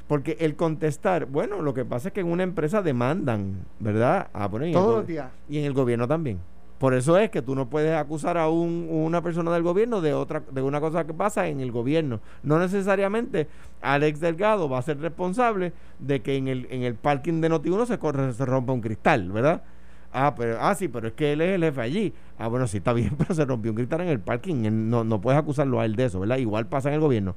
Porque 0.07 0.37
el 0.41 0.57
contestar, 0.57 1.27
bueno, 1.27 1.63
lo 1.63 1.75
que 1.75 1.85
pasa 1.85 2.09
es 2.09 2.15
que 2.15 2.21
en 2.21 2.27
una 2.31 2.43
empresa 2.45 2.81
demandan, 2.83 3.55
¿verdad? 3.81 4.29
Ah, 4.33 4.47
bueno, 4.47 4.71
Todos 4.73 4.99
los 4.99 5.07
días. 5.07 5.31
y 5.49 5.59
en 5.59 5.65
el 5.65 5.73
gobierno 5.73 6.07
también. 6.07 6.39
Por 6.83 6.95
eso 6.95 7.17
es 7.17 7.31
que 7.31 7.43
tú 7.43 7.55
no 7.55 7.71
puedes 7.71 7.95
acusar 7.97 8.37
a 8.37 8.49
un- 8.49 8.89
una 8.91 9.23
persona 9.23 9.53
del 9.53 9.63
gobierno 9.63 10.01
de 10.01 10.15
otra 10.15 10.43
de 10.51 10.63
una 10.63 10.81
cosa 10.81 11.07
que 11.07 11.15
pasa 11.15 11.47
en 11.47 11.61
el 11.61 11.71
gobierno. 11.71 12.19
No 12.43 12.59
necesariamente 12.59 13.47
Alex 13.83 14.19
Delgado 14.19 14.69
va 14.69 14.79
a 14.79 14.83
ser 14.83 14.99
responsable 14.99 15.73
de 16.01 16.23
que 16.23 16.35
en 16.37 16.49
el, 16.49 16.67
en 16.71 16.83
el 16.83 16.97
parking 16.97 17.41
de 17.41 17.51
Noti1 17.51 17.87
se, 17.87 18.33
se 18.33 18.45
rompa 18.47 18.73
un 18.73 18.81
cristal, 18.81 19.31
¿verdad? 19.31 19.63
Ah, 20.13 20.35
pero, 20.37 20.59
ah, 20.61 20.75
sí, 20.75 20.89
pero 20.89 21.07
es 21.07 21.13
que 21.15 21.35
él 21.35 21.41
es 21.43 21.51
el 21.55 21.63
jefe 21.63 21.81
allí. 21.81 22.13
Ah, 22.37 22.49
bueno, 22.49 22.67
sí, 22.67 22.79
está 22.79 22.93
bien, 23.01 23.13
pero 23.17 23.33
se 23.33 23.45
rompió 23.45 23.71
un 23.71 23.77
cristal 23.77 24.01
en 24.01 24.09
el 24.09 24.19
parking. 24.19 24.69
No, 24.91 25.05
no 25.05 25.21
puedes 25.21 25.39
acusarlo 25.39 25.79
a 25.79 25.85
él 25.85 25.95
de 25.95 26.07
eso, 26.07 26.19
¿verdad? 26.19 26.39
Igual 26.39 26.67
pasa 26.67 26.89
en 26.89 26.97
el 26.97 27.01
gobierno. 27.01 27.37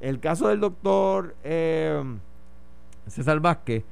El 0.00 0.20
caso 0.20 0.46
del 0.46 0.60
doctor 0.60 1.34
eh, 1.42 2.00
César 3.08 3.40
Vázquez, 3.40 3.82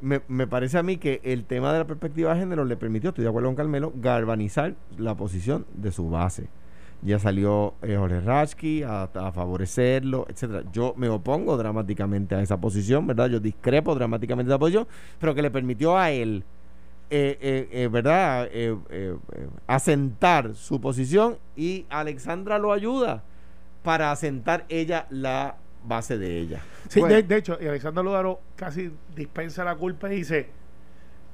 me, 0.00 0.20
me 0.28 0.46
parece 0.46 0.78
a 0.78 0.82
mí 0.82 0.96
que 0.96 1.20
el 1.24 1.44
tema 1.44 1.72
de 1.72 1.80
la 1.80 1.86
perspectiva 1.86 2.34
de 2.34 2.40
género 2.40 2.64
le 2.64 2.76
permitió, 2.76 3.10
estoy 3.10 3.24
de 3.24 3.30
acuerdo 3.30 3.48
con 3.48 3.56
Carmelo, 3.56 3.92
galvanizar 3.96 4.74
la 4.98 5.14
posición 5.16 5.66
de 5.74 5.92
su 5.92 6.10
base. 6.10 6.48
Ya 7.02 7.18
salió 7.18 7.74
eh, 7.82 7.96
Jorge 7.96 8.20
Rashki 8.20 8.82
a, 8.82 9.08
favorecerlo, 9.32 10.26
etcétera. 10.28 10.62
Yo 10.72 10.94
me 10.96 11.08
opongo 11.08 11.56
dramáticamente 11.56 12.34
a 12.34 12.40
esa 12.40 12.58
posición, 12.58 13.06
¿verdad? 13.06 13.28
Yo 13.28 13.38
discrepo 13.38 13.94
dramáticamente 13.94 14.48
de 14.48 14.54
esa 14.54 14.58
posición, 14.58 14.86
pero 15.18 15.34
que 15.34 15.42
le 15.42 15.50
permitió 15.50 15.96
a 15.96 16.10
él, 16.10 16.44
eh, 17.10 17.38
eh, 17.40 17.68
eh, 17.70 17.88
¿verdad? 17.88 18.48
Asentar 19.66 20.54
su 20.54 20.80
posición 20.80 21.38
y 21.54 21.86
Alexandra 21.90 22.58
lo 22.58 22.72
ayuda 22.72 23.22
para 23.82 24.10
asentar 24.10 24.64
ella 24.68 25.06
la 25.10 25.56
base 25.86 26.18
de 26.18 26.38
ella. 26.38 26.60
Sí, 26.88 27.00
Bueno. 27.00 27.14
de, 27.16 27.22
de 27.22 27.36
hecho, 27.36 27.58
y 27.60 27.66
Alexander 27.66 28.04
Lugaro 28.04 28.40
casi 28.56 28.90
dispensa 29.14 29.64
la 29.64 29.74
culpa 29.76 30.12
y 30.12 30.16
dice, 30.16 30.48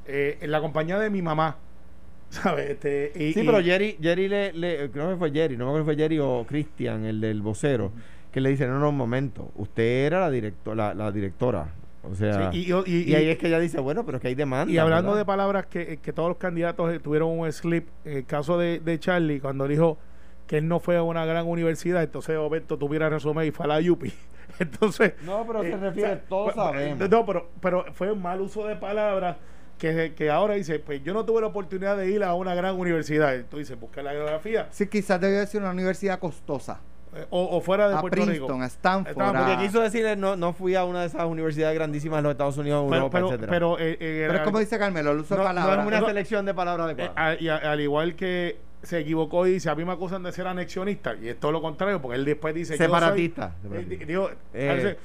eh, 0.06 0.38
en 0.40 0.50
la 0.50 0.60
compañía 0.60 0.98
de 0.98 1.10
mi 1.10 1.22
mamá, 1.22 1.56
¿sabes? 2.30 2.70
Este, 2.70 3.12
y- 3.14 3.32
Sí, 3.32 3.40
y- 3.40 3.46
pero 3.46 3.62
Jerry, 3.62 3.96
Jerry 4.00 4.28
le, 4.28 4.52
le- 4.52 4.90
creo 4.90 5.10
que 5.10 5.16
fue 5.16 5.30
Jerry, 5.30 5.56
no 5.56 5.64
me 5.66 5.70
acuerdo 5.70 5.84
si 5.90 5.94
fue 5.94 6.02
Jerry 6.02 6.18
o 6.18 6.44
Cristian, 6.48 7.04
el 7.04 7.20
del 7.20 7.42
vocero, 7.42 7.92
que 8.30 8.40
le 8.40 8.48
dice, 8.50 8.66
no, 8.66 8.78
no, 8.78 8.88
un 8.88 8.96
momento, 8.96 9.50
usted 9.56 10.06
era 10.06 10.20
la, 10.20 10.30
directo, 10.30 10.74
la, 10.74 10.94
la 10.94 11.12
directora. 11.12 11.74
O 12.04 12.14
sea, 12.16 12.50
sí, 12.50 12.58
y, 12.66 12.72
y, 12.72 12.74
y- 12.86 13.10
y- 13.10 13.14
ahí 13.14 13.28
es 13.28 13.38
que 13.38 13.46
ella 13.46 13.60
dice, 13.60 13.78
bueno, 13.78 14.04
pero 14.04 14.16
es 14.16 14.22
que 14.22 14.28
hay 14.28 14.34
demanda. 14.34 14.72
y 14.72 14.78
hablando 14.78 15.14
de 15.14 15.24
palabras 15.24 15.66
que, 15.66 15.98
que 15.98 16.12
todos 16.12 16.30
los 16.30 16.38
candidatos 16.38 16.92
eh, 16.92 16.98
tuvieron 16.98 17.38
un 17.38 17.52
slip, 17.52 17.86
en 18.04 18.16
el 18.18 18.24
caso 18.26 18.58
de, 18.58 18.80
de 18.80 18.98
Charlie, 18.98 19.38
cuando 19.38 19.68
dijo 19.68 19.98
que 20.46 20.58
él 20.58 20.68
no 20.68 20.80
fue 20.80 20.96
a 20.96 21.02
una 21.02 21.24
gran 21.24 21.46
universidad, 21.46 22.02
entonces 22.02 22.36
Roberto 22.36 22.76
tuviera 22.78 23.08
resumen 23.08 23.46
y 23.46 23.50
fue 23.50 23.64
a 23.66 23.68
la 23.80 23.90
UPI. 23.92 24.12
Entonces, 24.58 25.14
No, 25.22 25.44
pero 25.46 25.62
se 25.62 25.70
eh, 25.70 25.76
refiere, 25.78 26.08
o 26.12 26.14
sea, 26.16 26.24
todos 26.28 26.52
pues, 26.52 26.56
sabemos. 26.56 27.08
No, 27.10 27.24
pero, 27.26 27.48
pero 27.60 27.84
fue 27.94 28.12
un 28.12 28.20
mal 28.20 28.40
uso 28.40 28.66
de 28.66 28.76
palabras 28.76 29.36
que, 29.78 30.12
que 30.14 30.30
ahora 30.30 30.54
dice, 30.54 30.78
pues 30.78 31.02
yo 31.02 31.14
no 31.14 31.24
tuve 31.24 31.40
la 31.40 31.46
oportunidad 31.46 31.96
de 31.96 32.10
ir 32.10 32.22
a 32.22 32.34
una 32.34 32.54
gran 32.54 32.78
universidad. 32.78 33.34
Entonces 33.34 33.68
dice, 33.68 33.80
busca 33.80 34.02
la 34.02 34.10
geografía 34.10 34.66
Sí, 34.70 34.86
quizás 34.88 35.20
debió 35.20 35.44
ser 35.46 35.62
una 35.62 35.70
universidad 35.70 36.18
costosa. 36.18 36.80
eh, 37.16 37.24
o, 37.30 37.56
o 37.56 37.60
fuera 37.62 37.88
de 37.88 37.94
A 37.96 38.00
Puerto 38.02 38.16
Princeton, 38.16 38.48
Rico. 38.50 38.62
a 38.62 38.66
Stanford. 38.66 39.22
A- 39.22 39.32
Porque 39.46 39.66
quiso 39.66 39.80
decirle, 39.80 40.16
no, 40.16 40.36
no 40.36 40.52
fui 40.52 40.74
a 40.74 40.84
una 40.84 41.00
de 41.00 41.06
esas 41.06 41.24
universidades 41.24 41.74
grandísimas 41.74 42.18
de 42.18 42.22
los 42.24 42.32
Estados 42.32 42.58
Unidos, 42.58 42.84
Pero, 42.90 42.96
Europa, 42.96 43.16
pero, 43.18 43.26
etcétera. 43.28 43.50
pero, 43.50 43.78
eh, 43.78 43.96
eh, 43.98 44.24
Pero 44.26 44.38
es 44.38 44.44
como 44.44 44.58
dice 44.58 44.78
Carmelo, 44.78 45.12
el 45.12 45.18
uso 45.20 45.34
no, 45.34 45.42
de 45.42 45.48
no 45.48 45.54
palabras. 45.54 45.78
es 45.80 45.86
una 45.86 46.00
No, 46.00 46.06
selección 46.06 46.44
de 46.44 46.52
palabras 46.54 46.88
Eh, 46.90 46.92
adecuadas. 46.92 47.16
a- 47.16 47.42
y 47.42 47.48
a- 47.48 47.56
al 47.56 47.80
igual 47.80 48.14
que 48.16 48.58
se 48.82 48.98
equivocó 48.98 49.46
y 49.46 49.52
dice, 49.52 49.70
a 49.70 49.74
mí 49.74 49.84
me 49.84 49.92
acusan 49.92 50.22
de 50.22 50.32
ser 50.32 50.46
anexionista, 50.46 51.14
y 51.14 51.28
es 51.28 51.38
todo 51.38 51.52
lo 51.52 51.62
contrario, 51.62 52.00
porque 52.02 52.16
él 52.18 52.24
después 52.24 52.54
dice, 52.54 52.76
Separatista. 52.76 53.54
yo 53.62 53.70
soy, 53.70 53.84
digo, 53.84 54.30
Eh. 54.52 54.96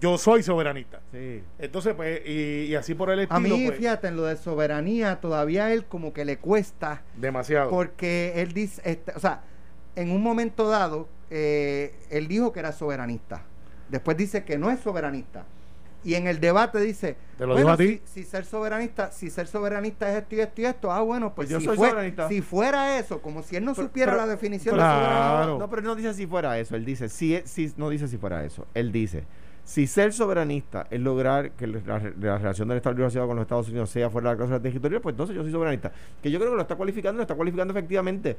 yo 0.00 0.18
soy 0.18 0.42
soberanista. 0.42 1.00
sí. 1.12 1.42
Entonces, 1.58 1.94
pues, 1.94 2.20
y, 2.26 2.64
y 2.66 2.74
así 2.74 2.94
por 2.94 3.10
el 3.10 3.20
estilo, 3.20 3.36
A 3.36 3.40
mí, 3.40 3.66
pues, 3.66 3.78
fíjate, 3.78 4.08
en 4.08 4.16
lo 4.16 4.24
de 4.24 4.36
soberanía, 4.36 5.20
todavía 5.20 5.72
él 5.72 5.84
como 5.86 6.12
que 6.12 6.24
le 6.24 6.38
cuesta, 6.38 7.02
demasiado. 7.16 7.70
porque 7.70 8.34
él 8.36 8.52
dice, 8.52 8.82
este, 8.84 9.12
o 9.12 9.20
sea, 9.20 9.42
en 9.94 10.10
un 10.10 10.22
momento 10.22 10.68
dado, 10.68 11.08
eh, 11.30 11.94
él 12.10 12.28
dijo 12.28 12.52
que 12.52 12.60
era 12.60 12.72
soberanista. 12.72 13.42
Después 13.88 14.16
dice 14.16 14.44
que 14.44 14.58
no 14.58 14.70
es 14.70 14.80
soberanista. 14.80 15.44
Y 16.06 16.14
en 16.14 16.28
el 16.28 16.38
debate 16.38 16.78
dice, 16.78 17.16
Te 17.36 17.44
lo 17.46 17.54
bueno, 17.54 17.58
digo 17.58 17.70
a 17.70 17.76
ti. 17.76 18.00
Si, 18.04 18.22
si 18.22 18.30
ser 18.30 18.44
soberanista, 18.44 19.10
si 19.10 19.28
ser 19.28 19.48
soberanista 19.48 20.08
es 20.08 20.22
esto 20.22 20.36
y 20.36 20.40
esto 20.40 20.60
y 20.60 20.64
esto, 20.66 20.92
ah, 20.92 21.00
bueno, 21.00 21.34
pues, 21.34 21.48
Pues 21.48 21.50
yo 21.50 21.58
si, 21.58 21.66
soy 21.66 21.76
fue- 21.76 21.90
soberanista. 21.90 22.28
si 22.28 22.42
fuera 22.42 22.98
eso, 23.00 23.20
como 23.20 23.42
si 23.42 23.56
él 23.56 23.64
no 23.64 23.74
Pero- 23.74 23.88
supiera 23.88 24.12
pero- 24.12 24.24
la 24.24 24.30
definición 24.30 24.76
de 24.76 24.82
soberanía. 24.82 25.08
Claro. 25.08 25.58
No, 25.58 25.68
pero 25.68 25.80
él 25.80 25.86
no 25.88 25.96
dice 25.96 26.14
si 26.14 26.26
fuera 26.28 26.56
eso. 26.60 26.76
Él 26.76 26.84
dice, 26.84 27.08
si, 27.08 27.34
es- 27.34 27.50
si 27.50 27.72
no 27.76 27.90
dice 27.90 28.06
si 28.06 28.18
fuera 28.18 28.44
eso. 28.44 28.66
Él 28.72 28.92
dice, 28.92 29.24
si 29.64 29.88
ser 29.88 30.12
soberanista 30.12 30.86
es 30.92 31.00
lograr 31.00 31.50
que 31.50 31.66
la, 31.66 31.80
la 32.20 32.38
relación 32.38 32.68
del 32.68 32.76
Estado 32.76 32.92
Libre 32.94 33.06
Asociado 33.06 33.26
con 33.26 33.34
los 33.36 33.42
Estados 33.42 33.68
Unidos 33.68 33.90
sea 33.90 34.08
fuera 34.08 34.28
de 34.28 34.34
la 34.34 34.36
cláusula 34.36 34.60
territorial, 34.62 35.00
pues 35.00 35.14
entonces 35.14 35.34
yo 35.34 35.42
soy 35.42 35.50
soberanista. 35.50 35.90
Que 36.22 36.30
yo 36.30 36.38
creo 36.38 36.52
que 36.52 36.56
lo 36.56 36.62
está 36.62 36.76
cualificando, 36.76 37.16
lo 37.16 37.22
está 37.22 37.34
cualificando 37.34 37.72
efectivamente. 37.72 38.36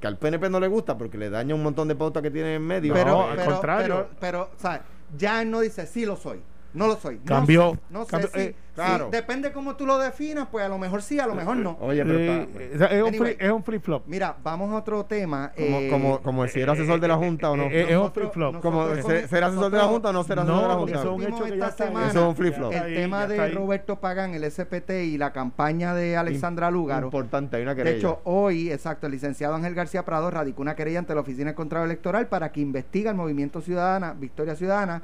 Que 0.00 0.06
al 0.08 0.18
PNP 0.18 0.50
no 0.50 0.58
le 0.58 0.66
gusta 0.66 0.98
porque 0.98 1.16
le 1.16 1.30
daña 1.30 1.54
un 1.54 1.62
montón 1.62 1.86
de 1.86 1.94
pautas 1.94 2.24
que 2.24 2.32
tiene 2.32 2.56
en 2.56 2.62
medio. 2.66 2.92
No, 2.92 2.98
pero, 3.00 3.22
al 3.30 3.36
pero, 3.36 3.50
contrario. 3.52 3.86
pero, 3.86 4.08
pero, 4.18 4.50
¿sabes? 4.56 4.80
Ya 5.16 5.40
él 5.42 5.48
no 5.52 5.60
dice, 5.60 5.86
sí 5.86 6.04
lo 6.04 6.16
soy. 6.16 6.40
No 6.74 6.86
lo 6.88 6.96
soy. 6.96 7.16
No 7.16 7.24
Cambió. 7.24 7.70
sé, 7.74 7.80
No 7.90 8.04
sé, 8.04 8.10
Cambió, 8.10 8.28
si- 8.30 8.40
eh, 8.40 8.54
si- 8.58 8.74
claro. 8.74 9.08
depende 9.10 9.52
cómo 9.52 9.76
tú 9.76 9.86
lo 9.86 9.96
definas, 9.98 10.48
pues 10.50 10.64
a 10.64 10.68
lo 10.68 10.76
mejor 10.76 11.02
sí, 11.02 11.20
a 11.20 11.26
lo 11.26 11.34
mejor 11.36 11.56
no. 11.56 11.78
Oye, 11.80 12.04
pero 12.04 12.18
Eh, 12.18 12.42
está- 12.42 12.74
o 12.74 12.78
sea, 12.78 12.86
es, 12.88 13.02
un 13.02 13.08
Anyway. 13.10 13.34
free, 13.36 13.46
es 13.46 13.52
un 13.52 13.62
free 13.62 13.78
flop. 13.78 14.02
Mira, 14.08 14.36
vamos 14.42 14.72
a 14.72 14.76
otro 14.78 15.04
tema. 15.04 15.52
como, 15.56 15.78
eh, 15.78 15.88
como, 15.88 16.20
como 16.20 16.46
si 16.48 16.60
era 16.60 16.72
asesor 16.72 16.98
de 16.98 17.06
la 17.06 17.16
Junta 17.16 17.50
o 17.52 17.56
no. 17.56 17.62
eh, 17.64 17.68
eh, 17.82 17.86
es 17.90 17.96
un 17.96 18.10
free 18.12 18.26
flop. 18.32 18.60
como 18.60 18.92
ser, 18.96 19.28
ser 19.28 19.44
asesor 19.44 19.70
de 19.70 19.78
la 19.78 19.84
Junta 19.84 20.08
o 20.08 20.12
no 20.12 20.24
ser 20.24 20.38
asesor 20.40 20.62
de 20.62 20.68
la 20.68 20.74
No, 20.74 20.80
Junta. 20.80 20.98
eso 20.98 21.02
es 21.02 21.08
un 21.14 21.20
Vimos 21.24 21.40
hecho 21.40 21.52
que 21.52 21.58
ya 21.58 21.70
semana 21.70 22.08
Eso 22.08 22.20
es 22.22 22.26
un 22.26 22.36
free 22.36 22.50
flop. 22.50 22.72
El 22.72 22.82
ahí, 22.82 22.94
tema 22.96 23.26
de. 23.28 23.50
Roberto 23.52 24.00
Pagán, 24.00 24.34
el 24.34 24.42
SPT 24.44 25.04
y 25.04 25.16
la 25.18 25.32
campaña 25.32 25.94
de 25.94 26.16
Alexandra 26.16 26.70
Lúgaro. 26.72 27.06
Importante, 27.06 27.56
hay 27.56 27.62
una 27.62 27.76
querella. 27.76 27.92
De 27.92 27.98
hecho, 27.98 28.20
hoy, 28.24 28.72
exacto, 28.72 29.06
el 29.06 29.12
licenciado 29.12 29.54
Ángel 29.54 29.74
García 29.76 30.04
Prado 30.04 30.28
radicó 30.30 30.60
una 30.62 30.74
querella 30.74 30.98
ante 30.98 31.14
la 31.14 31.20
Oficina 31.20 31.50
de 31.50 31.54
Control 31.54 31.84
Electoral 31.84 32.26
para 32.26 32.50
que 32.50 32.60
investigue 32.60 33.08
al 33.08 33.14
Movimiento 33.14 33.60
Ciudadana, 33.60 34.12
Victoria 34.18 34.56
Ciudadana 34.56 35.02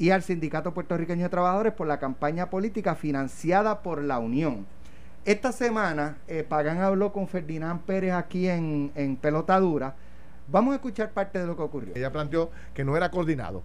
y 0.00 0.10
al 0.12 0.22
Sindicato 0.22 0.72
Puertorriqueño 0.72 1.24
de 1.24 1.28
Trabajadores 1.28 1.74
por 1.74 1.86
la 1.86 1.98
campaña 2.00 2.48
política 2.48 2.94
financiada 2.94 3.82
por 3.82 4.02
la 4.02 4.18
Unión. 4.18 4.66
Esta 5.26 5.52
semana, 5.52 6.16
eh, 6.26 6.42
Pagán 6.42 6.80
habló 6.80 7.12
con 7.12 7.28
Ferdinand 7.28 7.82
Pérez 7.82 8.14
aquí 8.14 8.48
en, 8.48 8.90
en 8.94 9.16
Pelotadura. 9.16 9.94
Vamos 10.48 10.72
a 10.72 10.76
escuchar 10.76 11.10
parte 11.10 11.38
de 11.38 11.46
lo 11.46 11.54
que 11.54 11.62
ocurrió. 11.62 11.92
Ella 11.94 12.10
planteó 12.10 12.50
que 12.72 12.82
no 12.82 12.96
era 12.96 13.10
coordinado. 13.10 13.62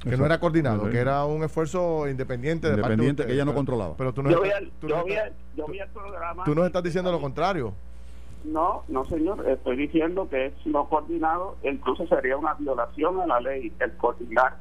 Que 0.00 0.10
Exacto. 0.10 0.18
no 0.20 0.26
era 0.26 0.38
coordinado, 0.40 0.90
que 0.90 0.98
era 0.98 1.24
un 1.24 1.42
esfuerzo 1.42 2.06
independiente, 2.06 2.68
de 2.68 2.74
parte 2.74 2.88
de 2.88 2.92
Independiente 2.94 3.26
que 3.26 3.32
ella 3.32 3.46
no 3.46 3.54
controlaba. 3.54 3.94
Pero 3.96 4.12
tú 4.12 4.22
no, 4.22 4.30
Yo 4.30 4.42
vi, 4.42 4.48
estás- 4.48 4.62
el, 4.62 4.70
tú 4.78 4.88
yo, 4.88 4.96
no 4.98 5.04
vi 5.04 5.12
estás- 5.14 5.26
el, 5.28 5.34
yo 5.56 5.66
vi 5.68 5.78
el 5.80 5.88
programa. 5.88 6.44
tú 6.44 6.54
nos 6.54 6.66
estás 6.66 6.82
diciendo 6.82 7.10
lo 7.10 7.20
contrario. 7.20 7.72
No, 8.44 8.84
no, 8.88 9.06
señor. 9.06 9.48
Estoy 9.48 9.76
diciendo 9.76 10.28
que 10.28 10.46
es 10.46 10.52
no 10.66 10.86
coordinado. 10.88 11.56
Incluso 11.64 12.06
sería 12.06 12.36
una 12.36 12.52
violación 12.54 13.20
a 13.22 13.26
la 13.26 13.40
ley 13.40 13.72
el 13.80 13.96
coordinar, 13.96 14.58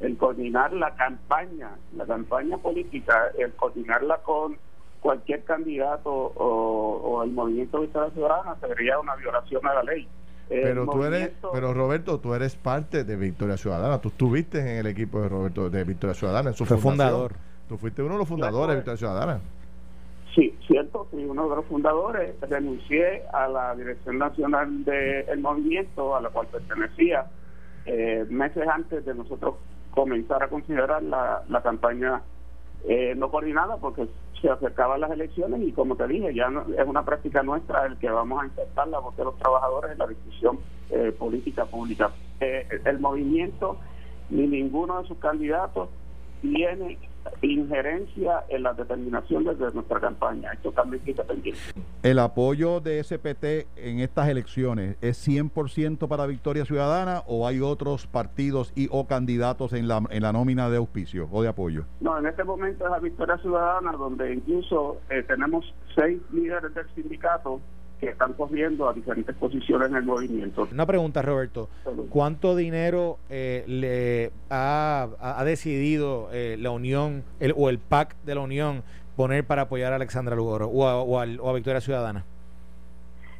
el 0.00 0.16
coordinar 0.16 0.72
la 0.72 0.94
campaña, 0.94 1.70
la 1.96 2.04
campaña 2.04 2.58
política, 2.58 3.30
el 3.38 3.52
coordinarla 3.52 4.18
con 4.18 4.56
cualquier 5.00 5.44
candidato 5.44 6.10
o, 6.10 7.00
o 7.02 7.22
el 7.22 7.30
movimiento 7.30 7.80
Victoria 7.80 8.10
Ciudadana 8.12 8.56
sería 8.60 8.98
una 8.98 9.14
violación 9.16 9.66
a 9.66 9.74
la 9.74 9.82
ley. 9.82 10.08
El 10.48 10.62
Pero 10.62 10.86
tú 10.86 11.02
eres, 11.02 11.32
pero 11.52 11.74
Roberto, 11.74 12.20
tú 12.20 12.34
eres 12.34 12.54
parte 12.54 13.04
de 13.04 13.16
Victoria 13.16 13.56
Ciudadana. 13.56 14.00
Tú 14.00 14.08
estuviste 14.08 14.60
en 14.60 14.78
el 14.78 14.86
equipo 14.86 15.20
de 15.20 15.28
Roberto 15.28 15.68
de 15.70 15.84
Victoria 15.84 16.14
Ciudadana, 16.14 16.50
en 16.50 16.56
su 16.56 16.64
Fue 16.64 16.76
fundador. 16.76 17.32
Tú 17.68 17.76
fuiste 17.78 18.02
uno 18.02 18.12
de 18.12 18.18
los 18.18 18.28
fundadores 18.28 18.70
de 18.70 18.76
Victoria 18.76 18.96
Ciudadana. 18.96 19.40
Sí, 20.36 20.54
cierto, 20.66 21.06
fui 21.10 21.24
uno 21.24 21.48
de 21.48 21.56
los 21.56 21.64
fundadores, 21.64 22.34
renuncié 22.42 23.24
a 23.32 23.48
la 23.48 23.74
dirección 23.74 24.18
nacional 24.18 24.84
del 24.84 25.40
movimiento 25.40 26.14
a 26.14 26.20
la 26.20 26.28
cual 26.28 26.46
pertenecía 26.48 27.26
eh, 27.86 28.24
meses 28.28 28.68
antes 28.68 29.04
de 29.04 29.14
nosotros 29.14 29.54
comenzar 29.96 30.42
a 30.42 30.48
considerar 30.48 31.02
la, 31.02 31.42
la 31.48 31.62
campaña 31.62 32.22
eh, 32.86 33.14
no 33.16 33.30
coordinada 33.30 33.78
porque 33.78 34.06
se 34.40 34.50
acercaban 34.50 35.00
las 35.00 35.10
elecciones 35.10 35.62
y 35.62 35.72
como 35.72 35.96
te 35.96 36.06
dije, 36.06 36.34
ya 36.34 36.50
no- 36.50 36.66
es 36.78 36.86
una 36.86 37.02
práctica 37.04 37.42
nuestra 37.42 37.86
el 37.86 37.96
que 37.96 38.10
vamos 38.10 38.42
a 38.42 38.46
intentar 38.46 38.86
la 38.88 38.98
voz 38.98 39.16
de 39.16 39.24
los 39.24 39.36
trabajadores 39.38 39.92
en 39.92 39.98
la 39.98 40.06
discusión 40.06 40.58
eh, 40.90 41.12
política 41.18 41.64
pública. 41.64 42.10
Eh, 42.40 42.68
el 42.84 43.00
movimiento 43.00 43.78
ni 44.28 44.46
ninguno 44.46 45.00
de 45.00 45.08
sus 45.08 45.16
candidatos 45.18 45.88
tiene 46.42 46.98
injerencia 47.42 48.44
en 48.48 48.62
las 48.62 48.76
determinaciones 48.76 49.58
de 49.58 49.72
nuestra 49.72 50.00
campaña. 50.00 50.52
Esto 50.52 50.72
también 50.72 51.02
es 51.02 51.08
independiente. 51.08 51.60
¿El 52.02 52.18
apoyo 52.18 52.80
de 52.80 53.02
SPT 53.02 53.66
en 53.76 54.00
estas 54.00 54.28
elecciones 54.28 54.96
es 55.00 55.26
100% 55.26 56.08
para 56.08 56.26
Victoria 56.26 56.64
Ciudadana 56.64 57.22
o 57.26 57.46
hay 57.46 57.60
otros 57.60 58.06
partidos 58.06 58.72
y 58.74 58.88
o 58.90 59.06
candidatos 59.06 59.72
en 59.72 59.88
la, 59.88 60.02
en 60.10 60.22
la 60.22 60.32
nómina 60.32 60.70
de 60.70 60.76
auspicio 60.76 61.28
o 61.30 61.42
de 61.42 61.48
apoyo? 61.48 61.84
No, 62.00 62.18
en 62.18 62.26
este 62.26 62.44
momento 62.44 62.84
es 62.84 62.90
la 62.90 62.98
Victoria 62.98 63.36
Ciudadana, 63.38 63.92
donde 63.92 64.34
incluso 64.34 64.98
eh, 65.10 65.22
tenemos 65.22 65.74
seis 65.94 66.20
líderes 66.32 66.74
del 66.74 66.86
sindicato 66.94 67.60
que 68.00 68.10
están 68.10 68.34
cogiendo 68.34 68.88
a 68.88 68.92
diferentes 68.92 69.34
posiciones 69.36 69.88
en 69.88 69.96
el 69.96 70.04
movimiento. 70.04 70.68
Una 70.70 70.84
pregunta, 70.86 71.22
Roberto. 71.22 71.68
¿Cuánto 72.10 72.54
dinero 72.54 73.18
eh, 73.30 73.64
le 73.66 74.30
ha, 74.50 75.08
ha- 75.20 75.44
decidido 75.44 76.28
eh, 76.32 76.56
la 76.58 76.70
Unión 76.70 77.24
el, 77.40 77.54
o 77.56 77.68
el 77.70 77.78
PAC 77.78 78.14
de 78.24 78.34
la 78.34 78.42
Unión 78.42 78.82
poner 79.16 79.46
para 79.46 79.62
apoyar 79.62 79.92
a 79.92 79.96
Alexandra 79.96 80.36
Lugaro 80.36 80.66
o 80.68 80.86
a, 80.86 81.02
o 81.02 81.18
al- 81.18 81.40
o 81.40 81.48
a 81.48 81.54
Victoria 81.54 81.80
Ciudadana? 81.80 82.24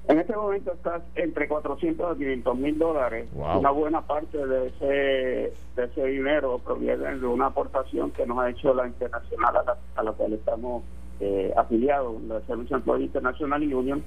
En 0.09 0.21
este 0.21 0.37
momento 0.37 0.73
está 0.73 1.03
entre 1.17 1.49
400 1.49 2.15
y 2.17 2.19
500 2.21 2.57
mil 2.59 2.79
dólares. 2.79 3.29
Wow. 3.33 3.59
Una 3.59 3.71
buena 3.73 4.01
parte 4.07 4.39
de 4.47 4.69
ese, 4.69 5.53
de 5.75 5.85
ese 5.85 6.05
dinero 6.07 6.61
proviene 6.65 7.19
de 7.19 7.27
una 7.27 7.47
aportación 7.47 8.13
que 8.13 8.25
nos 8.25 8.39
ha 8.39 8.49
hecho 8.51 8.73
la 8.73 8.87
internacional 8.87 9.57
a 9.57 9.63
la, 9.65 9.77
a 9.97 10.03
la 10.05 10.13
cual 10.13 10.33
estamos 10.35 10.85
eh, 11.19 11.53
afiliados, 11.57 12.23
la 12.23 12.41
Servicio 12.43 12.77
Employee 12.77 13.07
International 13.07 13.61
Union, 13.75 14.05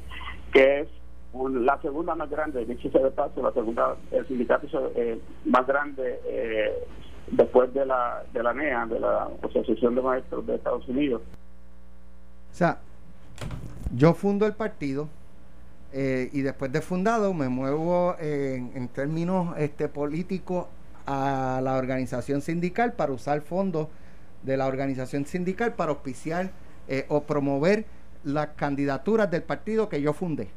que 0.52 0.82
es 0.82 0.88
un- 1.34 1.66
la 1.66 1.80
segunda 1.82 2.16
más 2.16 2.30
grande, 2.30 2.66
dicho 2.66 2.90
sea 2.92 3.04
de 3.04 3.12
paso, 3.12 3.42
la 3.42 3.52
segunda, 3.54 3.96
el 4.12 4.28
sindicato 4.28 4.68
eh, 4.96 5.20
más 5.46 5.66
grande 5.68 6.20
eh, 6.26 6.74
después 7.32 7.74
de 7.74 7.86
la, 7.86 8.24
de 8.34 8.42
la 8.44 8.54
NEA, 8.54 8.86
de 8.88 9.00
la 9.00 9.30
Asociación 9.44 9.96
de 9.96 10.02
Maestros 10.02 10.46
de 10.48 10.56
Estados 10.56 10.88
Unidos. 10.88 11.22
O 12.52 12.56
sea, 12.56 12.80
yo 13.96 14.14
fundo 14.14 14.46
el 14.48 14.54
partido 14.54 15.08
eh, 15.94 16.30
y 16.34 16.42
después 16.42 16.72
de 16.72 16.82
fundado 16.82 17.34
me 17.34 17.50
muevo 17.50 18.16
en, 18.20 18.72
en 18.76 18.88
términos 18.90 19.56
este, 19.58 19.88
políticos 19.88 20.66
a 21.06 21.62
la 21.64 21.76
organización 21.78 22.42
sindical 22.42 22.94
para 22.94 23.12
usar 23.12 23.42
fondos 23.42 23.88
de 24.44 24.58
la 24.58 24.68
organización 24.68 25.26
sindical 25.26 25.74
para 25.74 25.92
auspiciar 25.92 26.52
eh, 26.88 27.06
o 27.10 27.24
promover 27.24 27.86
las 28.24 28.48
candidaturas 28.56 29.30
del 29.32 29.44
partido 29.44 29.88
que 29.90 30.02
yo 30.02 30.14
fundé 30.14 30.50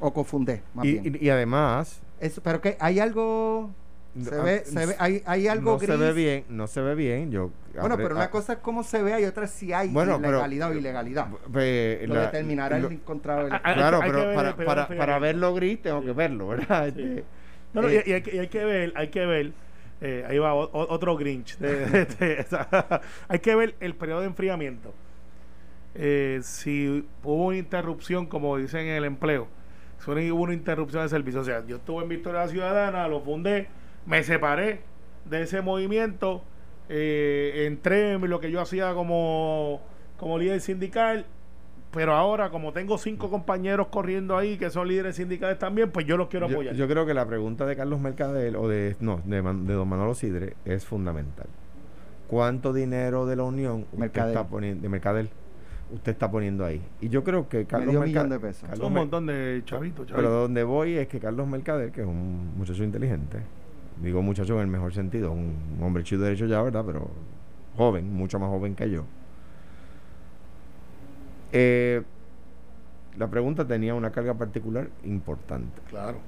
o 0.00 0.12
cofundé, 0.12 0.62
más 0.74 0.84
Y, 0.84 0.98
bien. 0.98 1.18
y- 1.20 1.24
y 1.26 1.30
además, 1.30 2.00
Eso, 2.20 2.42
pero 2.42 2.60
que 2.60 2.76
hay 2.80 2.98
algo 3.00 3.70
se 4.18 4.34
No, 4.34 4.42
ve, 4.44 4.62
ah, 4.64 4.68
se 4.70 4.86
ve, 4.86 4.96
hay, 4.98 5.22
hay 5.26 5.46
algo 5.48 5.72
no 5.72 5.78
gris. 5.78 5.90
se 5.90 5.96
ve 5.98 6.12
bien, 6.14 6.44
no 6.48 6.66
se 6.66 6.80
ve 6.80 6.94
bien. 6.94 7.30
Yo 7.30 7.50
Bueno, 7.78 7.98
pero 7.98 8.14
una 8.14 8.24
ah, 8.24 8.30
cosa 8.30 8.54
es 8.54 8.58
cómo 8.60 8.82
se 8.82 9.02
ve 9.02 9.20
y 9.20 9.24
otra 9.26 9.44
es 9.44 9.50
si 9.50 9.74
hay 9.74 9.90
Bueno, 9.90 10.16
pero- 10.18 10.30
ilegalidad 10.38 10.70
o 10.70 10.74
ilegalidad. 10.74 11.26
Lo 11.28 12.14
la- 12.14 12.20
determinará 12.22 12.78
lo- 12.78 12.86
el 12.88 12.94
encontrado. 12.94 13.48
Ah, 13.50 13.60
ah, 13.62 13.74
Claro, 13.74 14.00
hay 14.02 14.10
pero 14.10 14.26
ver, 14.26 14.34
para, 14.34 14.56
para, 14.56 14.88
para 14.88 15.18
verlo 15.18 15.52
gris 15.54 15.82
tengo 15.82 16.02
que 16.02 16.12
verlo, 16.12 16.48
¿verdad? 16.48 16.88
Este, 16.88 17.24
No, 17.74 17.82
no, 17.82 17.88
eh, 17.88 18.02
y, 18.06 18.10
y 18.10 18.12
hay, 18.14 18.22
que, 18.22 18.36
y 18.36 18.38
hay 18.38 18.48
que 18.48 18.64
ver, 18.64 18.92
hay 18.96 19.08
que 19.08 19.26
ver, 19.26 19.52
eh, 20.00 20.24
ahí 20.26 20.38
va 20.38 20.54
o- 20.54 20.70
otro 20.72 21.14
Grinch. 21.18 21.58
de- 21.58 21.84
de- 21.86 22.04
de- 22.06 22.40
esa- 22.40 22.68
hay 23.28 23.38
que 23.40 23.54
ver 23.54 23.74
el 23.80 23.94
periodo 23.94 24.20
de 24.22 24.28
enfriamiento. 24.28 24.94
Eh, 25.98 26.40
si 26.42 27.06
hubo 27.24 27.46
una 27.46 27.56
interrupción, 27.56 28.26
como 28.26 28.56
dicen 28.56 28.86
en 28.86 28.96
el 28.96 29.04
empleo, 29.04 29.48
si 29.98 30.10
hubo 30.30 30.42
una 30.42 30.54
interrupción 30.54 31.02
de 31.02 31.08
servicio. 31.08 31.40
O 31.40 31.44
sea, 31.44 31.64
yo 31.66 31.76
estuve 31.76 32.02
en 32.02 32.08
Victoria 32.08 32.46
Ciudadana, 32.48 33.08
lo 33.08 33.20
fundé, 33.20 33.68
me 34.06 34.22
separé 34.22 34.80
de 35.24 35.42
ese 35.42 35.62
movimiento, 35.62 36.42
eh, 36.88 37.64
entré 37.66 38.12
en 38.12 38.28
lo 38.30 38.38
que 38.40 38.50
yo 38.50 38.60
hacía 38.60 38.92
como, 38.94 39.80
como 40.18 40.38
líder 40.38 40.60
sindical. 40.60 41.26
Pero 41.92 42.12
ahora, 42.14 42.50
como 42.50 42.72
tengo 42.74 42.98
cinco 42.98 43.30
compañeros 43.30 43.86
corriendo 43.86 44.36
ahí 44.36 44.58
que 44.58 44.68
son 44.68 44.86
líderes 44.86 45.16
sindicales 45.16 45.58
también, 45.58 45.90
pues 45.90 46.04
yo 46.04 46.18
los 46.18 46.28
quiero 46.28 46.44
apoyar. 46.46 46.74
yo 46.74 46.86
creo 46.88 47.06
que 47.06 47.14
la 47.14 47.26
pregunta 47.26 47.64
de 47.64 47.74
Carlos 47.74 48.00
Mercader 48.00 48.54
o 48.56 48.68
de 48.68 48.96
no 49.00 49.22
de, 49.24 49.40
Man- 49.40 49.66
de 49.66 49.72
don 49.72 49.88
Manolo 49.88 50.14
Sidre 50.14 50.54
es 50.66 50.84
fundamental. 50.84 51.46
¿Cuánto 52.28 52.74
dinero 52.74 53.24
de 53.24 53.36
la 53.36 53.44
Unión 53.44 53.86
usted 53.92 54.04
está 54.28 54.46
poniendo 54.48 54.82
de 54.82 54.88
Mercader 54.90 55.28
usted 55.92 56.12
está 56.12 56.30
poniendo 56.30 56.64
ahí? 56.64 56.82
Y 57.00 57.08
yo 57.08 57.22
creo 57.24 57.48
que 57.48 57.64
Carlos 57.66 57.86
Medio 57.88 58.00
Merca- 58.00 58.06
millón 58.24 58.28
de 58.30 58.38
pesos. 58.40 58.62
Carlos 58.62 58.78
Son 58.78 58.86
un 58.88 58.92
montón 58.98 59.26
de 59.26 59.62
chavitos, 59.64 60.06
Pero 60.06 60.16
chavitos. 60.22 60.40
donde 60.42 60.64
voy 60.64 60.94
es 60.94 61.08
que 61.08 61.18
Carlos 61.20 61.46
Mercader, 61.46 61.92
que 61.92 62.00
es 62.02 62.06
un 62.06 62.52
muchacho 62.56 62.82
inteligente, 62.84 63.38
digo 64.02 64.20
muchacho 64.22 64.54
en 64.54 64.60
el 64.60 64.66
mejor 64.66 64.92
sentido, 64.92 65.32
un, 65.32 65.54
un 65.78 65.82
hombre 65.84 66.02
chido 66.04 66.22
derecho 66.22 66.46
ya, 66.46 66.60
¿verdad? 66.62 66.84
Pero 66.84 67.08
joven, 67.76 68.12
mucho 68.12 68.38
más 68.38 68.48
joven 68.50 68.74
que 68.74 68.90
yo. 68.90 69.04
Eh, 71.52 72.02
la 73.16 73.28
pregunta 73.28 73.66
tenía 73.66 73.94
una 73.94 74.10
carga 74.10 74.34
particular 74.34 74.88
importante. 75.04 75.80
Claro. 75.88 76.18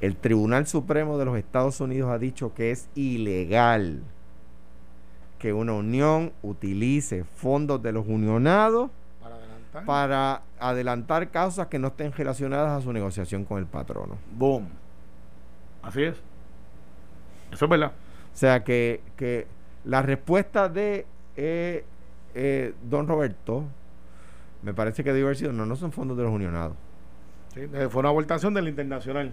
El 0.00 0.16
Tribunal 0.16 0.66
Supremo 0.66 1.18
de 1.18 1.24
los 1.26 1.36
Estados 1.38 1.80
Unidos 1.80 2.10
ha 2.10 2.18
dicho 2.18 2.52
que 2.54 2.70
es 2.70 2.88
ilegal 2.94 4.02
que 5.40 5.52
una 5.52 5.72
unión 5.72 6.32
utilice 6.42 7.24
fondos 7.24 7.82
de 7.82 7.90
los 7.92 8.06
unionados 8.06 8.90
Para 9.20 9.34
adelantar. 9.36 9.84
para 9.86 10.42
adelantar 10.60 11.30
causas 11.30 11.66
que 11.68 11.78
no 11.80 11.88
estén 11.88 12.12
relacionadas 12.12 12.78
a 12.78 12.80
su 12.84 12.92
negociación 12.92 13.44
con 13.44 13.58
el 13.58 13.66
patrono. 13.66 14.18
Boom. 14.36 14.68
Así 15.82 16.02
es. 16.04 16.14
Eso 17.50 17.64
es 17.64 17.68
verdad. 17.70 17.92
O 18.32 18.36
sea 18.36 18.62
que, 18.62 19.00
que 19.16 19.46
la 19.84 20.02
respuesta 20.02 20.68
de 20.68 21.06
eh, 21.36 21.84
eh, 22.34 22.74
don 22.88 23.08
Roberto 23.08 23.64
me 24.62 24.74
parece 24.74 25.02
que 25.02 25.12
debe 25.12 25.24
haber 25.24 25.36
sido, 25.36 25.52
no, 25.52 25.64
no 25.64 25.74
son 25.74 25.90
fondos 25.90 26.16
de 26.18 26.22
los 26.24 26.32
unionados. 26.32 26.76
Sí, 27.54 27.62
Fue 27.88 28.00
una 28.00 28.10
aportación 28.10 28.52
del 28.54 28.68
internacional. 28.68 29.32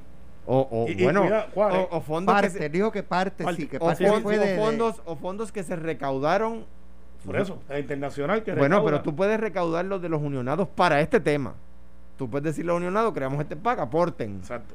O, 0.49 0.67
o, 0.71 0.87
Y- 0.87 0.93
y 0.93 1.03
bueno, 1.03 1.21
cuidado, 1.23 1.45
¿cuál 1.53 1.75
es? 1.75 1.87
o, 1.91 1.97
o 1.97 2.01
fondos 2.01 2.35
que 2.35 2.41
Parte, 2.41 2.57
se- 2.57 2.69
digo 2.69 2.91
que 2.91 3.03
parte, 3.03 3.43
Parte. 3.43 3.61
sí, 3.61 3.67
que 3.67 3.77
o 3.77 3.79
parte 3.81 4.09
o 4.09 4.19
de, 4.29 4.37
de- 4.39 4.57
fondos 4.57 5.01
o 5.05 5.15
fondos 5.17 5.51
que 5.51 5.61
se 5.63 5.75
recaudaron 5.75 6.65
Por 7.25 7.35
eso, 7.37 7.61
es 7.69 7.79
internacional 7.81 8.43
que 8.43 8.51
Bueno, 8.53 8.77
recauda. 8.77 8.85
pero 8.91 9.01
tú 9.03 9.13
puedes 9.15 9.37
recaudar 9.39 9.83
los 9.85 10.01
de 10.01 10.07
los 10.09 10.21
unionados 10.21 10.67
para 10.69 11.01
este 11.01 11.19
tema. 11.19 11.53
Tú 12.17 12.29
puedes 12.29 12.45
decirle 12.45 12.71
a 12.71 12.73
los 12.75 12.79
unionados, 12.81 13.13
creamos 13.13 13.41
este 13.41 13.55
PAC, 13.57 13.79
aporten. 13.79 14.37
Exacto. 14.37 14.73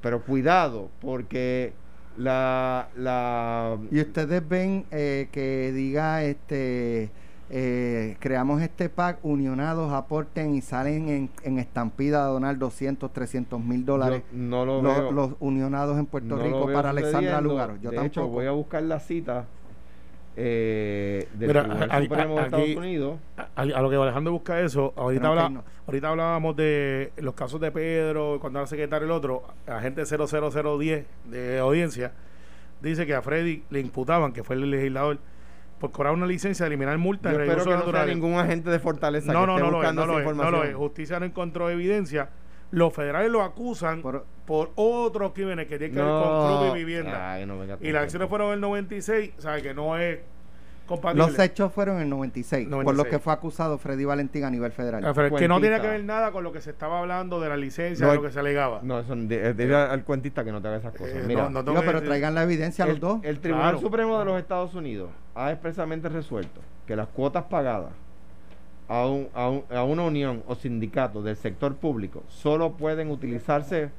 Pero 0.00 0.22
cuidado, 0.22 0.88
porque 1.00 1.74
la... 2.16 2.88
la 2.96 3.76
Y 3.90 4.00
ustedes 4.00 4.48
ven 4.48 4.86
eh, 4.90 5.28
que 5.30 5.72
diga 5.72 6.22
este 6.24 7.10
eh, 7.50 8.16
creamos 8.18 8.60
este 8.60 8.88
pack, 8.88 9.18
unionados 9.22 9.92
aporten 9.92 10.54
y 10.54 10.62
salen 10.62 11.08
en, 11.08 11.30
en 11.44 11.58
estampida 11.58 12.24
a 12.24 12.26
donar 12.28 12.58
200, 12.58 13.12
300 13.12 13.60
mil 13.60 13.84
dólares 13.86 14.22
yo 14.32 14.36
no 14.38 14.64
lo 14.66 14.82
los, 14.82 14.96
veo. 14.96 15.12
los 15.12 15.30
unionados 15.40 15.96
en 15.98 16.06
Puerto 16.06 16.36
no 16.36 16.42
Rico 16.42 16.72
para 16.72 16.90
Alexandra. 16.90 17.40
Lugaro. 17.40 17.76
Yo 17.80 17.90
de 17.90 17.96
tampoco. 17.96 18.06
hecho, 18.06 18.26
voy 18.28 18.46
a 18.46 18.50
buscar 18.50 18.82
la 18.82 18.98
cita 18.98 19.44
eh, 20.38 21.28
del 21.34 21.48
Mira, 21.48 21.62
Tribunal 21.62 21.90
a- 21.90 21.96
a- 21.96 22.02
Supremo 22.02 22.34
de 22.34 22.40
aquí- 22.40 22.46
Estados 22.62 22.76
Unidos. 22.76 23.18
A, 23.36 23.62
a 23.62 23.64
lo 23.64 23.90
que 23.90 23.96
Alejandro 23.96 24.32
busca 24.32 24.60
eso, 24.60 24.92
ahorita, 24.96 25.28
habla- 25.28 25.62
ahorita 25.86 26.08
hablábamos 26.08 26.56
de 26.56 27.12
los 27.16 27.34
casos 27.34 27.60
de 27.60 27.70
Pedro, 27.70 28.38
cuando 28.40 28.58
era 28.58 28.66
secretario 28.66 29.06
el 29.06 29.12
otro, 29.12 29.44
agente 29.66 30.04
00010 30.04 31.06
de 31.30 31.58
audiencia, 31.58 32.12
dice 32.82 33.06
que 33.06 33.14
a 33.14 33.22
Freddy 33.22 33.62
le 33.70 33.80
imputaban, 33.80 34.32
que 34.32 34.42
fue 34.44 34.56
el 34.56 34.70
legislador, 34.70 35.18
por 35.78 35.90
cobrar 35.92 36.12
una 36.14 36.26
licencia, 36.26 36.66
eliminar 36.66 36.96
multas 36.98 37.32
Yo 37.32 37.38
de 37.38 37.44
espero 37.44 37.64
que 37.64 37.70
no 37.70 37.92
sea 37.92 38.06
ningún 38.06 38.34
agente 38.34 38.70
de 38.70 38.78
Fortaleza 38.78 39.32
No, 39.32 39.40
que 39.42 39.46
no, 39.46 39.52
esté 39.56 39.62
no 39.64 39.70
lo 39.70 39.76
es, 39.76 39.82
buscando 39.82 40.00
no 40.06 40.12
esa 40.12 40.50
no 40.50 40.64
es. 40.70 40.74
Justicia 40.76 41.20
no 41.20 41.26
encontró 41.26 41.70
evidencia. 41.70 42.30
Los 42.70 42.92
federales 42.92 43.30
lo 43.30 43.42
acusan 43.42 44.02
por, 44.02 44.24
Por- 44.44 44.72
otros 44.76 45.32
crímenes 45.32 45.66
que 45.66 45.78
tienen 45.78 45.94
que 45.96 46.02
ver 46.02 46.10
No. 46.10 46.22
con 46.22 46.58
club 46.66 46.74
y 46.76 46.78
vivienda. 46.78 47.32
Ay, 47.32 47.46
no 47.46 47.56
con 47.56 47.68
y 47.80 47.92
las 47.92 48.02
acciones 48.04 48.28
fueron 48.28 48.48
en 48.48 48.54
el 48.54 48.60
96, 48.60 49.32
o 49.38 49.40
sea 49.40 49.60
que 49.60 49.74
no 49.74 49.96
es 49.98 50.18
compatible. 50.86 51.26
Los 51.26 51.38
hechos 51.38 51.72
fueron 51.72 51.96
en 51.96 52.02
el 52.04 52.08
96, 52.10 52.64
por 52.68 52.70
96. 52.84 52.96
lo 53.04 53.10
que 53.10 53.18
fue 53.22 53.32
acusado 53.32 53.76
Freddy 53.78 54.04
Valentín 54.04 54.44
a 54.44 54.50
nivel 54.50 54.72
federal. 54.72 55.04
Ah, 55.04 55.12
que 55.36 55.48
no 55.48 55.60
tiene 55.60 55.80
que 55.80 55.88
ver 55.88 56.04
nada 56.04 56.30
con 56.32 56.42
lo 56.44 56.52
que 56.52 56.60
se 56.60 56.70
estaba 56.70 57.00
hablando 57.00 57.40
de 57.40 57.48
la 57.48 57.56
licencia, 57.56 58.06
No 58.06 58.12
de 58.12 58.18
lo 58.18 58.22
que 58.22 58.30
se 58.30 58.38
alegaba. 58.40 58.80
No, 58.82 59.00
eso, 59.00 59.14
de- 59.16 59.52
dile 59.54 59.74
al 59.76 60.04
cuentista 60.04 60.44
que 60.44 60.52
no 60.52 60.62
te 60.62 60.68
haga 60.68 60.78
esas 60.78 60.92
cosas. 60.92 61.16
Eh, 61.16 61.24
Mira, 61.26 61.44
no, 61.50 61.62
no 61.62 61.70
Digo, 61.70 61.82
pero 61.84 61.98
decir- 62.00 62.08
traigan 62.08 62.34
la 62.34 62.42
evidencia 62.44 62.84
a 62.84 62.88
el, 62.88 62.94
los 62.94 63.00
dos. 63.00 63.20
el 63.24 63.40
Tribunal 63.40 63.72
Claro. 63.72 63.80
Supremo 63.86 64.18
de 64.18 64.24
los 64.24 64.38
Estados 64.38 64.74
Unidos 64.74 65.10
ha 65.34 65.50
expresamente 65.52 66.08
resuelto 66.08 66.60
que 66.86 66.96
las 66.96 67.08
cuotas 67.08 67.44
pagadas 67.44 67.90
a, 68.88 69.04
un- 69.06 69.28
a 69.34 69.48
un- 69.48 69.64
a 69.70 69.82
una 69.82 70.02
unión 70.04 70.42
o 70.46 70.54
sindicato 70.54 71.20
del 71.22 71.36
sector 71.36 71.74
público 71.74 72.22
solo 72.28 72.72
pueden 72.72 73.10
utilizarse 73.10 73.90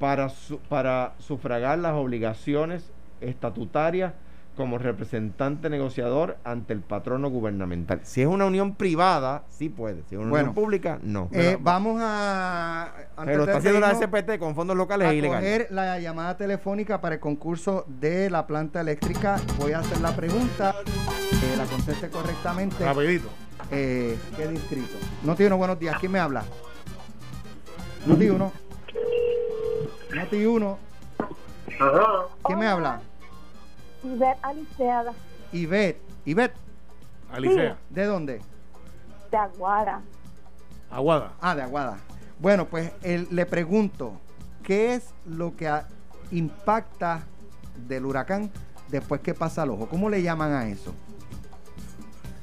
para, 0.00 0.28
su- 0.30 0.58
para 0.58 1.12
sufragar 1.18 1.78
las 1.78 1.92
obligaciones 1.94 2.90
estatutarias 3.20 4.12
como 4.60 4.76
representante 4.76 5.70
negociador 5.70 6.36
ante 6.44 6.74
el 6.74 6.82
patrono 6.82 7.30
gubernamental. 7.30 8.00
Si 8.02 8.20
es 8.20 8.26
una 8.26 8.44
unión 8.44 8.74
privada, 8.74 9.44
sí 9.48 9.70
puede. 9.70 10.02
Si 10.06 10.16
es 10.16 10.20
una 10.20 10.28
Bueno, 10.28 10.50
unión 10.50 10.54
pública, 10.54 10.98
no. 11.02 11.30
Eh, 11.32 11.56
vamos 11.58 11.98
a. 12.02 12.92
antes 13.16 13.24
Pero 13.24 13.44
está 13.44 13.56
haciendo 13.56 13.80
la 13.80 13.94
SPT 13.94 14.38
con 14.38 14.54
fondos 14.54 14.76
locales 14.76 15.08
a 15.08 15.12
es 15.12 15.16
ilegal. 15.16 15.38
coger 15.40 15.68
la 15.70 15.98
llamada 15.98 16.36
telefónica 16.36 17.00
para 17.00 17.14
el 17.14 17.20
concurso 17.22 17.86
de 17.88 18.28
la 18.28 18.46
planta 18.46 18.82
eléctrica. 18.82 19.40
Voy 19.58 19.72
a 19.72 19.78
hacer 19.78 19.98
la 20.02 20.14
pregunta, 20.14 20.74
que 20.84 21.56
la 21.56 21.64
conteste 21.64 22.10
correctamente. 22.10 22.84
Rapidito. 22.84 23.28
Eh, 23.70 24.18
¿Qué 24.36 24.46
distrito? 24.46 24.98
Noti 25.24 25.44
uno, 25.44 25.56
buenos 25.56 25.78
días. 25.78 25.96
¿Quién 25.98 26.12
me 26.12 26.18
habla? 26.18 26.44
Noti 28.04 28.28
uno. 28.28 28.52
Noti 30.14 30.44
uno. 30.44 30.78
¿Quién 32.44 32.58
me 32.58 32.66
habla? 32.66 33.00
Ivette 34.04 34.38
Aliceada, 34.42 35.12
Ivette. 35.52 36.00
Ivette, 36.24 36.54
Alicea. 37.32 37.76
¿de 37.90 38.04
dónde? 38.04 38.40
de 39.30 39.36
Aguara. 39.36 40.00
Aguada. 40.90 41.32
Ah, 41.40 41.54
de 41.54 41.62
Aguada. 41.62 41.98
Bueno, 42.38 42.66
pues 42.66 42.92
el- 43.02 43.28
le 43.30 43.46
pregunto, 43.46 44.12
¿qué 44.62 44.94
es 44.94 45.10
lo 45.26 45.54
que 45.56 45.68
a- 45.68 45.86
impacta 46.32 47.22
del 47.86 48.06
huracán 48.06 48.50
después 48.88 49.20
que 49.20 49.34
pasa 49.34 49.62
el 49.62 49.70
ojo? 49.70 49.88
¿Cómo 49.88 50.08
le 50.10 50.22
llaman 50.22 50.52
a 50.52 50.66
eso? 50.68 50.92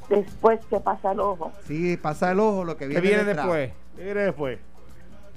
Después 0.10 0.60
que 0.70 0.80
pasa 0.80 1.12
el 1.12 1.20
ojo. 1.20 1.52
Sí, 1.66 1.98
pasa 1.98 2.32
el 2.32 2.40
ojo, 2.40 2.64
lo 2.64 2.78
que 2.78 2.86
¿Qué 2.88 3.02
viene, 3.02 3.08
viene 3.08 3.24
detrás. 3.26 3.46
después? 3.46 3.72
¿Qué 3.98 4.04
viene 4.04 4.20
después? 4.22 4.60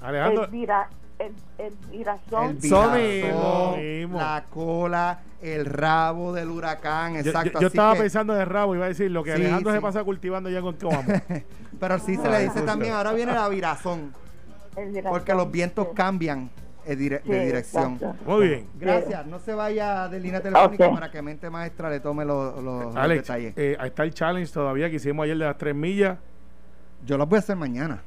Alejandro. 0.01 0.45
El, 0.45 0.51
vira, 0.51 0.89
el, 1.25 1.65
el 1.65 1.73
virazón. 1.91 2.49
El 2.51 2.57
Eso 2.57 2.91
virazón, 2.91 3.79
mismo. 3.79 4.17
la 4.19 4.43
cola, 4.49 5.19
el 5.41 5.65
rabo 5.65 6.33
del 6.33 6.49
huracán, 6.49 7.13
Yo, 7.15 7.19
exacto. 7.19 7.51
yo- 7.53 7.59
yo 7.61 7.67
así 7.67 7.77
estaba 7.77 7.93
que- 7.93 7.99
pensando 8.01 8.35
en 8.35 8.41
el 8.41 8.47
rabo, 8.47 8.75
iba 8.75 8.85
a 8.85 8.89
decir 8.89 9.09
lo 9.11 9.23
que 9.23 9.35
Sí, 9.35 9.41
Alejandro 9.41 9.71
sí. 9.71 9.77
se 9.77 9.81
pasa 9.81 10.03
cultivando 10.03 10.49
ya 10.49 10.61
con 10.61 10.75
Coamo. 10.75 11.03
Pero 11.79 11.99
sí 11.99 12.15
se 12.17 12.29
le 12.29 12.39
dice 12.43 12.61
también, 12.61 12.93
ahora 12.93 13.13
viene 13.13 13.33
la 13.33 13.47
virazón, 13.49 14.13
el 14.75 14.91
virazón, 14.91 15.11
porque 15.11 15.33
los 15.33 15.51
vientos 15.51 15.87
sí. 15.89 15.95
cambian 15.95 16.49
de, 16.85 16.97
dire- 16.97 17.23
de 17.23 17.45
dirección. 17.45 17.93
exacto. 17.93 18.15
Muy 18.25 18.47
bien. 18.47 18.67
Gracias, 18.75 19.25
no 19.25 19.39
se 19.39 19.53
vaya 19.53 20.07
de 20.07 20.19
línea 20.19 20.41
telefónica 20.41 20.91
para 20.91 21.09
que 21.11 21.21
mente 21.21 21.49
maestra 21.49 21.89
le 21.89 21.99
tome 21.99 22.23
los, 22.25 22.55
los- 22.63 22.85
los 22.85 22.95
Alex, 22.95 23.21
detalles. 23.27 23.53
eh, 23.57 23.77
ahí 23.79 23.87
está 23.89 24.03
el 24.03 24.13
challenge 24.13 24.51
todavía 24.51 24.89
que 24.89 24.95
hicimos 24.97 25.23
ayer 25.23 25.37
de 25.37 25.45
las 25.45 25.57
tres 25.57 25.73
millas. 25.75 26.17
Yo 27.05 27.17
las 27.17 27.27
voy 27.27 27.37
a 27.37 27.39
hacer 27.39 27.55
mañana. 27.55 28.01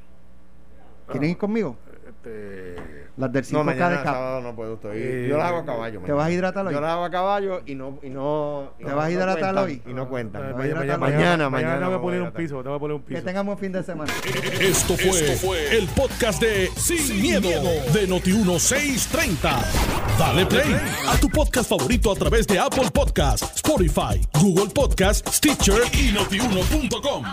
¿Quieren 1.07 1.29
ir 1.31 1.37
conmigo? 1.37 1.75
Este, 2.07 3.04
Las 3.17 3.31
del 3.31 3.45
5K 3.45 3.53
No, 3.53 3.63
mañana 3.63 3.89
de 3.97 4.03
sábado 4.03 4.41
no 4.41 4.55
puedo. 4.55 4.73
Estoy, 4.73 4.97
Eh, 4.97 5.27
yo 5.29 5.37
las 5.37 5.47
hago 5.47 5.59
a 5.59 5.65
caballo. 5.65 5.93
¿Te 5.93 5.99
mañana. 6.01 6.15
vas 6.15 6.25
a 6.27 6.31
hidratar 6.31 6.67
hoy? 6.67 6.73
Yo 6.73 6.81
las 6.81 6.91
hago 6.91 7.05
a 7.05 7.09
caballo 7.09 7.61
y 7.65 7.75
no. 7.75 7.99
Y 8.03 8.09
no 8.09 8.73
y 8.77 8.83
¿Te 8.83 8.89
no- 8.89 8.95
vas 8.97 9.05
a 9.05 9.07
no 9.07 9.13
hidratar 9.13 9.41
cuentan, 9.53 9.63
hoy? 9.63 9.81
Y 9.87 9.93
no 9.93 10.09
cuentan. 10.09 10.41
eh, 10.41 10.45
vas 10.45 10.53
a 10.53 10.57
mañana, 10.57 10.67
hidratar 10.83 10.99
mañana, 10.99 11.15
hoy? 11.15 11.21
Mañana, 11.21 11.49
mañana 11.49 11.49
mañana 11.49 11.75
tengo 11.79 11.91
que 11.91 11.95
me 11.97 12.01
poner 12.03 12.19
voy 12.19 12.25
a 12.25 12.29
un 12.29 12.35
piso, 12.35 12.63
tengo 12.63 12.75
que 12.75 12.79
poner 12.79 12.95
un 12.97 13.01
Que 13.03 13.07
piso. 13.15 13.23
tengan 13.23 13.45
buen 13.45 13.57
fin 13.57 13.71
de 13.71 13.83
semana. 13.83 14.13
Esto 14.59 14.97
fue, 14.97 15.77
el 15.77 15.87
podcast 15.87 16.41
de 16.41 16.69
Sin, 16.75 17.21
miedo, 17.21 17.49
de 17.93 18.07
Noti1630. 18.09 19.61
Dale 20.19 20.45
play 20.45 20.75
a 21.07 21.17
tu 21.17 21.29
podcast 21.29 21.69
favorito 21.69 22.11
a 22.11 22.15
través 22.15 22.45
de 22.47 22.59
Apple 22.59 22.89
Podcasts, 22.93 23.49
Spotify, 23.55 24.19
Google 24.41 24.73
Podcasts, 24.73 25.37
Stitcher 25.37 25.81
y 25.93 26.11
notiuno.com. 26.11 27.23